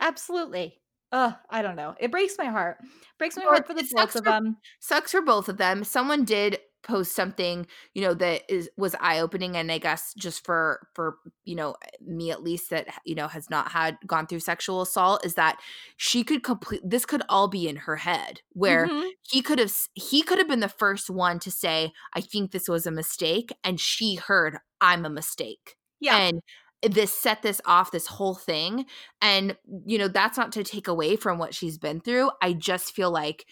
Absolutely. 0.00 0.80
Uh, 1.10 1.32
I 1.48 1.62
don't 1.62 1.76
know. 1.76 1.94
It 1.98 2.10
breaks 2.10 2.34
my 2.36 2.46
heart. 2.46 2.78
Breaks 3.18 3.36
my 3.36 3.44
heart 3.44 3.66
for 3.66 3.72
the 3.74 3.88
both 3.90 4.14
of 4.14 4.24
them. 4.24 4.58
sucks 4.78 5.12
for 5.12 5.22
both 5.22 5.48
of 5.48 5.56
them. 5.56 5.82
Someone 5.82 6.24
did 6.24 6.58
post 6.82 7.12
something, 7.14 7.66
you 7.94 8.02
know, 8.02 8.14
that 8.14 8.42
is 8.48 8.70
was 8.76 8.94
eye 9.00 9.18
opening, 9.20 9.56
and 9.56 9.70
I 9.72 9.78
guess 9.78 10.14
just 10.14 10.44
for 10.44 10.88
for 10.94 11.18
you 11.44 11.54
know 11.54 11.76
me 12.00 12.30
at 12.30 12.42
least 12.42 12.70
that 12.70 12.88
you 13.04 13.14
know 13.14 13.28
has 13.28 13.50
not 13.50 13.72
had 13.72 13.98
gone 14.06 14.26
through 14.26 14.40
sexual 14.40 14.82
assault 14.82 15.24
is 15.24 15.34
that 15.34 15.60
she 15.96 16.24
could 16.24 16.42
complete 16.42 16.80
this 16.84 17.06
could 17.06 17.22
all 17.28 17.48
be 17.48 17.68
in 17.68 17.76
her 17.76 17.96
head 17.96 18.40
where 18.52 18.90
Mhm. 18.90 19.10
he 19.22 19.42
could 19.42 19.58
have 19.58 19.72
he 19.94 20.22
could 20.22 20.38
have 20.38 20.48
been 20.48 20.60
the 20.60 20.68
first 20.68 21.10
one 21.10 21.38
to 21.40 21.50
say 21.50 21.92
I 22.14 22.20
think 22.20 22.52
this 22.52 22.68
was 22.68 22.86
a 22.86 22.90
mistake, 22.90 23.50
and 23.64 23.80
she 23.80 24.14
heard 24.16 24.58
I'm 24.80 25.04
a 25.04 25.10
mistake 25.10 25.76
Yeah. 26.00 26.20
and 26.20 26.40
this 26.82 27.12
set 27.12 27.42
this 27.42 27.60
off 27.66 27.90
this 27.90 28.06
whole 28.06 28.34
thing 28.36 28.86
and 29.20 29.56
you 29.86 29.98
know 29.98 30.06
that's 30.08 30.38
not 30.38 30.52
to 30.52 30.62
take 30.62 30.86
away 30.86 31.16
from 31.16 31.36
what 31.36 31.52
she's 31.52 31.76
been 31.76 32.00
through 32.00 32.30
i 32.40 32.52
just 32.52 32.94
feel 32.94 33.10
like 33.10 33.46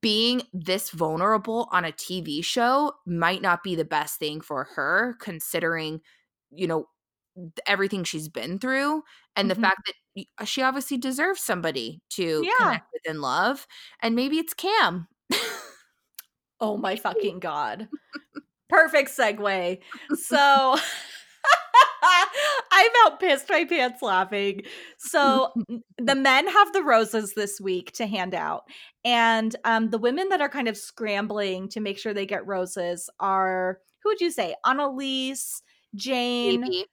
being 0.00 0.42
this 0.52 0.90
vulnerable 0.90 1.68
on 1.72 1.84
a 1.84 1.92
tv 1.92 2.44
show 2.44 2.92
might 3.06 3.42
not 3.42 3.62
be 3.62 3.74
the 3.74 3.84
best 3.84 4.18
thing 4.18 4.40
for 4.40 4.64
her 4.64 5.16
considering 5.20 6.00
you 6.50 6.66
know 6.66 6.86
everything 7.66 8.04
she's 8.04 8.28
been 8.28 8.58
through 8.58 9.02
and 9.36 9.50
Mhm. 9.50 9.50
the 9.50 9.54
fact 9.56 9.80
that 9.86 10.24
uh, 10.38 10.44
she 10.44 10.62
obviously 10.62 10.96
deserves 10.96 11.40
somebody 11.42 12.00
to 12.10 12.48
Yeah. 12.48 12.50
connect 12.54 12.86
with 12.92 13.02
and 13.08 13.20
love 13.20 13.66
and 14.00 14.14
maybe 14.14 14.38
it's 14.38 14.54
cam 14.54 15.08
Oh 16.60 16.76
my 16.76 16.96
fucking 16.96 17.40
god. 17.40 17.88
Perfect 18.68 19.10
segue. 19.10 19.80
So 20.12 20.76
I 22.72 22.90
about 23.06 23.20
pissed 23.20 23.48
my 23.48 23.64
pants 23.64 24.02
laughing. 24.02 24.62
So 24.98 25.52
the 25.98 26.14
men 26.14 26.48
have 26.48 26.72
the 26.72 26.82
roses 26.82 27.34
this 27.34 27.60
week 27.60 27.92
to 27.92 28.06
hand 28.06 28.34
out. 28.34 28.64
And 29.04 29.54
um, 29.64 29.90
the 29.90 29.98
women 29.98 30.28
that 30.28 30.40
are 30.40 30.48
kind 30.48 30.68
of 30.68 30.76
scrambling 30.76 31.68
to 31.70 31.80
make 31.80 31.98
sure 31.98 32.12
they 32.12 32.26
get 32.26 32.46
roses 32.46 33.08
are 33.20 33.78
who 34.02 34.10
would 34.10 34.20
you 34.20 34.30
say? 34.30 34.54
Annaliese, 34.66 35.62
Jane, 35.94 36.60
Maybe. 36.60 36.86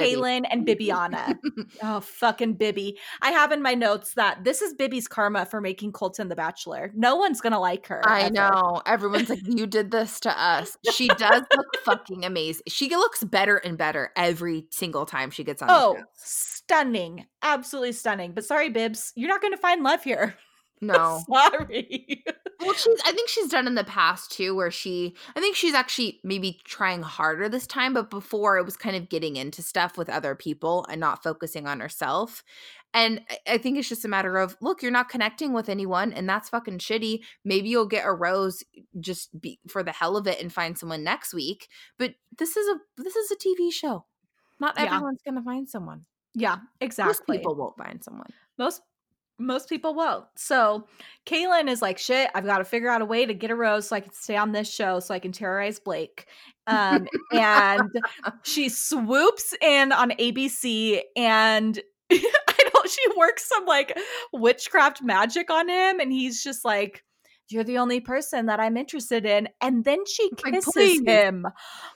Caelynn, 0.00 0.44
and 0.50 0.66
Bibiana. 0.66 1.38
Oh, 1.82 2.00
fucking 2.00 2.54
Bibby. 2.54 2.98
I 3.20 3.30
have 3.32 3.52
in 3.52 3.62
my 3.62 3.74
notes 3.74 4.14
that 4.14 4.44
this 4.44 4.62
is 4.62 4.74
Bibby's 4.74 5.08
karma 5.08 5.46
for 5.46 5.60
making 5.60 5.92
Colton 5.92 6.28
the 6.28 6.36
Bachelor. 6.36 6.90
No 6.94 7.16
one's 7.16 7.40
going 7.40 7.52
to 7.52 7.58
like 7.58 7.86
her. 7.86 8.00
I 8.06 8.22
ever. 8.22 8.32
know. 8.34 8.82
Everyone's 8.86 9.28
like, 9.30 9.40
you 9.44 9.66
did 9.66 9.90
this 9.90 10.20
to 10.20 10.40
us. 10.42 10.76
She 10.92 11.08
does 11.08 11.42
look 11.56 11.66
fucking 11.84 12.24
amazing. 12.24 12.62
She 12.68 12.88
looks 12.90 13.22
better 13.24 13.56
and 13.58 13.76
better 13.78 14.10
every 14.16 14.66
single 14.70 15.06
time 15.06 15.30
she 15.30 15.44
gets 15.44 15.62
on. 15.62 15.68
the 15.68 15.74
Oh, 15.74 15.96
stunning. 16.14 17.26
Absolutely 17.42 17.92
stunning. 17.92 18.32
But 18.32 18.44
sorry, 18.44 18.68
Bibs, 18.68 19.12
you're 19.16 19.28
not 19.28 19.40
going 19.40 19.52
to 19.54 19.58
find 19.60 19.82
love 19.82 20.02
here. 20.02 20.36
no. 20.80 21.22
sorry. 21.32 22.24
Well, 22.62 22.74
she's. 22.74 23.00
I 23.04 23.12
think 23.12 23.28
she's 23.28 23.48
done 23.48 23.66
in 23.66 23.74
the 23.74 23.84
past 23.84 24.32
too, 24.32 24.54
where 24.54 24.70
she. 24.70 25.14
I 25.36 25.40
think 25.40 25.56
she's 25.56 25.74
actually 25.74 26.20
maybe 26.24 26.60
trying 26.64 27.02
harder 27.02 27.48
this 27.48 27.66
time, 27.66 27.92
but 27.94 28.10
before 28.10 28.58
it 28.58 28.64
was 28.64 28.76
kind 28.76 28.96
of 28.96 29.08
getting 29.08 29.36
into 29.36 29.62
stuff 29.62 29.96
with 29.98 30.08
other 30.08 30.34
people 30.34 30.86
and 30.88 31.00
not 31.00 31.22
focusing 31.22 31.66
on 31.66 31.80
herself. 31.80 32.42
And 32.94 33.22
I- 33.48 33.56
think 33.58 33.78
it's 33.78 33.88
just 33.88 34.04
a 34.04 34.08
matter 34.08 34.36
of 34.36 34.56
look, 34.60 34.82
you're 34.82 34.90
not 34.92 35.08
connecting 35.08 35.52
with 35.54 35.68
anyone, 35.68 36.12
and 36.12 36.28
that's 36.28 36.50
fucking 36.50 36.78
shitty. 36.78 37.20
Maybe 37.44 37.68
you'll 37.70 37.86
get 37.86 38.04
a 38.06 38.12
rose 38.12 38.62
just 39.00 39.38
be, 39.40 39.58
for 39.68 39.82
the 39.82 39.92
hell 39.92 40.16
of 40.16 40.26
it 40.26 40.40
and 40.42 40.52
find 40.52 40.76
someone 40.78 41.02
next 41.02 41.32
week. 41.32 41.68
But 41.98 42.14
this 42.38 42.56
is 42.56 42.68
a 42.68 43.02
this 43.02 43.16
is 43.16 43.30
a 43.30 43.36
TV 43.36 43.72
show. 43.72 44.04
Not 44.60 44.74
Yeah. 44.76 44.84
everyone's 44.94 45.22
gonna 45.24 45.42
find 45.42 45.68
someone. 45.68 46.04
yeah, 46.34 46.58
exactly. 46.80 47.08
Most 47.08 47.26
people 47.26 47.54
won't 47.54 47.76
find 47.76 48.02
someone. 48.04 48.30
most 48.58 48.82
most 49.42 49.68
people 49.68 49.94
won't. 49.94 50.24
So 50.36 50.86
Caelynn 51.26 51.68
is 51.68 51.82
like, 51.82 51.98
shit, 51.98 52.30
I've 52.34 52.46
got 52.46 52.58
to 52.58 52.64
figure 52.64 52.88
out 52.88 53.02
a 53.02 53.04
way 53.04 53.26
to 53.26 53.34
get 53.34 53.50
a 53.50 53.56
rose 53.56 53.88
so 53.88 53.96
I 53.96 54.00
can 54.00 54.12
stay 54.12 54.36
on 54.36 54.52
this 54.52 54.72
show 54.72 55.00
so 55.00 55.14
I 55.14 55.18
can 55.18 55.32
terrorize 55.32 55.78
Blake. 55.78 56.26
Um, 56.66 57.08
and 57.32 57.90
she 58.44 58.68
swoops 58.68 59.54
in 59.60 59.92
on 59.92 60.10
ABC 60.12 61.00
and 61.16 61.78
I 62.12 62.70
don't 62.72 62.90
she 62.90 63.02
works 63.16 63.48
some 63.48 63.66
like 63.66 63.98
witchcraft 64.32 65.02
magic 65.02 65.50
on 65.50 65.68
him 65.68 65.98
and 65.98 66.12
he's 66.12 66.42
just 66.44 66.64
like 66.64 67.04
you're 67.48 67.64
the 67.64 67.78
only 67.78 68.00
person 68.00 68.46
that 68.46 68.60
I'm 68.60 68.76
interested 68.76 69.26
in 69.26 69.48
and 69.60 69.84
then 69.84 70.04
she 70.06 70.30
kisses 70.36 70.72
please. 70.72 71.02
him. 71.04 71.46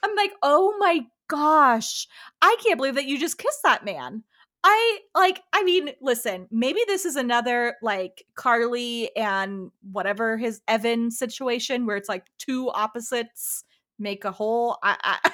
I'm 0.03 0.17
like, 0.17 0.33
"Oh 0.43 0.75
my 0.79 1.01
gosh. 1.29 2.07
I 2.43 2.57
can't 2.63 2.77
believe 2.77 2.97
that 2.97 3.07
you 3.07 3.19
just 3.19 3.39
kissed 3.39 3.63
that 3.63 3.85
man." 3.85 4.25
I 4.69 4.99
like 5.15 5.41
I 5.53 5.63
mean, 5.63 5.91
listen, 6.01 6.49
maybe 6.51 6.81
this 6.89 7.05
is 7.05 7.15
another 7.15 7.77
like 7.83 8.25
Carly 8.35 9.15
and 9.17 9.71
whatever 9.93 10.37
his 10.37 10.61
Evan 10.67 11.11
situation 11.13 11.87
where 11.87 11.97
it's 11.97 12.09
like 12.09 12.27
two 12.39 12.69
opposites 12.71 13.63
make 13.99 14.25
a 14.25 14.33
whole. 14.33 14.79
I 14.83 14.97
I, 15.05 15.31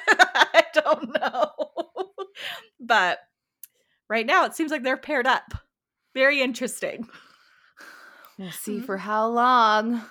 I 0.54 0.64
don't 0.74 1.14
know. 1.18 1.50
but 2.80 3.20
right 4.08 4.26
now 4.26 4.44
it 4.44 4.54
seems 4.54 4.70
like 4.70 4.82
they're 4.82 4.96
paired 4.98 5.26
up. 5.26 5.54
Very 6.14 6.42
interesting. 6.42 7.08
We'll 8.38 8.50
see 8.52 8.80
Mhm. 8.80 8.84
for 8.86 8.98
how 8.98 9.28
long. 9.28 10.02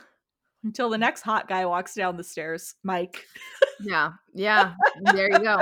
Until 0.64 0.90
the 0.90 0.98
next 0.98 1.22
hot 1.22 1.48
guy 1.48 1.66
walks 1.66 1.94
down 1.96 2.18
the 2.18 2.24
stairs, 2.24 2.76
Mike. 2.84 3.26
Yeah. 3.82 4.12
Yeah. 4.34 4.76
There 5.14 5.30
you 5.30 5.40
go. 5.40 5.60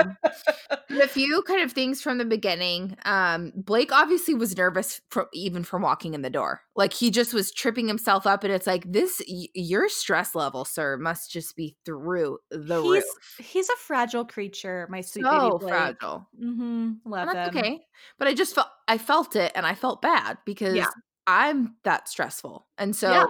a 0.90 1.08
few 1.08 1.42
kind 1.42 1.60
of 1.62 1.72
things 1.72 2.00
from 2.00 2.18
the 2.18 2.24
beginning. 2.24 2.96
Um, 3.04 3.52
Blake 3.56 3.90
obviously 3.90 4.32
was 4.34 4.56
nervous 4.56 5.00
from 5.10 5.26
even 5.32 5.64
from 5.64 5.82
walking 5.82 6.14
in 6.14 6.22
the 6.22 6.30
door. 6.30 6.60
Like 6.76 6.92
he 6.92 7.10
just 7.10 7.34
was 7.34 7.50
tripping 7.50 7.88
himself 7.88 8.28
up, 8.28 8.44
and 8.44 8.52
it's 8.52 8.68
like 8.68 8.84
this. 8.92 9.20
Y- 9.28 9.48
your 9.54 9.88
stress 9.88 10.36
level, 10.36 10.64
sir, 10.64 10.96
must 10.98 11.32
just 11.32 11.56
be 11.56 11.74
through 11.84 12.38
the 12.52 12.80
he's 12.80 12.90
roof. 12.92 13.04
he's 13.40 13.68
a 13.70 13.76
fragile 13.76 14.24
creature, 14.24 14.86
my 14.88 15.00
sweet 15.00 15.24
So 15.24 15.30
baby 15.50 15.56
Blake. 15.58 15.70
fragile. 15.74 16.28
Mm-hmm. 16.40 16.90
Love 17.06 17.26
And 17.28 17.36
that's 17.38 17.56
him. 17.56 17.58
okay. 17.58 17.80
But 18.20 18.28
I 18.28 18.34
just 18.34 18.54
felt 18.54 18.68
I 18.86 18.98
felt 18.98 19.34
it, 19.34 19.50
and 19.56 19.66
I 19.66 19.74
felt 19.74 20.00
bad 20.00 20.38
because 20.46 20.76
Yeah. 20.76 20.86
I'm 21.30 21.76
that 21.84 22.08
stressful, 22.08 22.66
and 22.76 22.94
so 22.96 23.10
Yeah. 23.12 23.26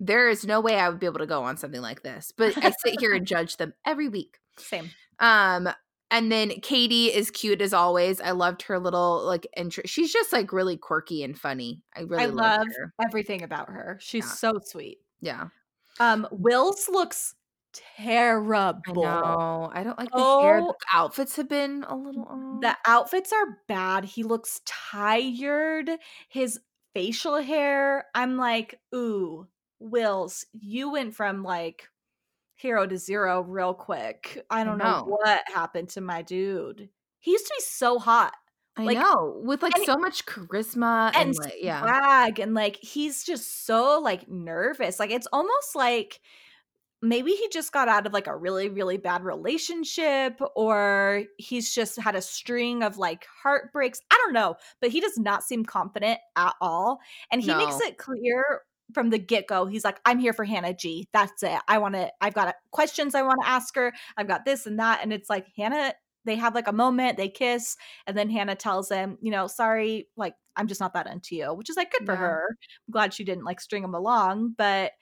there 0.00 0.28
is 0.28 0.44
no 0.44 0.60
way 0.60 0.78
I 0.78 0.88
would 0.88 0.98
be 0.98 1.06
able 1.06 1.20
to 1.20 1.26
go 1.26 1.44
on 1.44 1.56
something 1.56 1.80
like 1.80 2.02
this. 2.02 2.32
But 2.36 2.56
I 2.58 2.72
sit 2.84 2.98
here 3.00 3.14
and 3.14 3.26
judge 3.26 3.56
them 3.58 3.74
every 3.86 4.08
week. 4.08 4.38
Same. 4.58 4.90
Um, 5.20 5.68
and 6.10 6.30
then 6.32 6.50
Katie 6.62 7.06
is 7.14 7.30
cute 7.30 7.60
as 7.62 7.72
always. 7.72 8.20
I 8.20 8.32
loved 8.32 8.62
her 8.62 8.78
little 8.78 9.24
like 9.24 9.46
entry. 9.56 9.84
She's 9.86 10.12
just 10.12 10.32
like 10.32 10.52
really 10.52 10.76
quirky 10.76 11.22
and 11.22 11.38
funny. 11.38 11.82
I 11.96 12.00
really 12.02 12.24
I 12.24 12.26
love 12.26 12.66
everything 13.04 13.42
about 13.42 13.68
her. 13.70 13.98
She's 14.00 14.24
Yeah. 14.24 14.30
so 14.32 14.58
sweet. 14.64 14.98
Yeah, 15.20 15.48
Um, 16.00 16.26
Will's 16.32 16.88
looks 16.88 17.34
terrible. 17.72 18.80
I 18.86 18.92
know. 18.92 19.70
I 19.72 19.82
don't 19.82 19.98
like 19.98 20.10
the 20.12 20.18
hair. 20.40 20.60
The 20.60 20.66
Oh. 20.68 20.74
outfits 20.92 21.36
have 21.36 21.48
been 21.48 21.84
a 21.88 21.96
little. 21.96 22.26
oh. 22.30 22.58
The 22.60 22.76
outfits 22.86 23.32
are 23.32 23.58
bad. 23.66 24.04
He 24.04 24.22
looks 24.22 24.60
tired. 24.64 25.90
His 26.28 26.60
facial 26.94 27.42
hair, 27.42 28.06
I'm 28.14 28.36
like, 28.36 28.78
ooh, 28.94 29.46
Wills, 29.80 30.46
you 30.52 30.90
went 30.92 31.14
from 31.14 31.42
like 31.42 31.88
hero 32.56 32.86
to 32.86 32.96
zero 32.96 33.42
real 33.42 33.74
quick. 33.74 34.44
I 34.48 34.60
I 34.60 34.64
don't 34.64 34.78
know 34.78 35.00
know. 35.00 35.04
what 35.04 35.42
happened 35.52 35.90
to 35.90 36.00
my 36.00 36.22
dude. 36.22 36.88
He 37.20 37.32
used 37.32 37.46
to 37.46 37.54
be 37.58 37.62
so 37.62 37.98
hot 37.98 38.32
I 38.76 38.84
like- 38.84 38.98
know 38.98 39.40
with 39.44 39.62
like 39.62 39.76
so 39.84 39.96
much 39.96 40.26
charisma 40.26 41.08
and, 41.14 41.28
and 41.28 41.34
like 41.38 41.54
yeah. 41.60 41.80
swag 41.82 42.38
and 42.40 42.54
like 42.54 42.76
he's 42.76 43.24
just 43.24 43.66
so 43.66 44.00
like 44.02 44.28
nervous. 44.28 44.98
Like 44.98 45.10
it's 45.10 45.28
almost 45.32 45.74
like 45.76 46.20
maybe 47.04 47.32
he 47.32 47.48
just 47.48 47.72
got 47.72 47.88
out 47.88 48.06
of 48.06 48.12
like 48.12 48.26
a 48.26 48.36
really 48.36 48.68
really 48.68 48.96
bad 48.96 49.22
relationship 49.24 50.40
or 50.56 51.24
he's 51.38 51.74
just 51.74 52.00
had 52.00 52.14
a 52.14 52.22
string 52.22 52.82
of 52.82 52.98
like 52.98 53.26
heartbreaks. 53.42 54.00
I 54.10 54.16
don't 54.24 54.32
know, 54.32 54.56
but 54.80 54.90
he 54.90 55.00
does 55.00 55.18
not 55.18 55.44
seem 55.44 55.64
confident 55.64 56.18
at 56.36 56.54
all. 56.60 57.00
And 57.30 57.42
he 57.42 57.54
makes 57.54 57.80
it 57.80 57.98
clear 57.98 58.62
from 58.92 59.10
the 59.10 59.18
get-go. 59.18 59.66
He's 59.66 59.84
like 59.84 60.00
I'm 60.04 60.18
here 60.18 60.32
for 60.32 60.44
Hannah 60.44 60.74
G. 60.74 61.08
That's 61.12 61.42
it. 61.42 61.60
I 61.68 61.78
want 61.78 61.94
to 61.94 62.12
I've 62.20 62.34
got 62.34 62.48
uh, 62.48 62.52
questions 62.70 63.14
I 63.14 63.22
want 63.22 63.40
to 63.42 63.48
ask 63.48 63.74
her. 63.76 63.92
I've 64.16 64.28
got 64.28 64.44
this 64.44 64.66
and 64.66 64.78
that 64.78 65.00
and 65.02 65.12
it's 65.12 65.30
like 65.30 65.46
Hannah 65.56 65.94
they 66.26 66.36
have 66.36 66.54
like 66.54 66.68
a 66.68 66.72
moment, 66.72 67.18
they 67.18 67.28
kiss, 67.28 67.76
and 68.06 68.16
then 68.16 68.30
Hannah 68.30 68.56
tells 68.56 68.88
him, 68.88 69.18
you 69.20 69.30
know, 69.30 69.46
sorry, 69.46 70.08
like 70.16 70.34
I'm 70.56 70.68
just 70.68 70.80
not 70.80 70.94
that 70.94 71.06
into 71.06 71.36
you, 71.36 71.52
which 71.52 71.68
is 71.68 71.76
like 71.76 71.92
good 71.92 72.06
for 72.06 72.14
Yeah. 72.14 72.18
her. 72.18 72.46
I'm 72.88 72.92
glad 72.92 73.12
she 73.12 73.24
didn't 73.24 73.44
like 73.44 73.60
string 73.60 73.84
him 73.84 73.94
along, 73.94 74.54
but 74.56 74.92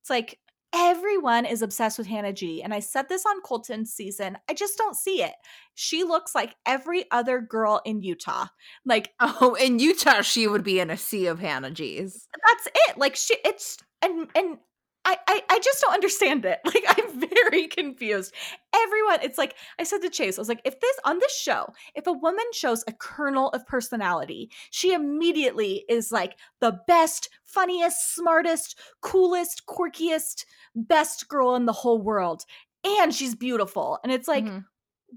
it's 0.00 0.10
like 0.10 0.38
everyone 0.74 1.44
is 1.44 1.62
obsessed 1.62 1.98
with 1.98 2.06
Hannah 2.06 2.32
G. 2.32 2.62
And 2.62 2.72
I 2.72 2.80
said 2.80 3.08
this 3.08 3.24
on 3.26 3.40
Colton's 3.42 3.92
season. 3.92 4.38
I 4.48 4.54
just 4.54 4.78
don't 4.78 4.96
see 4.96 5.22
it. 5.22 5.34
She 5.74 6.04
looks 6.04 6.34
like 6.34 6.56
every 6.66 7.04
other 7.10 7.40
girl 7.40 7.80
in 7.84 8.02
Utah. 8.02 8.46
Like 8.84 9.12
Oh, 9.20 9.54
in 9.54 9.78
Utah, 9.78 10.22
she 10.22 10.46
would 10.46 10.64
be 10.64 10.80
in 10.80 10.90
a 10.90 10.96
sea 10.96 11.26
of 11.26 11.38
Hannah 11.40 11.70
G's. 11.70 12.26
that's 12.46 12.68
it. 12.88 12.98
Like 12.98 13.16
she 13.16 13.36
it's 13.44 13.78
and 14.02 14.28
and 14.34 14.58
I, 15.04 15.16
I 15.26 15.42
I 15.50 15.58
just 15.58 15.80
don't 15.80 15.92
understand 15.94 16.44
it. 16.44 16.60
Like 16.64 16.84
I'm 16.88 17.20
very 17.20 17.66
confused. 17.68 18.32
Everyone, 18.74 19.18
it's 19.22 19.36
like 19.38 19.56
I 19.78 19.82
said 19.84 20.00
to 20.02 20.10
Chase, 20.10 20.38
I 20.38 20.40
was 20.40 20.48
like, 20.48 20.62
if 20.64 20.80
this 20.80 20.96
on 21.04 21.18
this 21.18 21.36
show, 21.36 21.72
if 21.94 22.06
a 22.06 22.12
woman 22.12 22.44
shows 22.52 22.84
a 22.86 22.92
kernel 22.92 23.50
of 23.50 23.66
personality, 23.66 24.50
she 24.70 24.92
immediately 24.92 25.84
is 25.88 26.12
like 26.12 26.38
the 26.60 26.80
best, 26.86 27.28
funniest, 27.44 28.14
smartest, 28.14 28.78
coolest, 29.02 29.66
quirkiest, 29.66 30.44
best 30.74 31.28
girl 31.28 31.54
in 31.56 31.66
the 31.66 31.72
whole 31.72 32.00
world. 32.00 32.44
And 32.84 33.14
she's 33.14 33.34
beautiful. 33.34 33.98
And 34.02 34.12
it's 34.12 34.28
like, 34.28 34.46
Mhm. 34.46 34.64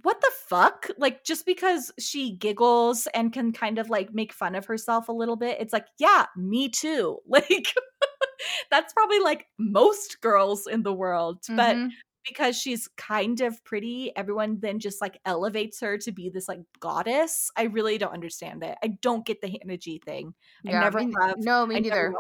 What 0.04 0.20
the 0.22 0.32
fuck? 0.48 0.88
Like, 0.98 1.24
just 1.24 1.46
because 1.46 1.92
she 2.00 2.32
giggles 2.36 3.08
and 3.14 3.32
can 3.32 3.54
kind 3.54 3.78
of 3.80 3.90
like 3.90 4.14
make 4.14 4.34
fun 4.34 4.56
of 4.56 4.66
herself 4.66 5.08
a 5.10 5.14
little 5.14 5.36
bit, 5.38 5.58
it's 5.60 5.74
like, 5.74 5.86
yeah, 6.00 6.26
me 6.36 6.70
too. 6.70 7.20
Like, 7.28 7.74
that's 8.70 8.94
probably 8.94 9.20
like 9.20 9.48
most 9.58 10.20
girls 10.22 10.68
in 10.68 10.84
the 10.84 10.94
world. 10.94 11.40
But 11.48 11.76
Mhm. 11.78 11.90
because 12.28 12.58
she's 12.60 12.88
kind 12.98 13.40
of 13.42 13.64
pretty, 13.64 14.12
everyone 14.16 14.60
then 14.60 14.80
just 14.80 15.00
like 15.02 15.20
elevates 15.26 15.80
her 15.80 15.98
to 16.00 16.12
be 16.12 16.30
this 16.30 16.48
like 16.48 16.60
goddess. 16.80 17.50
I 17.56 17.64
really 17.64 17.98
don't 17.98 18.14
understand 18.14 18.64
it. 18.64 18.78
I 18.84 18.88
don't 19.02 19.26
get 19.26 19.42
the 19.42 19.48
Hannah 19.48 19.78
G 19.78 20.02
thing. 20.04 20.34
I 20.68 20.72
never 20.72 21.00
me- 21.04 21.14
have. 21.22 21.36
No, 21.38 21.66
me 21.66 21.76
I 21.78 21.80
neither. 21.80 22.14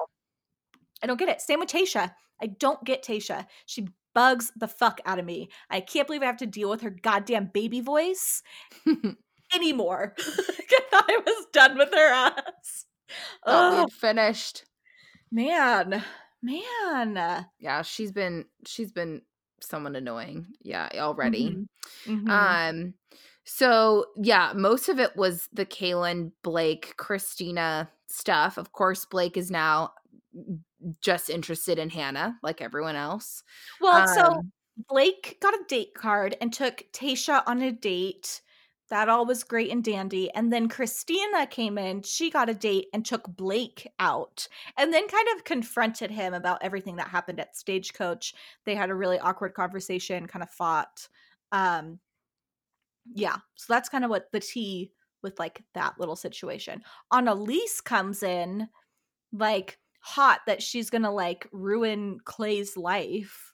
I 1.03 1.07
don't 1.07 1.17
get 1.17 1.29
it. 1.29 1.41
Same 1.41 1.59
with 1.59 1.69
Tayshia. 1.69 2.13
I 2.41 2.47
don't 2.47 2.83
get 2.83 3.03
Tayshia. 3.03 3.45
She 3.65 3.87
bugs 4.15 4.51
the 4.55 4.67
fuck 4.67 4.99
out 5.05 5.19
of 5.19 5.25
me. 5.25 5.49
I 5.69 5.81
can't 5.81 6.07
believe 6.07 6.23
I 6.23 6.27
have 6.27 6.37
to 6.37 6.47
deal 6.47 6.69
with 6.71 6.81
her 6.81 6.89
goddamn 6.89 7.51
baby 7.53 7.81
voice 7.81 8.41
anymore. 9.53 10.15
I 10.19 10.21
thought 10.91 11.05
I 11.09 11.21
was 11.25 11.45
done 11.53 11.77
with 11.77 11.93
her 11.93 12.07
ass. 12.13 12.85
Oh 13.45 13.87
finished. 13.99 14.65
man, 15.31 16.03
man. 16.41 17.45
Yeah, 17.59 17.81
she's 17.83 18.11
been 18.11 18.45
she's 18.65 18.91
been 18.91 19.21
someone 19.61 19.95
annoying. 19.95 20.47
Yeah, 20.61 20.89
already. 20.95 21.51
Mhm. 21.51 22.27
Mhm. 22.27 22.29
Um 22.29 22.93
so 23.43 24.05
yeah, 24.15 24.53
most 24.55 24.89
of 24.89 24.99
it 24.99 25.15
was 25.15 25.47
the 25.53 25.65
Caelynn, 25.65 26.31
Blake, 26.43 26.95
Kristina 26.97 27.89
stuff. 28.07 28.57
Of 28.57 28.71
course, 28.71 29.05
Blake 29.05 29.37
is 29.37 29.51
now 29.51 29.93
just 31.01 31.29
interested 31.29 31.79
in 31.79 31.89
Hannah, 31.89 32.37
like 32.43 32.61
everyone 32.61 32.95
else. 32.95 33.43
well, 33.79 34.05
so 34.07 34.23
Um, 34.25 34.51
Blake 34.89 35.37
got 35.41 35.53
a 35.53 35.63
date 35.67 35.93
card 35.93 36.35
and 36.41 36.51
took 36.53 36.83
Tayshia 36.93 37.43
on 37.47 37.61
a 37.61 37.71
date. 37.71 38.41
That 38.89 39.09
all 39.09 39.25
was 39.25 39.43
great 39.43 39.71
and 39.71 39.83
dandy. 39.83 40.29
And 40.35 40.53
then 40.53 40.69
Kristina 40.69 41.49
came 41.49 41.77
in, 41.77 42.03
she 42.03 42.29
got 42.29 42.49
a 42.49 42.53
date 42.53 42.87
and 42.93 43.03
took 43.05 43.25
Blake 43.35 43.87
out 43.99 44.47
and 44.77 44.93
then 44.93 45.07
kind 45.07 45.27
of 45.35 45.43
confronted 45.43 46.11
him 46.11 46.33
about 46.35 46.61
everything 46.61 46.97
that 46.97 47.07
happened 47.07 47.39
at 47.39 47.55
Stagecoach. 47.57 48.33
They 48.65 48.75
had 48.75 48.89
a 48.91 48.95
really 48.95 49.17
awkward 49.19 49.53
conversation, 49.55 50.27
kind 50.27 50.43
of 50.43 50.51
fought. 50.51 51.07
Um 51.51 51.99
yeah, 53.13 53.37
so 53.55 53.73
that's 53.73 53.89
kind 53.89 54.03
of 54.03 54.09
what 54.09 54.31
the 54.31 54.39
tea 54.39 54.91
with 55.21 55.39
like 55.39 55.63
that 55.73 55.99
little 55.99 56.15
situation. 56.15 56.83
Annalise 57.11 57.81
comes 57.81 58.23
in 58.23 58.67
like 59.31 59.79
hot 60.05 60.41
that 60.45 60.61
she's 60.61 60.91
gonna 60.91 61.11
like 61.11 61.47
ruin 61.51 62.19
Clay's 62.25 62.77
life 62.77 63.53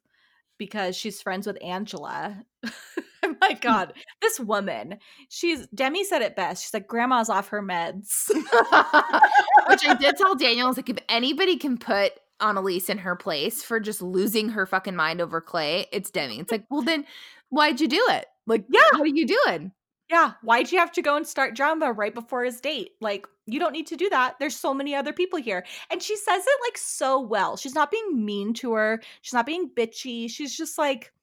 because 0.58 0.98
she's 0.98 1.22
friends 1.22 1.48
with 1.48 1.58
Angela. 1.64 2.44
oh 2.66 3.36
my 3.40 3.54
mm. 3.54 3.62
god, 3.62 3.94
this 4.22 4.38
woman. 4.38 4.98
She's 5.30 5.66
Demi 5.68 6.04
said 6.04 6.22
it 6.22 6.36
best. 6.36 6.64
She's 6.64 6.74
like, 6.74 6.88
grandma's 6.88 7.30
off 7.30 7.48
her 7.48 7.64
meds. 7.64 8.28
Which 9.70 9.88
I 9.88 9.96
did 9.98 10.18
tell 10.18 10.36
Daniel, 10.36 10.66
I 10.66 10.70
was 10.70 10.78
like, 10.78 10.90
if 10.90 10.98
anybody 11.08 11.56
can 11.56 11.78
put 11.78 12.12
Annaliese 12.42 12.90
in 12.90 12.98
her 12.98 13.16
place 13.16 13.64
for 13.64 13.80
just 13.80 14.02
losing 14.02 14.50
her 14.50 14.66
fucking 14.66 14.96
mind 14.96 15.22
over 15.22 15.40
Clay, 15.40 15.88
it's 15.94 16.12
Demi. 16.12 16.40
It's 16.40 16.52
like, 16.52 16.66
well, 16.70 16.82
then 16.82 17.06
why'd 17.48 17.80
you 17.80 17.88
do 17.88 18.06
it? 18.10 18.26
Like, 18.46 18.66
Yeah. 18.70 18.82
what 18.92 19.04
are 19.04 19.08
you 19.08 19.26
doing? 19.26 19.72
Yeah, 20.12 20.34
why'd 20.42 20.72
you 20.72 20.78
have 20.78 20.92
to 20.92 21.02
go 21.02 21.16
and 21.16 21.26
start 21.26 21.56
drama 21.56 21.94
right 21.94 22.14
before 22.14 22.44
his 22.44 22.60
date? 22.60 22.92
Like, 23.00 23.26
you 23.46 23.60
don't 23.60 23.72
need 23.72 23.88
to 23.88 23.96
do 23.96 24.10
that. 24.10 24.36
There's 24.40 24.56
so 24.56 24.74
many 24.74 24.94
other 24.94 25.14
people 25.14 25.40
here. 25.40 25.66
And 25.90 26.04
she 26.04 26.18
says 26.18 26.44
it 26.46 26.60
like 26.68 26.78
so 26.78 27.20
well. 27.22 27.56
She's 27.56 27.74
not 27.76 27.92
being 27.92 28.26
mean 28.26 28.54
to 28.56 28.74
her. 28.74 29.02
She's 29.22 29.34
not 29.34 29.46
being 29.46 29.70
bitchy. 29.70 30.30
She's 30.30 30.56
just 30.56 30.78
like, 30.78 31.14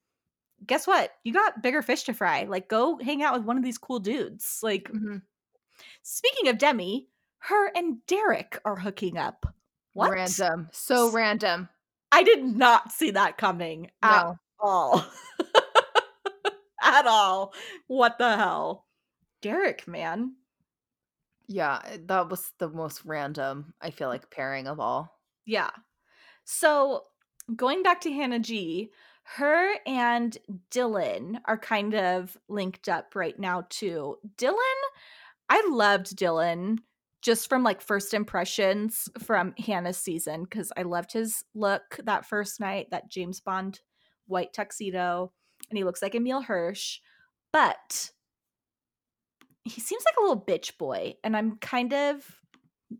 guess 0.66 0.86
what? 0.86 1.12
You 1.22 1.34
got 1.34 1.62
bigger 1.62 1.82
fish 1.82 2.05
to 2.05 2.14
fry. 2.14 2.45
Like, 2.49 2.68
go 2.68 2.99
hang 2.99 3.22
out 3.22 3.34
with 3.34 3.45
one 3.45 3.59
of 3.59 3.62
these 3.62 3.78
cool 3.78 3.99
dudes. 3.99 4.61
Like, 4.62 4.91
Mhm. 4.91 5.20
speaking 6.03 6.49
of 6.49 6.57
Demi, 6.57 7.09
her 7.41 7.70
and 7.76 8.05
Derek 8.07 8.59
are 8.64 8.76
hooking 8.76 9.18
up. 9.18 9.45
What? 9.93 10.12
Random. 10.12 10.68
So 10.72 11.11
random. 11.11 11.68
I 12.11 12.22
did 12.22 12.43
not 12.43 12.91
see 12.91 13.11
that 13.11 13.36
coming 13.36 13.91
at 14.03 14.34
all. 14.61 15.05
at 16.95 17.07
all. 17.07 17.53
What 17.86 18.18
the 18.18 18.36
hell? 18.36 18.86
Derek, 19.43 19.86
man. 19.86 20.34
Yeah, 21.47 21.80
eh, 21.86 21.99
that 22.07 22.28
was 22.28 22.53
the 22.59 22.68
most 22.68 23.05
random, 23.05 23.74
I 23.80 23.91
feel 23.91 24.09
like, 24.09 24.30
pairing 24.30 24.66
of 24.66 24.80
all. 24.80 25.18
Yeah. 25.47 25.70
So 26.45 27.05
going 27.55 27.82
back 27.82 28.01
to 28.03 28.12
Hannah 28.12 28.39
G, 28.39 28.91
her 29.36 29.74
and 29.86 30.36
Dylan 30.70 31.39
are 31.45 31.59
kind 31.59 31.95
of 31.95 32.36
linked 32.49 32.89
up 32.89 33.14
right 33.14 33.39
now 33.39 33.66
too. 33.68 34.16
Dylan, 34.36 34.80
I 35.49 35.66
loved 35.70 36.16
Dylan 36.16 36.78
just 37.20 37.49
from 37.49 37.62
like 37.62 37.80
first 37.80 38.14
impressions 38.14 39.09
from 39.18 39.55
Hannah's 39.59 39.99
season 39.99 40.45
because 40.45 40.72
I 40.76 40.82
loved 40.82 41.12
his 41.12 41.45
look 41.55 42.01
that 42.05 42.26
first 42.26 42.61
night, 42.61 42.89
that 42.91 43.11
James 43.11 43.41
Bond 43.41 43.80
white 44.26 44.53
tuxedo, 44.53 45.32
and 45.71 45.79
he 45.79 45.85
looks 45.85 46.03
like 46.03 46.14
Emile 46.14 46.43
Hirsch. 46.43 46.99
But 47.53 48.11
he 49.64 49.81
seems 49.81 50.05
like 50.05 50.14
a 50.19 50.23
little 50.23 50.45
bitch 50.45 50.79
boy, 50.79 51.14
and 51.25 51.37
I'm 51.37 51.57
kind 51.59 51.93
of 51.93 52.41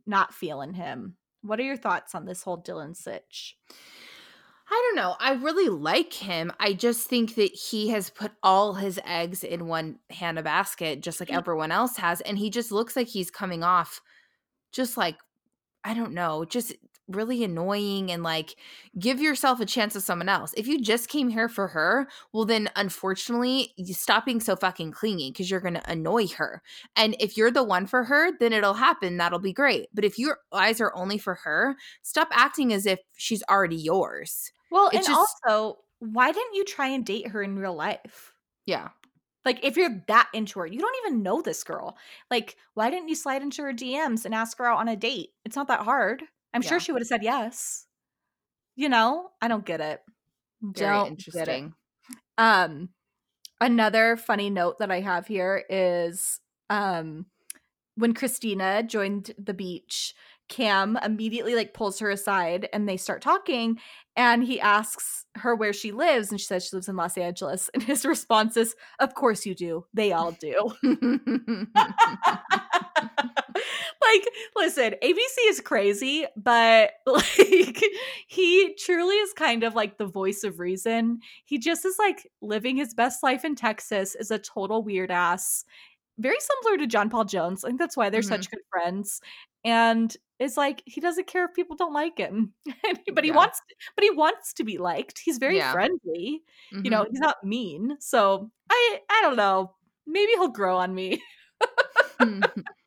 not 0.07 0.35
feeling 0.35 0.75
him. 0.75 1.17
What 1.43 1.61
are 1.61 1.65
your 1.65 1.77
thoughts 1.77 2.15
on 2.15 2.25
this 2.25 2.43
whole 2.43 2.63
Dylan 2.63 2.97
sitch? 2.97 3.57
I 4.71 4.93
don't 4.95 5.03
know. 5.03 5.17
I 5.19 5.33
really 5.33 5.71
like 5.71 6.13
him. 6.13 6.53
I 6.61 6.75
just 6.75 7.09
think 7.09 7.37
that 7.37 7.55
he 7.55 7.89
has 7.89 8.11
put 8.11 8.33
all 8.43 8.75
his 8.75 9.01
eggs 9.07 9.43
in 9.43 9.67
one 9.67 9.99
Hannah 10.11 10.43
basket, 10.43 11.01
just 11.01 11.21
like 11.21 11.33
everyone 11.33 11.73
else 11.73 11.97
has. 11.97 12.21
And 12.21 12.37
he 12.37 12.51
just 12.51 12.71
looks 12.71 12.95
like 12.95 13.09
he's 13.09 13.31
coming 13.31 13.63
off 13.63 14.03
just 14.71 14.99
like, 14.99 15.17
I 15.85 15.95
don't 15.95 16.13
know, 16.13 16.45
just 16.45 16.75
really 17.09 17.43
annoying 17.43 18.13
and 18.13 18.23
like 18.23 18.55
give 18.99 19.21
yourself 19.21 19.61
a 19.61 19.67
chance 19.67 19.95
with 19.95 20.05
someone 20.05 20.29
else. 20.29 20.53
If 20.57 20.67
you 20.69 20.81
just 20.81 21.09
came 21.09 21.29
here 21.29 21.49
for 21.49 21.69
her, 21.69 22.09
well, 22.33 22.45
then 22.45 22.69
unfortunately, 22.77 23.73
you 23.77 23.95
stop 23.95 24.25
being 24.27 24.41
so 24.41 24.57
fucking 24.57 24.93
clingy 24.93 25.31
because 25.31 25.51
you're 25.51 25.61
going 25.61 25.75
to 25.75 25.91
annoy 25.91 26.29
her. 26.29 26.63
And 26.97 27.17
if 27.19 27.37
you're 27.37 27.51
the 27.51 27.65
one 27.65 27.87
for 27.87 28.05
her, 28.05 28.31
then 28.39 28.53
it'll 28.53 28.75
happen. 28.75 29.17
That'll 29.17 29.39
be 29.39 29.53
great. 29.53 29.89
But 29.95 30.05
if 30.05 30.19
your 30.19 30.39
eyes 30.53 30.81
are 30.81 30.95
only 30.95 31.19
for 31.19 31.35
her, 31.37 31.77
stop 32.03 32.29
acting 32.33 32.73
as 32.73 32.87
if 32.87 33.01
she's 33.17 33.43
already 33.51 33.77
yours. 33.77 34.53
Well, 34.71 34.89
It's 34.89 35.07
and 35.09 35.17
just- 35.17 35.37
also, 35.47 35.79
why 36.01 36.31
didn't 36.31 36.55
you 36.55 36.65
try 36.65 36.89
and 36.89 37.05
date 37.05 37.29
her 37.29 37.43
in 37.43 37.59
real 37.59 37.75
life? 37.75 38.33
Yeah. 38.67 38.89
Like, 39.45 39.65
if 39.65 39.77
you're 39.79 40.05
that 40.09 40.29
into 40.35 40.59
her, 40.59 40.67
you 40.67 40.79
don't 40.79 40.97
even 41.07 41.23
know 41.23 41.41
this 41.41 41.65
girl. 41.65 41.97
Like, 42.31 42.57
why 42.75 42.91
didn't 42.91 43.09
you 43.09 43.15
slide 43.15 43.41
into 43.41 43.63
her 43.63 43.73
DMs 43.73 44.27
and 44.27 44.35
ask 44.35 44.59
her 44.59 44.67
out 44.67 44.79
on 44.79 44.89
a 44.89 44.97
date? 44.97 45.31
It's 45.45 45.57
not 45.57 45.69
that 45.69 45.81
hard. 45.81 46.23
I'm 46.55 46.63
Yeah. 46.63 46.69
sure 46.69 46.81
she 46.81 46.93
would 46.93 47.03
have 47.03 47.09
said 47.09 47.23
yes. 47.23 47.87
You 48.77 48.89
know, 48.89 49.31
I 49.41 49.49
don't 49.49 49.65
get 49.67 49.81
it. 49.81 50.01
Very 50.63 51.03
Don't 51.03 51.09
get 51.33 51.49
it. 51.49 51.63
interesting. 51.63 51.75
Um, 52.39 52.91
another 53.61 54.17
funny 54.17 54.51
note 54.51 54.79
that 54.81 54.91
I 54.91 55.01
have 55.01 55.27
here 55.27 55.65
is 55.69 56.41
um 56.71 57.27
when 57.97 58.15
Kristina 58.15 58.87
joined 58.87 59.33
the 59.39 59.55
beach, 59.55 60.15
Cam 60.49 60.97
immediately 61.05 61.55
like 61.55 61.75
pulls 61.75 61.99
her 62.01 62.11
aside 62.11 62.69
and 62.73 62.89
they 62.89 62.97
start 62.97 63.23
talking 63.23 63.79
and 64.17 64.45
he 64.45 64.61
asks 64.61 65.27
her 65.37 65.55
where 65.55 65.73
she 65.73 65.93
lives 65.93 66.31
and 66.31 66.41
she 66.41 66.47
says 66.47 66.67
she 66.67 66.77
lives 66.77 66.89
in 66.89 66.97
Los 66.97 67.19
Angeles 67.19 67.71
and 67.75 67.83
his 67.83 68.05
response 68.07 68.57
is 68.57 68.75
of 69.01 69.15
course 69.15 69.47
you 69.47 69.55
do 69.55 69.87
they 69.95 70.13
all 70.13 70.33
do 70.33 70.73
like 74.13 74.29
listen 74.57 74.95
abc 75.03 75.37
is 75.47 75.61
crazy 75.61 76.27
but 76.37 76.93
like 77.07 77.83
he 78.27 78.75
truly 78.79 79.17
is 79.17 79.33
kind 79.33 79.63
of 79.65 79.75
like 79.75 79.99
the 79.99 80.07
voice 80.07 80.45
of 80.45 80.59
reason. 80.61 81.21
He 81.45 81.59
just 81.59 81.85
is 81.85 81.97
like 81.99 82.31
living 82.41 82.77
his 82.77 82.95
best 82.95 83.23
life 83.23 83.45
in 83.45 83.55
texas 83.55 84.15
is 84.15 84.31
a 84.31 84.39
total 84.39 84.83
weird 84.83 85.11
ass 85.11 85.65
very 86.19 86.37
similar 86.41 86.79
to 86.79 86.87
john 86.87 87.09
paul 87.11 87.25
jones. 87.25 87.65
I 87.65 87.69
think 87.69 87.79
that's 87.81 87.97
why 87.97 88.11
they're 88.11 88.21
Mhm. 88.23 88.29
such 88.29 88.51
good 88.51 88.61
friends. 88.71 89.21
And 89.65 90.17
it's 90.39 90.57
like 90.57 90.83
he 90.87 91.01
doesn't 91.01 91.27
care 91.27 91.45
if 91.47 91.55
people 91.55 91.77
don't 91.77 91.93
like 91.93 92.19
him. 92.19 92.55
But 93.15 93.25
he 93.25 93.31
Yeah. 93.31 93.37
wants 93.37 93.61
but 93.97 94.05
he 94.05 94.11
wants 94.11 94.53
to 94.55 94.65
be 94.65 94.79
liked. 94.79 95.19
He's 95.25 95.39
very 95.39 95.57
Yeah. 95.57 95.73
friendly. 95.73 96.43
You 96.71 96.83
Mhm. 96.83 96.91
know 96.91 97.07
he's 97.11 97.21
not 97.21 97.43
mean. 97.45 97.97
So 98.01 98.51
i 98.71 99.01
i 99.11 99.21
don't 99.23 99.37
know. 99.37 99.75
Maybe 100.07 100.33
he'll 100.33 100.49
grow 100.49 100.77
on 100.79 100.95
me 100.95 101.23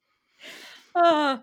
uh, 0.96 1.38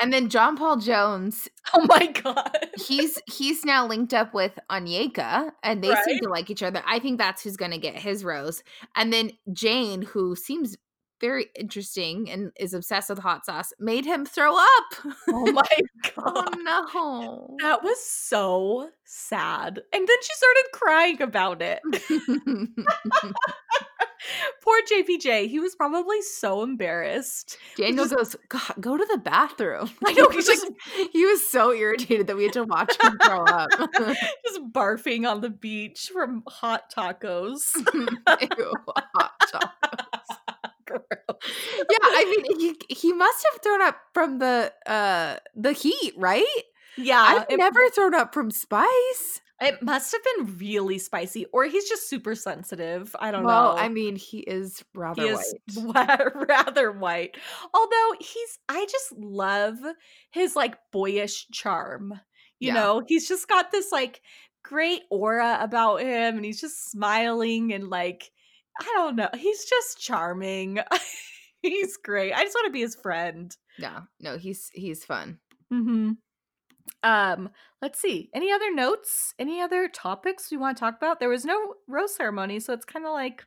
and 0.00 0.12
then 0.12 0.28
John 0.28 0.56
Paul 0.56 0.78
Jones, 0.78 1.48
oh 1.74 1.84
my 1.86 2.06
god 2.06 2.68
he's 2.78 3.20
he's 3.26 3.64
now 3.64 3.86
linked 3.86 4.14
up 4.14 4.34
with 4.34 4.58
Onyeka, 4.70 5.50
and 5.62 5.82
they 5.82 5.94
seem 6.06 6.18
to 6.22 6.28
like 6.28 6.50
each 6.50 6.62
other. 6.62 6.82
I 6.86 6.98
think 6.98 7.18
that's 7.18 7.42
who's 7.42 7.56
going 7.56 7.72
to 7.72 7.78
get 7.78 7.96
his 7.96 8.24
rose. 8.24 8.62
And 8.94 9.12
then 9.12 9.32
Jane, 9.52 10.02
who 10.02 10.36
seems 10.36 10.76
very 11.20 11.46
interesting 11.58 12.30
and 12.30 12.52
is 12.60 12.74
obsessed 12.74 13.10
with 13.10 13.18
hot 13.18 13.44
sauce, 13.44 13.72
made 13.80 14.04
him 14.04 14.24
throw 14.24 14.56
up. 14.56 15.14
oh 15.28 15.52
my 15.52 15.62
oh 16.16 16.22
god 16.44 16.56
no! 16.62 17.56
that 17.60 17.82
was 17.82 18.00
so 18.04 18.88
sad 19.04 19.80
and 19.92 20.08
then 20.08 20.16
she 20.22 20.34
started 20.34 20.64
crying 20.72 21.22
about 21.22 21.60
it 21.60 21.80
poor 24.62 24.78
jpj 24.90 25.48
he 25.48 25.58
was 25.60 25.74
probably 25.74 26.20
so 26.22 26.62
embarrassed 26.62 27.56
Daniel 27.76 28.04
just- 28.06 28.16
goes, 28.16 28.36
God, 28.48 28.74
go 28.80 28.96
to 28.96 29.06
the 29.10 29.18
bathroom. 29.18 29.90
I 30.06 30.12
know, 30.14 30.28
He 30.30 30.36
he's 30.36 30.48
was 30.48 30.62
like, 30.64 31.08
he 31.12 31.24
was 31.24 31.48
so 31.48 31.72
irritated 31.72 32.26
that 32.26 32.36
we 32.36 32.44
had 32.44 32.52
to 32.54 32.64
watch 32.64 32.96
him 33.02 33.18
throw 33.24 33.44
up. 33.44 33.70
just 34.46 34.60
barfing 34.72 35.28
on 35.30 35.40
the 35.40 35.50
beach 35.50 36.10
from 36.12 36.42
hot 36.48 36.92
tacos 36.94 37.62
Ew, 37.94 38.72
hot. 39.14 39.32
Gross. 40.86 41.00
yeah, 41.90 41.98
I 42.02 42.24
mean, 42.48 42.58
he 42.58 42.76
he 42.94 43.12
must 43.12 43.44
have 43.52 43.62
thrown 43.62 43.82
up 43.82 43.96
from 44.14 44.38
the 44.38 44.72
uh 44.86 45.36
the 45.54 45.72
heat, 45.72 46.14
right? 46.16 46.46
yeah 46.96 47.20
I've 47.20 47.46
it- 47.50 47.58
never 47.58 47.88
thrown 47.90 48.14
up 48.14 48.32
from 48.32 48.50
spice. 48.50 49.40
It 49.60 49.82
must 49.82 50.12
have 50.12 50.22
been 50.46 50.58
really 50.58 50.98
spicy, 50.98 51.46
or 51.46 51.64
he's 51.64 51.88
just 51.88 52.08
super 52.08 52.34
sensitive. 52.34 53.14
I 53.18 53.30
don't 53.32 53.46
well, 53.46 53.46
know. 53.46 53.74
I 53.76 53.88
mean, 53.88 54.16
he 54.16 54.40
is 54.40 54.84
rather 54.94 55.22
he 55.22 55.28
is 55.28 55.54
white. 55.74 55.84
rather 56.48 56.92
white. 56.92 57.36
Although 57.74 58.14
he's, 58.20 58.58
I 58.68 58.86
just 58.86 59.12
love 59.12 59.78
his 60.30 60.54
like 60.56 60.76
boyish 60.92 61.48
charm. 61.52 62.20
You 62.60 62.72
Yeah. 62.72 62.72
know, 62.72 63.02
he's 63.06 63.28
just 63.28 63.48
got 63.48 63.70
this 63.70 63.92
like 63.92 64.22
great 64.64 65.02
aura 65.10 65.58
about 65.60 66.00
him, 66.02 66.36
and 66.36 66.44
he's 66.44 66.60
just 66.60 66.90
smiling 66.90 67.72
and 67.72 67.88
like, 67.88 68.30
I 68.80 68.84
don't 68.96 69.16
know, 69.16 69.30
he's 69.34 69.64
just 69.64 70.00
charming. 70.00 70.78
he's 71.62 71.96
great. 71.96 72.32
I 72.32 72.42
just 72.44 72.54
want 72.54 72.66
to 72.66 72.72
be 72.72 72.80
his 72.80 72.96
friend. 72.96 73.56
Yeah, 73.76 74.02
no, 74.20 74.36
he's 74.38 74.70
he's 74.74 75.04
fun. 75.04 75.40
hmm 75.70 76.18
Um, 77.02 77.50
let's 77.82 78.00
see. 78.00 78.30
Any 78.34 78.52
other 78.52 78.72
notes? 78.72 79.34
Any 79.38 79.60
other 79.60 79.88
topics 79.88 80.50
we 80.50 80.56
want 80.56 80.76
to 80.76 80.80
talk 80.80 80.96
about? 80.96 81.20
There 81.20 81.28
was 81.28 81.44
no 81.44 81.74
rose 81.86 82.14
ceremony, 82.14 82.60
so 82.60 82.72
it's 82.72 82.84
kind 82.84 83.06
of 83.06 83.12
like 83.12 83.44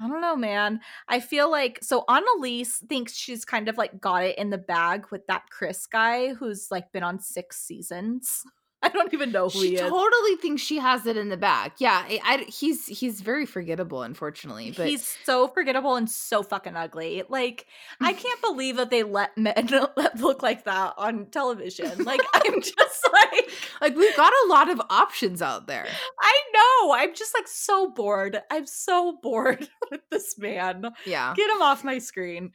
I 0.00 0.08
don't 0.08 0.20
know, 0.20 0.34
man. 0.34 0.80
I 1.08 1.20
feel 1.20 1.48
like 1.50 1.78
so 1.80 2.04
Annaliese 2.08 2.84
thinks 2.88 3.14
she's 3.14 3.44
kind 3.44 3.68
of 3.68 3.78
like 3.78 4.00
got 4.00 4.24
it 4.24 4.36
in 4.36 4.50
the 4.50 4.58
bag 4.58 5.06
with 5.12 5.26
that 5.28 5.44
Chris 5.50 5.86
guy 5.86 6.34
who's 6.34 6.68
like 6.72 6.90
been 6.92 7.04
on 7.04 7.20
six 7.20 7.60
seasons. 7.60 8.42
I 8.84 8.88
don't 8.88 9.12
even 9.14 9.30
know 9.32 9.44
who 9.48 9.60
She 9.60 9.68
he 9.68 9.74
is. 9.76 9.82
I 9.82 9.88
totally 9.88 10.36
thinks 10.36 10.62
she 10.62 10.78
has 10.78 11.06
it 11.06 11.16
in 11.16 11.28
the 11.28 11.36
bag. 11.36 11.72
Yeah, 11.78 12.02
I, 12.04 12.20
I- 12.24 12.44
he's 12.50 12.86
he's 12.86 13.20
very 13.20 13.46
forgettable, 13.46 14.02
unfortunately. 14.02 14.72
But 14.76 14.88
He's 14.88 15.16
so 15.24 15.48
forgettable 15.48 15.96
and 15.96 16.10
so 16.10 16.42
fucking 16.42 16.76
ugly. 16.76 17.22
Like, 17.28 17.66
I 18.00 18.12
can't 18.24 18.40
believe 18.42 18.76
that 18.76 18.90
they 18.90 19.02
let 19.02 19.36
men 19.38 19.68
look 20.18 20.42
like 20.42 20.64
that 20.64 20.94
on 20.98 21.26
television. 21.26 22.04
Like, 22.04 22.20
I'm 22.34 22.60
just 22.60 23.08
like, 23.12 23.50
like 23.80 23.96
we've 23.96 24.16
got 24.16 24.32
a 24.44 24.48
lot 24.48 24.68
of 24.70 24.80
options 24.90 25.40
out 25.42 25.66
there. 25.66 25.86
I 26.20 26.40
know. 26.54 26.92
I'm 26.94 27.14
just 27.14 27.34
like 27.34 27.48
so 27.48 27.90
bored. 27.90 28.40
I'm 28.50 28.66
so 28.66 29.18
bored 29.22 29.68
with 29.90 30.00
this 30.10 30.36
man. 30.38 30.90
Yeah, 31.06 31.34
Get 31.36 31.50
him 31.50 31.62
off 31.62 31.84
my 31.84 31.98
screen. 31.98 32.52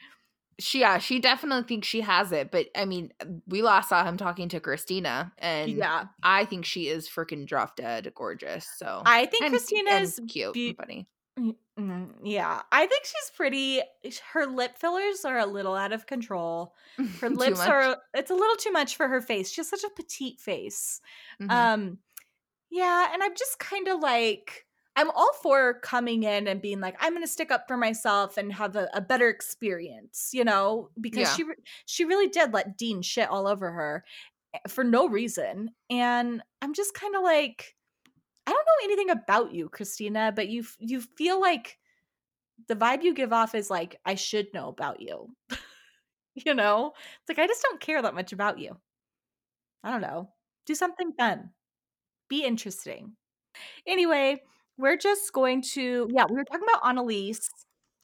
She 0.60 0.80
yeah 0.80 0.97
she 0.97 1.20
definitely 1.20 1.68
thinks 1.68 1.88
she 1.88 2.01
has 2.01 2.32
it. 2.32 2.49
But 2.51 2.68
I 2.76 2.86
mean, 2.86 3.12
we 3.47 3.62
last 3.62 3.89
saw 3.89 4.03
him 4.03 4.18
talking 4.18 4.49
to 4.49 4.60
Kristina, 4.60 5.32
and 5.38 5.72
yeah. 5.72 6.05
I 6.24 6.45
think 6.45 6.66
she 6.66 6.88
is 6.88 7.08
freaking 7.08 7.45
drop 7.45 7.76
dead 7.76 8.12
gorgeous. 8.16 8.68
So 8.78 9.03
I 9.05 9.28
think 9.28 9.43
and- 9.45 9.53
Kristina 9.53 9.89
and 9.91 10.03
is 10.03 10.20
cute, 10.28 10.53
be- 10.53 10.70
and 10.70 10.78
funny. 10.78 11.08
Mm, 11.80 12.10
yeah. 12.24 12.62
I 12.72 12.88
think 12.88 13.05
she's 13.05 13.32
pretty 13.36 13.82
her 14.34 14.47
lip 14.47 14.80
fillers 14.80 15.24
are 15.24 15.38
a 15.38 15.45
little 15.45 15.76
out 15.76 15.91
of 15.93 16.08
control. 16.08 16.74
Her 17.22 17.30
lips 17.30 17.60
much. 17.60 17.70
are 17.70 17.97
it's 18.16 18.32
a 18.32 18.36
little 18.36 18.55
too 18.55 18.72
much 18.72 18.95
for 18.95 19.08
her 19.08 19.22
face. 19.22 19.51
She 19.51 19.62
has 19.62 19.70
such 19.70 19.84
a 19.84 19.89
petite 19.91 20.39
face. 20.39 20.99
Mhm. 21.39 21.51
Um 21.51 21.97
yeah, 22.72 23.14
and 23.14 23.22
I'm 23.24 23.36
just 23.36 23.60
kind 23.60 23.88
of 23.88 23.99
like 23.99 24.66
I'm 24.98 25.12
all 25.12 25.34
for 25.43 25.76
coming 25.82 26.24
in 26.24 26.48
and 26.48 26.62
being 26.62 26.82
like 26.82 26.98
I'm 27.02 27.14
going 27.14 27.24
to 27.24 27.30
stick 27.32 27.52
up 27.52 27.66
for 27.68 27.78
myself 27.78 28.38
and 28.38 28.54
have 28.54 28.76
a, 28.78 28.89
a 28.95 29.02
better 29.02 29.30
experience, 29.30 30.32
you 30.34 30.43
know, 30.45 30.91
because 31.02 31.30
Yeah. 31.30 31.36
she 31.36 31.45
she 31.86 32.06
really 32.06 32.30
did 32.30 32.54
let 32.54 32.78
Dean 32.78 33.02
shit 33.04 33.30
all 33.30 33.48
over 33.48 33.72
her 33.72 34.06
eh, 34.56 34.60
for 34.70 34.84
no 34.84 35.08
reason. 35.10 35.72
And 35.89 36.43
I'm 36.62 36.74
just 36.74 36.93
kind 36.95 37.16
of 37.16 37.24
like 37.24 37.76
I 38.48 38.52
don't 38.54 38.66
know 38.66 38.86
anything 38.86 39.10
about 39.12 39.54
you, 39.54 39.70
Kristina, 39.70 40.36
but 40.36 40.50
you 40.50 40.66
you 40.80 41.02
feel 41.02 41.41
like 41.41 41.80
the 42.68 42.76
vibe 42.76 43.04
you 43.04 43.14
give 43.14 43.34
off 43.34 43.56
is 43.56 43.70
like 43.70 44.00
I 44.06 44.16
should 44.16 44.54
know 44.54 44.70
about 44.70 45.02
you. 45.02 45.36
you 46.36 46.54
know? 46.54 46.93
It's 47.22 47.30
like 47.30 47.39
I 47.39 47.48
just 47.48 47.64
don't 47.64 47.82
care 47.82 48.02
that 48.02 48.16
much 48.16 48.34
about 48.34 48.60
you. 48.60 48.78
I 49.84 49.91
don't 49.91 50.02
know. 50.02 50.34
Do 50.66 50.76
something 50.76 51.14
fun. 51.14 51.52
Be 52.30 52.45
interesting. 52.45 53.18
Anyway, 53.88 54.43
we're 54.78 54.97
just 54.97 55.34
going 55.34 55.61
to 55.73 56.07
yeah, 56.11 56.25
we 56.30 56.36
were 56.36 56.43
talking 56.43 56.67
about 56.67 56.84
Annaliese 56.84 57.49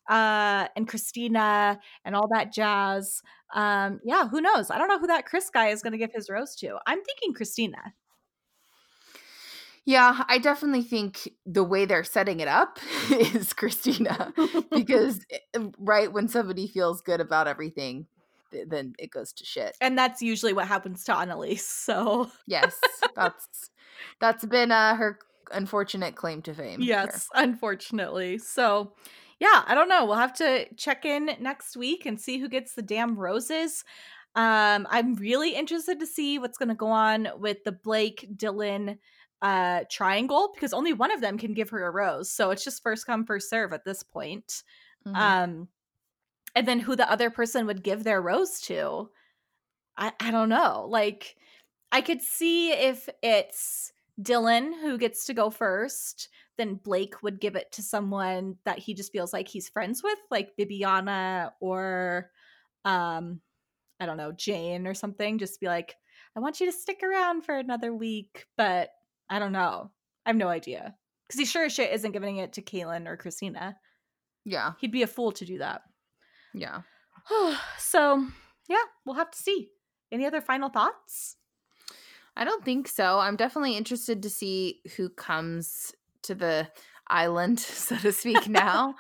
uh, 0.10 0.68
and 0.76 0.88
Kristina 0.88 1.80
and 2.06 2.16
all 2.16 2.28
that 2.30 2.52
jazz. 2.52 3.22
Um, 3.54 4.00
yeah, 4.04 4.28
who 4.28 4.42
knows? 4.42 4.70
I 4.70 4.78
don't 4.78 4.88
know 4.88 5.00
who 5.00 5.08
that 5.08 5.26
Chris 5.26 5.50
guy 5.50 5.68
is 5.68 5.82
going 5.82 5.94
to 5.94 5.98
give 5.98 6.12
his 6.14 6.30
rose 6.30 6.56
to. 6.58 6.78
I'm 6.86 7.02
thinking 7.04 7.34
Kristina. 7.34 7.94
Yeah, 9.86 10.24
I 10.30 10.38
definitely 10.38 10.84
think 10.84 11.30
the 11.46 11.64
way 11.64 11.86
they're 11.86 12.06
setting 12.06 12.40
it 12.40 12.48
up 12.48 12.80
is 13.12 13.54
Kristina 13.54 14.32
because 14.72 15.20
eh, 15.30 15.60
right 15.78 16.12
when 16.12 16.30
somebody 16.30 16.68
feels 16.68 17.02
good 17.02 17.20
about 17.20 17.48
everything, 17.48 18.08
then 18.52 18.94
it 18.98 19.12
goes 19.12 19.34
to 19.34 19.46
shit. 19.46 19.76
And 19.82 19.98
that's 19.98 20.22
usually 20.22 20.54
what 20.54 20.68
happens 20.68 21.04
to 21.06 21.14
Annaliese. 21.14 21.60
So 21.60 22.32
yes, 22.48 22.80
that's 23.16 23.72
that's 24.22 24.46
been 24.46 24.72
uh, 24.72 24.96
her 24.96 25.20
unfortunate 25.52 26.16
claim 26.16 26.42
to 26.44 26.54
fame. 26.54 26.82
Yes, 26.82 27.30
here. 27.34 27.44
unfortunately. 27.44 28.38
So 28.38 28.94
yeah, 29.40 29.64
I 29.66 29.76
don't 29.76 29.90
know. 29.90 30.06
We'll 30.06 30.16
have 30.16 30.34
to 30.36 30.74
check 30.76 31.06
in 31.06 31.32
next 31.40 31.76
week 31.76 32.06
and 32.06 32.20
see 32.20 32.40
who 32.40 32.48
gets 32.48 32.76
the 32.76 32.82
damn 32.82 33.18
roses. 33.18 33.84
Um, 34.36 34.88
I'm 34.90 35.16
really 35.16 35.54
interested 35.56 36.00
to 36.00 36.08
see 36.08 36.40
what's 36.40 36.58
going 36.58 36.70
to 36.70 36.76
go 36.76 36.88
on 36.88 37.28
with 37.38 37.64
the 37.64 37.72
Blake 37.72 38.28
Dylan 38.36 38.98
uh 39.42 39.84
triangle 39.92 40.52
because 40.56 40.72
only 40.72 40.94
one 40.94 41.12
of 41.12 41.20
them 41.20 41.38
can 41.38 41.54
give 41.54 41.70
her 41.70 41.86
a 41.86 41.92
rose. 41.92 42.32
So 42.32 42.52
it's 42.52 42.64
just 42.64 42.82
first 42.82 43.06
come 43.06 43.26
first 43.26 43.50
serve 43.50 43.74
at 43.74 43.84
this 43.84 44.02
point. 44.02 44.64
Mm-hmm. 45.06 45.16
Um 45.18 45.68
and 46.56 46.68
then 46.68 46.80
who 46.80 46.96
the 46.96 47.12
other 47.12 47.30
person 47.30 47.66
would 47.66 47.84
give 47.84 48.04
their 48.06 48.22
rose 48.22 48.62
to. 48.62 49.10
I 49.98 50.14
I 50.20 50.32
don't 50.32 50.48
know. 50.50 50.88
Like 50.90 51.36
I 51.92 52.02
could 52.02 52.24
see 52.24 52.72
if 52.72 53.08
it's 53.22 53.93
Dylan 54.22 54.80
who 54.80 54.98
gets 54.98 55.26
to 55.26 55.34
go 55.34 55.50
first, 55.50 56.30
then 56.58 56.76
Blake 56.76 57.24
would 57.24 57.40
give 57.40 57.56
it 57.56 57.72
to 57.74 57.82
someone 57.82 58.58
that 58.66 58.80
he 58.80 58.94
just 58.94 59.12
feels 59.12 59.34
like 59.34 59.48
he's 59.48 59.70
friends 59.70 60.04
with, 60.04 60.20
like 60.30 60.56
Bibiana 60.60 61.52
or 61.60 62.30
um 62.86 63.42
I 64.00 64.06
don't 64.06 64.18
know, 64.18 64.32
Jane 64.32 64.86
or 64.86 64.94
something. 64.94 65.38
Just 65.38 65.60
be 65.60 65.68
like, 65.68 65.96
I 66.36 66.40
want 66.40 66.60
you 66.60 66.66
to 66.66 66.78
stick 66.78 67.02
around 67.04 67.44
for 67.44 67.58
another 67.58 67.94
week, 67.94 68.46
but 68.58 68.90
I 69.30 69.40
don't 69.40 69.52
know. 69.52 69.92
I 70.26 70.30
have 70.30 70.36
no 70.36 70.50
idea. 70.50 70.96
Because 71.28 71.40
he 71.40 71.46
sure 71.46 71.66
as 71.66 71.74
shit 71.74 71.94
isn't 71.94 72.12
giving 72.12 72.38
it 72.38 72.54
to 72.54 72.62
Caelynn 72.62 73.08
or 73.08 73.18
Kristina. 73.18 73.76
Yeah. 74.46 74.74
He'd 74.80 74.92
be 74.92 75.04
a 75.04 75.08
fool 75.08 75.32
to 75.34 75.46
do 75.46 75.60
that. 75.60 75.82
Yeah. 76.54 76.82
so, 77.78 78.28
yeah, 78.68 78.84
we'll 79.06 79.16
have 79.16 79.32
to 79.32 79.38
see. 79.38 79.70
Any 80.12 80.26
other 80.26 80.42
final 80.42 80.70
thoughts? 80.70 81.38
I 82.36 82.44
don't 82.44 82.66
think 82.66 82.88
so. 82.88 83.20
I'm 83.20 83.36
definitely 83.36 83.78
interested 83.78 84.24
to 84.24 84.30
see 84.30 84.82
who 84.98 85.10
comes 85.10 85.94
to 86.24 86.36
the 86.36 86.68
island, 87.08 87.60
so 87.60 87.96
to 87.98 88.12
speak, 88.12 88.48
now. 88.50 88.96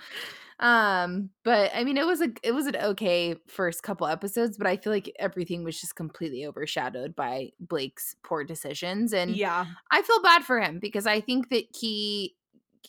um 0.59 1.31
but 1.43 1.71
i 1.73 1.84
mean 1.84 1.97
it 1.97 2.05
was 2.05 2.21
a 2.21 2.27
it 2.43 2.53
was 2.53 2.67
an 2.67 2.75
okay 2.75 3.36
first 3.47 3.81
couple 3.81 4.05
episodes 4.05 4.55
but 4.55 4.67
i 4.67 4.77
feel 4.77 4.93
like 4.93 5.11
everything 5.19 5.63
was 5.63 5.81
just 5.81 5.95
completely 5.95 6.45
overshadowed 6.45 7.15
by 7.15 7.49
blake's 7.59 8.15
poor 8.23 8.43
decisions 8.43 9.13
and 9.13 9.36
yeah 9.36 9.65
i 9.89 10.01
feel 10.03 10.21
bad 10.21 10.43
for 10.43 10.61
him 10.61 10.77
because 10.79 11.07
i 11.07 11.19
think 11.19 11.49
that 11.49 11.65
he 11.73 12.36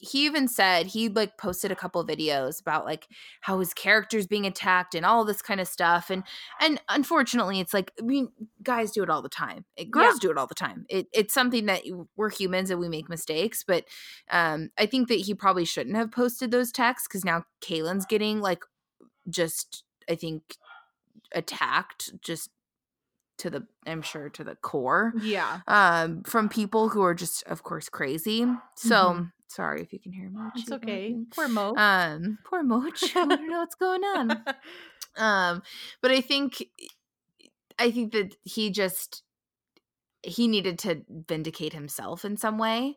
he 0.00 0.26
even 0.26 0.48
said 0.48 0.86
he 0.86 1.08
like 1.08 1.38
posted 1.38 1.70
a 1.70 1.76
couple 1.76 2.04
videos 2.04 2.60
about 2.60 2.84
like 2.84 3.08
how 3.40 3.58
his 3.58 3.72
character's 3.72 4.26
being 4.26 4.46
attacked 4.46 4.94
and 4.94 5.06
all 5.06 5.24
this 5.24 5.40
kind 5.40 5.60
of 5.60 5.68
stuff 5.68 6.10
and 6.10 6.24
and 6.60 6.80
unfortunately 6.88 7.60
it's 7.60 7.72
like 7.72 7.92
i 8.00 8.02
mean 8.02 8.28
guys 8.62 8.90
do 8.90 9.02
it 9.02 9.10
all 9.10 9.22
the 9.22 9.28
time 9.28 9.64
it, 9.76 9.90
girls 9.90 10.14
yeah. 10.14 10.20
do 10.20 10.30
it 10.30 10.38
all 10.38 10.46
the 10.46 10.54
time 10.54 10.84
it, 10.88 11.06
it's 11.12 11.32
something 11.32 11.66
that 11.66 11.82
we're 12.16 12.30
humans 12.30 12.70
and 12.70 12.80
we 12.80 12.88
make 12.88 13.08
mistakes 13.08 13.64
but 13.66 13.84
um 14.30 14.70
i 14.78 14.86
think 14.86 15.08
that 15.08 15.20
he 15.20 15.34
probably 15.34 15.64
shouldn't 15.64 15.96
have 15.96 16.10
posted 16.10 16.50
those 16.50 16.72
texts 16.72 17.06
because 17.08 17.24
now 17.24 17.44
Caelynn's 17.60 18.06
getting 18.06 18.40
like 18.40 18.64
just 19.28 19.84
i 20.08 20.14
think 20.14 20.56
attacked 21.32 22.12
just 22.20 22.50
to 23.38 23.50
the 23.50 23.66
i'm 23.86 24.02
sure 24.02 24.28
to 24.28 24.44
the 24.44 24.54
core 24.56 25.12
yeah 25.20 25.60
um 25.66 26.22
from 26.22 26.48
people 26.48 26.90
who 26.90 27.02
are 27.02 27.14
just 27.14 27.42
of 27.44 27.62
course 27.62 27.88
crazy 27.88 28.46
so 28.76 28.94
mm-hmm. 28.94 29.24
Sorry 29.54 29.82
if 29.82 29.92
you 29.92 29.98
can 29.98 30.12
hear 30.12 30.30
Mochi 30.30 30.60
it's 30.60 30.72
okay. 30.72 31.16
Poor 31.34 31.48
mo. 31.48 31.74
Um 31.76 32.38
poor 32.44 32.62
moch 32.62 32.98
i 33.16 33.24
don't 33.24 33.48
know 33.48 33.58
what's 33.60 33.74
going 33.76 34.02
on. 34.02 34.44
Um 35.16 35.62
but 36.02 36.10
i 36.10 36.20
think 36.20 36.64
i 37.78 37.92
think 37.92 38.12
that 38.14 38.34
he 38.42 38.70
just 38.70 39.22
he 40.24 40.48
needed 40.48 40.76
to 40.80 41.02
vindicate 41.28 41.72
himself 41.72 42.24
in 42.24 42.36
some 42.36 42.58
way 42.58 42.96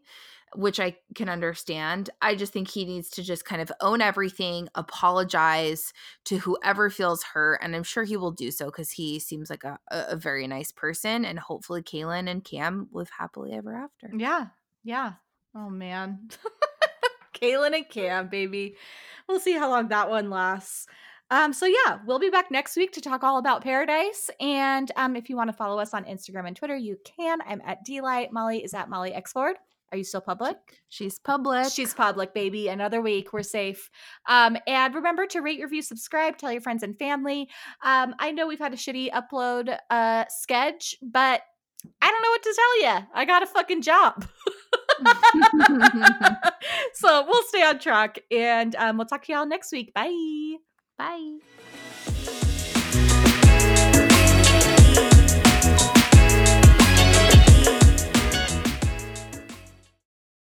which 0.55 0.79
I 0.79 0.95
can 1.15 1.29
understand. 1.29 2.09
I 2.21 2.35
just 2.35 2.53
think 2.53 2.69
he 2.69 2.85
needs 2.85 3.09
to 3.11 3.23
just 3.23 3.45
kind 3.45 3.61
of 3.61 3.71
own 3.81 4.01
everything, 4.01 4.69
apologize 4.75 5.91
to 6.25 6.37
whoever 6.37 6.89
feels 6.89 7.23
hurt, 7.23 7.59
and 7.61 7.75
I'm 7.75 7.83
sure 7.83 8.03
he 8.05 8.17
will 8.17 8.31
do 8.31 8.51
so 8.51 8.65
because 8.65 8.91
he 8.91 9.19
seems 9.19 9.49
like 9.49 9.63
a, 9.63 9.77
a 9.91 10.15
very 10.15 10.47
nice 10.47 10.71
person, 10.71 11.25
and 11.25 11.39
hopefully 11.39 11.81
Caelynn 11.83 12.29
and 12.29 12.43
Cam 12.43 12.87
live 12.91 13.09
happily 13.17 13.53
ever 13.53 13.75
after. 13.75 14.09
Yeah, 14.15 14.47
yeah. 14.83 15.13
Oh 15.55 15.69
man, 15.69 16.29
Caelynn 17.33 17.75
and 17.75 17.89
Cam, 17.89 18.29
baby. 18.29 18.75
We'll 19.27 19.39
see 19.39 19.53
how 19.53 19.69
long 19.69 19.89
that 19.89 20.09
one 20.09 20.29
lasts. 20.29 20.87
Um, 21.29 21.51
so 21.51 21.65
yeah, 21.65 21.99
we'll 22.05 22.19
be 22.19 22.29
back 22.29 22.51
next 22.51 22.77
week 22.77 22.93
to 22.93 23.01
talk 23.01 23.23
all 23.23 23.37
about 23.37 23.61
paradise. 23.61 24.29
And 24.39 24.89
um, 24.95 25.15
if 25.15 25.29
you 25.29 25.35
want 25.35 25.49
to 25.49 25.55
follow 25.55 25.79
us 25.79 25.93
on 25.93 26.05
Instagram 26.05 26.47
and 26.47 26.55
Twitter, 26.55 26.75
you 26.75 26.97
can. 27.03 27.39
I'm 27.45 27.61
at 27.65 27.83
Delight. 27.83 28.31
Molly 28.31 28.63
is 28.63 28.73
at 28.73 28.89
Molly 28.89 29.13
X 29.13 29.33
Ford. 29.33 29.57
Are 29.91 29.97
you 29.97 30.03
still 30.03 30.21
public? 30.21 30.57
She's 30.89 31.17
public. 31.19 31.71
She's 31.71 31.93
public, 31.93 32.33
baby. 32.33 32.67
Another 32.67 33.01
week. 33.01 33.31
We're 33.31 33.43
safe. 33.43 33.89
Um, 34.27 34.57
and 34.67 34.93
remember 34.93 35.25
to 35.27 35.41
rate, 35.41 35.61
review, 35.61 35.81
subscribe, 35.81 36.37
tell 36.37 36.51
your 36.51 36.61
friends 36.61 36.83
and 36.83 36.97
family. 36.97 37.49
Um, 37.83 38.13
I 38.19 38.31
know 38.31 38.47
we've 38.47 38.59
had 38.59 38.73
a 38.73 38.77
shitty 38.77 39.11
upload 39.11 39.77
uh 39.89 40.25
sketch, 40.29 40.95
but 41.01 41.41
I 42.01 42.11
don't 42.11 42.21
know 42.21 42.29
what 42.29 42.43
to 42.43 42.55
tell 42.55 42.81
you. 42.81 43.07
I 43.13 43.25
got 43.25 43.43
a 43.43 43.47
fucking 43.47 43.81
job. 43.81 44.25
so 46.93 47.25
we'll 47.27 47.43
stay 47.43 47.63
on 47.63 47.79
track 47.79 48.19
and 48.31 48.75
um, 48.75 48.97
we'll 48.97 49.07
talk 49.07 49.23
to 49.25 49.33
y'all 49.33 49.45
next 49.45 49.71
week. 49.71 49.93
Bye. 49.93 50.57
Bye. 50.97 51.37